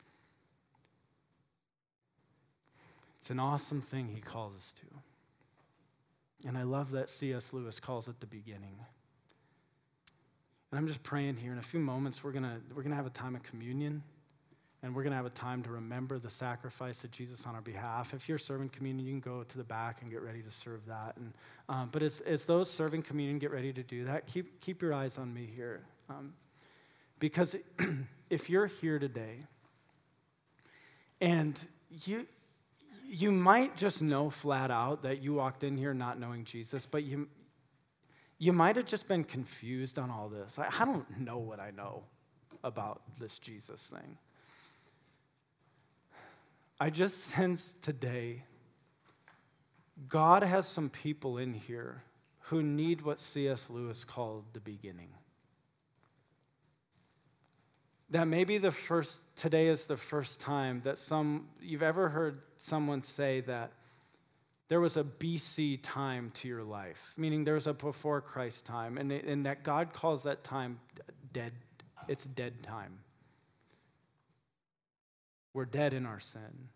It's 3.21 3.31
an 3.31 3.41
awesome 3.41 3.81
thing 3.81 4.09
He 4.09 4.21
calls 4.21 4.55
us 4.55 4.75
to. 4.81 6.49
And 6.49 6.57
I 6.57 6.63
love 6.63 6.91
that 6.93 7.11
C.S. 7.11 7.53
Lewis 7.53 7.81
calls 7.81 8.09
it 8.09 8.21
the 8.21 8.27
beginning. 8.27 8.77
And 10.71 10.79
I'm 10.79 10.87
just 10.87 11.03
praying 11.03 11.37
here 11.37 11.53
in 11.53 11.59
a 11.59 11.63
few 11.63 11.81
moments, 11.81 12.23
we're 12.23 12.33
going 12.33 12.45
we're 12.75 12.83
going 12.83 12.91
to 12.91 12.97
have 12.97 13.07
a 13.07 13.11
time 13.11 13.35
of 13.35 13.43
communion. 13.43 14.03
And 14.83 14.95
we're 14.95 15.03
going 15.03 15.11
to 15.11 15.17
have 15.17 15.27
a 15.27 15.31
time 15.31 15.63
to 15.65 15.71
remember 15.71 16.19
the 16.19 16.31
sacrifice 16.31 17.05
of 17.05 17.11
Jesus 17.11 17.45
on 17.45 17.55
our 17.55 17.61
behalf. 17.61 18.15
If 18.15 18.31
you're 18.31 18.39
serving 18.39 18.71
communion, 18.71 19.07
you 19.07 19.13
can 19.13 19.21
go 19.21 19.43
to 19.43 19.59
the 19.59 19.65
back 19.65 20.01
and 20.01 20.11
get 20.11 20.23
ready 20.23 20.41
to 20.41 20.51
serve 20.51 20.87
that. 20.87 21.17
And, 21.19 21.35
um, 21.69 21.91
but 21.93 22.03
as, 22.03 22.21
as 22.21 22.47
those 22.47 22.71
serving 22.71 23.03
communion 23.03 23.39
get 23.39 23.51
ready 23.51 23.75
to 23.75 23.83
do 23.83 24.05
that, 24.07 24.27
keep, 24.27 24.59
keep 24.63 24.81
your 24.81 24.95
eyes 24.95 25.19
on 25.19 25.35
me 25.35 25.47
here. 25.55 25.83
Um, 26.09 26.33
because 27.19 27.55
if 28.31 28.49
you're 28.49 28.69
here 28.69 28.99
today 28.99 29.45
and 31.21 31.61
you, 32.07 32.27
you 33.07 33.33
might 33.33 33.77
just 33.77 34.01
know 34.01 34.31
flat 34.31 34.71
out 34.71 35.03
that 35.03 35.23
you 35.23 35.35
walked 35.35 35.63
in 35.63 35.77
here 35.77 35.93
not 35.93 36.19
knowing 36.19 36.45
Jesus, 36.45 36.87
but 36.87 37.05
you, 37.05 37.29
you 38.41 38.55
might 38.55 38.75
have 38.77 38.87
just 38.87 39.07
been 39.07 39.23
confused 39.23 39.99
on 39.99 40.11
all 40.11 40.31
this. 40.31 40.59
I, 40.59 40.69
I 40.81 40.85
don't 40.87 41.21
know 41.21 41.39
what 41.39 41.61
I 41.61 41.71
know 41.71 42.03
about 42.65 43.03
this 43.21 43.39
Jesus 43.39 43.83
thing. 43.83 44.17
I 46.81 46.89
just 46.89 47.25
sense 47.25 47.75
today 47.83 48.45
God 50.09 50.43
has 50.43 50.67
some 50.67 50.89
people 50.89 51.37
in 51.37 51.53
here 51.53 52.03
who 52.45 52.63
need 52.63 53.03
what 53.03 53.21
C.S. 53.21 53.69
Lewis 53.69 54.03
called 54.03 54.45
the 54.55 54.61
beginning. 54.61 55.11
That 58.09 58.27
maybe 58.27 58.57
the 58.57 58.73
first, 58.73 59.21
today 59.37 59.69
is 59.69 59.85
the 59.85 59.99
first 59.99 60.41
time 60.41 60.81
that 60.85 60.97
some, 60.97 61.49
you've 61.61 61.83
ever 61.83 62.09
heard 62.09 62.41
someone 62.57 63.03
say 63.03 63.43
that 63.43 63.73
there 64.71 64.81
was 64.81 64.97
a 64.97 65.03
BC 65.03 65.81
time 65.83 66.31
to 66.35 66.47
your 66.47 66.63
life, 66.63 67.13
meaning 67.17 67.43
there 67.43 67.55
was 67.55 67.67
a 67.67 67.75
before 67.75 68.21
Christ 68.21 68.65
time, 68.65 68.99
and, 68.99 69.11
and 69.11 69.45
that 69.45 69.65
God 69.65 69.93
calls 69.93 70.23
that 70.23 70.45
time 70.45 70.79
dead. 71.33 71.53
It's 72.07 72.25
dead 72.25 72.63
time. 72.63 73.01
We're 75.53 75.65
dead 75.65 75.93
in 75.93 76.07
our 76.07 76.21
sin. 76.21 76.69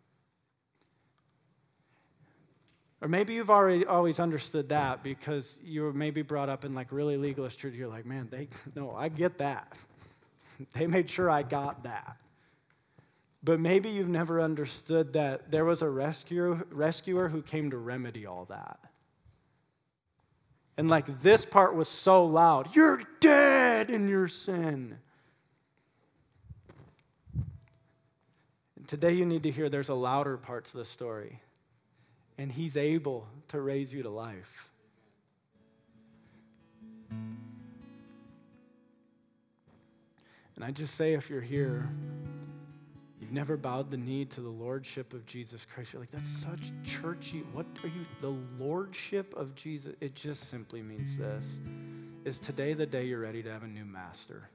Or 3.01 3.07
maybe 3.07 3.35
you've 3.35 3.51
already 3.51 3.87
always 3.87 4.19
understood 4.19 4.71
that 4.71 5.05
because 5.05 5.61
you 5.63 5.83
were 5.83 5.93
maybe 5.93 6.23
brought 6.23 6.49
up 6.49 6.65
in 6.65 6.75
like 6.75 6.91
really 6.91 7.17
legalist 7.17 7.61
church. 7.61 7.75
You're 7.75 7.87
like, 7.87 8.07
man, 8.07 8.27
they 8.29 8.49
no, 8.75 8.91
I 8.91 9.09
get 9.09 9.39
that. 9.39 9.73
they 10.73 10.89
made 10.89 11.09
sure 11.09 11.31
I 11.31 11.45
got 11.45 11.85
that. 11.85 12.17
But 13.45 13.61
maybe 13.61 13.91
you've 13.91 14.09
never 14.09 14.41
understood 14.41 15.13
that 15.13 15.51
there 15.51 15.67
was 15.67 15.83
a 15.83 15.89
rescuer, 15.89 16.65
rescuer 16.71 17.29
who 17.29 17.43
came 17.43 17.71
to 17.71 17.77
remedy 17.77 18.25
all 18.25 18.47
that. 18.47 18.81
And 20.79 20.89
like 20.89 21.23
this 21.23 21.45
part 21.45 21.75
was 21.75 21.89
so 21.89 22.25
loud, 22.25 22.75
you're 22.75 23.03
dead 23.21 23.91
in 23.91 24.09
your 24.09 24.29
sin. 24.29 24.97
And 28.77 28.89
today 28.89 29.13
you 29.13 29.27
need 29.27 29.43
to 29.43 29.51
hear 29.51 29.69
there's 29.69 29.91
a 29.91 29.95
louder 29.95 30.39
part 30.39 30.65
to 30.67 30.77
the 30.79 30.85
story 30.85 31.41
and 32.39 32.51
He's 32.51 32.77
able 32.77 33.29
to 33.49 33.61
raise 33.61 33.93
you 33.93 34.03
to 34.03 34.11
life. 34.11 34.71
And 40.57 40.65
I 40.65 40.71
just 40.71 40.95
say, 40.95 41.15
if 41.15 41.29
you're 41.31 41.41
here, 41.41 41.89
never 43.35 43.57
bowed 43.57 43.91
the 43.91 43.97
knee 43.97 44.25
to 44.25 44.41
the 44.41 44.49
Lordship 44.49 45.13
of 45.13 45.27
Jesus 45.27 45.67
Christ, 45.67 45.93
you're 45.93 46.01
like, 46.01 46.13
that's 46.13 46.29
such 46.29 46.73
churchy. 46.85 47.43
What 47.53 47.67
are 47.83 47.89
you? 47.89 48.07
The 48.21 48.35
Lordship 48.63 49.35
of 49.35 49.55
Jesus. 49.57 49.95
It 50.01 50.15
just 50.15 50.49
simply 50.49 50.81
means 50.81 51.17
this 51.17 51.59
Is 52.25 52.39
today 52.39 52.73
the 52.73 52.87
day 52.87 53.05
you're 53.05 53.21
ready 53.21 53.43
to 53.43 53.51
have 53.51 53.65
a 53.65 53.67
new 53.67 53.85
master? 53.85 54.49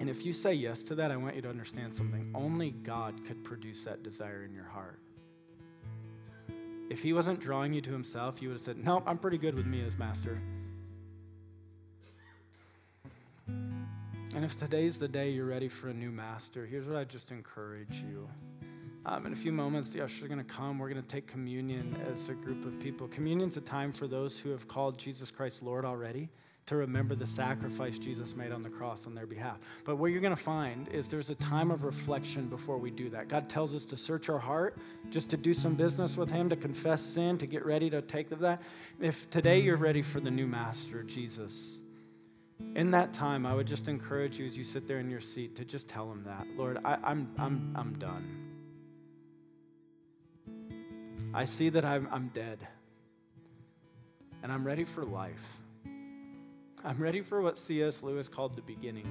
And 0.00 0.08
if 0.08 0.26
you 0.26 0.32
say 0.32 0.54
yes 0.54 0.82
to 0.84 0.94
that, 0.96 1.10
I 1.10 1.16
want 1.16 1.36
you 1.36 1.42
to 1.42 1.48
understand 1.48 1.94
something. 1.94 2.30
Only 2.34 2.70
God 2.70 3.24
could 3.24 3.44
produce 3.44 3.84
that 3.84 4.02
desire 4.02 4.44
in 4.44 4.52
your 4.52 4.64
heart. 4.64 4.98
If 6.90 7.02
He 7.02 7.12
wasn't 7.12 7.40
drawing 7.40 7.72
you 7.72 7.80
to 7.82 7.90
Himself, 7.90 8.42
you 8.42 8.48
would 8.48 8.54
have 8.54 8.62
said, 8.62 8.78
Nope, 8.78 9.04
I'm 9.06 9.18
pretty 9.18 9.38
good 9.38 9.54
with 9.54 9.66
me 9.66 9.84
as 9.84 9.96
master. 9.96 10.40
And 14.34 14.44
if 14.44 14.58
today's 14.58 14.98
the 14.98 15.08
day 15.08 15.30
you're 15.30 15.46
ready 15.46 15.68
for 15.68 15.88
a 15.88 15.94
new 15.94 16.10
master, 16.10 16.66
here's 16.66 16.86
what 16.86 16.96
I 16.96 17.04
just 17.04 17.30
encourage 17.30 18.02
you. 18.02 18.28
Um, 19.06 19.24
in 19.24 19.32
a 19.32 19.36
few 19.36 19.52
moments, 19.52 19.90
the 19.90 20.02
ushers 20.04 20.22
are 20.22 20.28
going 20.28 20.38
to 20.38 20.44
come. 20.44 20.78
We're 20.78 20.90
going 20.90 21.02
to 21.02 21.08
take 21.08 21.26
communion 21.26 21.96
as 22.12 22.28
a 22.28 22.34
group 22.34 22.66
of 22.66 22.78
people. 22.78 23.08
Communion's 23.08 23.56
a 23.56 23.62
time 23.62 23.90
for 23.92 24.06
those 24.06 24.38
who 24.38 24.50
have 24.50 24.68
called 24.68 24.98
Jesus 24.98 25.30
Christ 25.30 25.62
Lord 25.62 25.86
already 25.86 26.28
to 26.66 26.76
remember 26.76 27.14
the 27.14 27.26
sacrifice 27.26 27.98
Jesus 27.98 28.36
made 28.36 28.52
on 28.52 28.60
the 28.60 28.68
cross 28.68 29.06
on 29.06 29.14
their 29.14 29.26
behalf. 29.26 29.58
But 29.84 29.96
what 29.96 30.12
you're 30.12 30.20
going 30.20 30.36
to 30.36 30.42
find 30.42 30.86
is 30.88 31.08
there's 31.08 31.30
a 31.30 31.34
time 31.34 31.70
of 31.70 31.82
reflection 31.82 32.48
before 32.48 32.76
we 32.76 32.90
do 32.90 33.08
that. 33.08 33.28
God 33.28 33.48
tells 33.48 33.74
us 33.74 33.86
to 33.86 33.96
search 33.96 34.28
our 34.28 34.38
heart, 34.38 34.76
just 35.08 35.30
to 35.30 35.38
do 35.38 35.54
some 35.54 35.74
business 35.74 36.18
with 36.18 36.30
Him, 36.30 36.50
to 36.50 36.56
confess 36.56 37.00
sin, 37.00 37.38
to 37.38 37.46
get 37.46 37.64
ready 37.64 37.88
to 37.88 38.02
take 38.02 38.28
that. 38.28 38.60
If 39.00 39.30
today 39.30 39.60
you're 39.60 39.78
ready 39.78 40.02
for 40.02 40.20
the 40.20 40.30
new 40.30 40.46
master, 40.46 41.02
Jesus, 41.02 41.78
in 42.74 42.90
that 42.92 43.12
time, 43.12 43.46
I 43.46 43.54
would 43.54 43.66
just 43.66 43.88
encourage 43.88 44.38
you 44.38 44.46
as 44.46 44.56
you 44.56 44.64
sit 44.64 44.86
there 44.86 44.98
in 44.98 45.10
your 45.10 45.20
seat 45.20 45.56
to 45.56 45.64
just 45.64 45.88
tell 45.88 46.10
Him 46.10 46.24
that. 46.24 46.46
Lord, 46.56 46.78
I, 46.84 46.98
I'm, 47.02 47.32
I'm, 47.38 47.74
I'm 47.76 47.98
done. 47.98 48.44
I 51.34 51.44
see 51.44 51.68
that 51.70 51.84
I'm, 51.84 52.08
I'm 52.10 52.28
dead, 52.28 52.66
and 54.42 54.50
I'm 54.50 54.64
ready 54.64 54.84
for 54.84 55.04
life. 55.04 55.58
I'm 56.84 56.98
ready 56.98 57.20
for 57.20 57.42
what 57.42 57.58
C.S. 57.58 58.02
Lewis 58.02 58.28
called 58.28 58.54
the 58.54 58.62
beginning. 58.62 59.06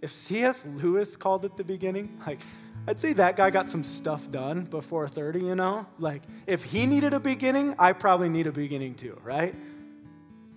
If 0.00 0.12
C.S. 0.12 0.64
Lewis 0.64 1.16
called 1.16 1.44
it 1.44 1.56
the 1.56 1.64
beginning, 1.64 2.20
like, 2.26 2.40
I'd 2.86 3.00
say 3.00 3.12
that 3.14 3.36
guy 3.36 3.50
got 3.50 3.68
some 3.68 3.82
stuff 3.82 4.30
done 4.30 4.62
before 4.64 5.08
30, 5.08 5.40
you 5.40 5.54
know? 5.54 5.86
Like, 5.98 6.22
if 6.46 6.62
he 6.62 6.86
needed 6.86 7.12
a 7.12 7.20
beginning, 7.20 7.74
I 7.78 7.92
probably 7.92 8.28
need 8.28 8.46
a 8.46 8.52
beginning 8.52 8.94
too, 8.94 9.18
right? 9.24 9.54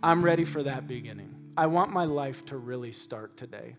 I'm 0.03 0.23
ready 0.23 0.45
for 0.45 0.63
that 0.63 0.87
beginning. 0.87 1.40
I 1.61 1.67
want 1.67 1.91
my 1.91 2.05
life 2.05 2.43
to 2.47 2.57
really 2.57 2.91
start 2.91 3.37
today. 3.37 3.75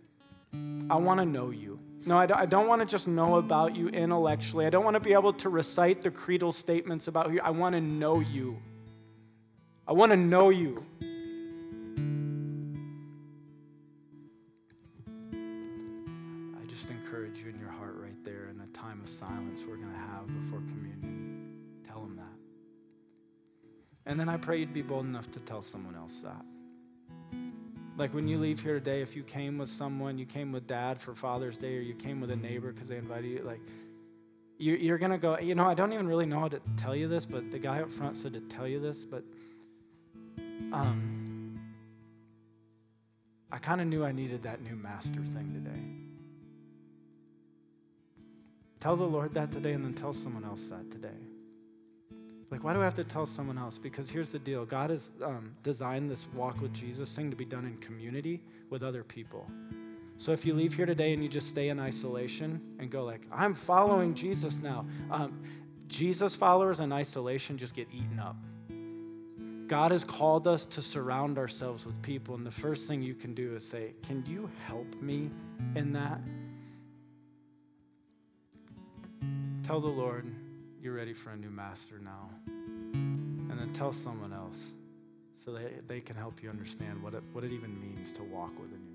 I 0.88 0.94
want 0.94 1.18
to 1.18 1.26
know 1.26 1.50
you. 1.50 1.80
No, 2.06 2.16
I 2.16 2.46
don't 2.46 2.68
want 2.68 2.78
to 2.78 2.86
just 2.86 3.08
know 3.08 3.38
about 3.38 3.74
you 3.74 3.88
intellectually. 3.88 4.66
I 4.66 4.70
don't 4.70 4.84
want 4.84 4.94
to 4.94 5.00
be 5.00 5.14
able 5.14 5.32
to 5.32 5.48
recite 5.48 6.00
the 6.00 6.12
creedal 6.12 6.52
statements 6.52 7.08
about 7.08 7.32
you. 7.32 7.40
I 7.42 7.50
want 7.50 7.74
to 7.74 7.80
know 7.80 8.20
you. 8.20 8.56
I 9.88 9.94
want 9.94 10.12
to 10.12 10.16
know 10.16 10.50
you. 10.50 10.86
I 16.54 16.64
just 16.68 16.88
encourage 16.88 17.40
you 17.40 17.48
in 17.48 17.58
your 17.58 17.72
heart 17.72 17.96
right 17.96 18.24
there 18.24 18.46
in 18.48 18.60
a 18.60 18.66
the 18.72 18.78
time 18.78 19.00
of 19.02 19.10
silence 19.10 19.64
we're 19.68 19.74
going 19.74 19.90
to 19.90 19.98
have 19.98 20.28
before 20.28 20.60
communion. 20.60 21.50
Tell 21.84 22.02
them 22.02 22.14
that. 22.14 22.38
And 24.08 24.20
then 24.20 24.28
I 24.28 24.36
pray 24.36 24.60
you'd 24.60 24.72
be 24.72 24.82
bold 24.82 25.04
enough 25.04 25.32
to 25.32 25.40
tell 25.40 25.62
someone 25.62 25.96
else 25.96 26.20
that. 26.20 26.44
Like 27.97 28.14
when 28.14 28.26
you 28.26 28.38
leave 28.38 28.61
here 28.61 28.74
today, 28.74 29.03
if 29.03 29.14
you 29.14 29.22
came 29.22 29.59
with 29.59 29.68
someone, 29.68 30.18
you 30.18 30.24
came 30.24 30.51
with 30.51 30.66
dad 30.66 31.01
for 31.01 31.14
Father's 31.14 31.59
Day, 31.59 31.76
or 31.76 31.80
you 31.80 31.95
came 31.95 32.20
with 32.20 32.30
a 32.30 32.36
neighbor 32.36 32.72
because 32.72 32.88
they 32.88 32.97
invited 32.97 33.30
you, 33.30 33.43
like, 33.43 33.61
you're 34.59 34.99
going 34.99 35.11
to 35.11 35.18
go, 35.18 35.38
you 35.38 35.57
know, 35.57 35.64
I 35.64 35.74
don't 35.74 35.93
even 35.93 36.07
really 36.07 36.26
know 36.26 36.38
how 36.38 36.49
to 36.49 36.61
tell 36.76 36.95
you 36.95 37.09
this, 37.09 37.26
but 37.26 37.51
the 37.51 37.59
guy 37.59 37.80
up 37.80 37.93
front 37.93 38.16
said 38.16 38.32
to 38.34 38.40
tell 38.40 38.68
you 38.68 38.78
this, 38.78 39.05
but 39.05 39.24
um, 40.72 41.61
I 43.51 43.59
kind 43.59 43.80
of 43.80 43.88
knew 43.88 44.05
I 44.05 44.12
needed 44.12 44.45
that 44.45 44.62
new 44.62 44.76
master 44.76 45.20
thing 45.20 45.53
today. 45.53 45.82
Tell 48.78 48.97
the 48.97 49.05
Lord 49.05 49.34
that 49.34 49.51
today 49.51 49.72
and 49.72 49.84
then 49.84 49.95
tell 49.95 50.12
someone 50.12 50.45
else 50.45 50.64
that 50.68 50.90
today. 50.90 51.09
Like, 52.53 52.64
why 52.64 52.74
do 52.74 52.82
I 52.82 52.84
have 52.84 52.94
to 52.96 53.05
tell 53.05 53.24
someone 53.24 53.57
else? 53.57 53.78
Because 53.78 54.11
here's 54.11 54.30
the 54.30 54.38
deal 54.38 54.66
God 54.66 54.90
has 54.90 55.12
um, 55.24 55.53
designed 55.62 56.11
this 56.11 56.28
walk 56.34 56.61
with 56.61 56.74
Jesus 56.74 57.16
thing 57.16 57.30
to 57.30 57.36
be 57.36 57.46
done 57.46 57.64
in 57.64 57.78
community 57.78 58.42
with 58.68 58.82
other 58.82 59.03
people. 59.03 59.50
So 60.18 60.32
if 60.32 60.44
you 60.44 60.53
leave 60.53 60.74
here 60.74 60.84
today 60.84 61.14
and 61.14 61.22
you 61.22 61.30
just 61.30 61.48
stay 61.48 61.70
in 61.70 61.80
isolation 61.80 62.61
and 62.78 62.90
go, 62.90 63.05
like, 63.05 63.22
I'm 63.32 63.55
following 63.55 64.12
Jesus 64.14 64.61
now, 64.61 64.84
um, 65.11 65.42
Jesus 65.88 66.36
followers 66.36 66.80
in 66.80 66.92
isolation 66.92 67.57
just 67.57 67.74
get 67.74 67.88
eaten 67.90 68.20
up. 68.20 68.36
God 69.66 69.90
has 69.90 70.05
called 70.05 70.46
us 70.46 70.66
to 70.66 70.82
surround 70.82 71.38
ourselves 71.38 71.86
with 71.86 72.00
people, 72.03 72.34
and 72.34 72.44
the 72.44 72.50
first 72.50 72.86
thing 72.86 73.03
you 73.03 73.14
can 73.14 73.32
do 73.32 73.55
is 73.55 73.66
say, 73.66 73.94
Can 74.03 74.26
you 74.26 74.50
help 74.66 74.94
me 75.00 75.30
in 75.74 75.94
that? 75.94 76.20
Tell 79.62 79.80
the 79.80 79.88
Lord, 79.88 80.30
you're 80.82 80.94
ready 80.94 81.12
for 81.12 81.30
a 81.30 81.36
new 81.36 81.50
master 81.50 82.00
now. 82.02 82.28
And 82.44 83.56
then 83.56 83.72
tell 83.72 83.92
someone 83.92 84.32
else 84.32 84.72
so 85.44 85.52
that 85.52 85.86
they 85.86 86.00
can 86.00 86.16
help 86.16 86.42
you 86.42 86.50
understand 86.50 87.00
what 87.00 87.14
it, 87.14 87.22
what 87.32 87.44
it 87.44 87.52
even 87.52 87.80
means 87.80 88.12
to 88.14 88.24
walk 88.24 88.50
with 88.60 88.72
a 88.72 88.78
new 88.78 88.91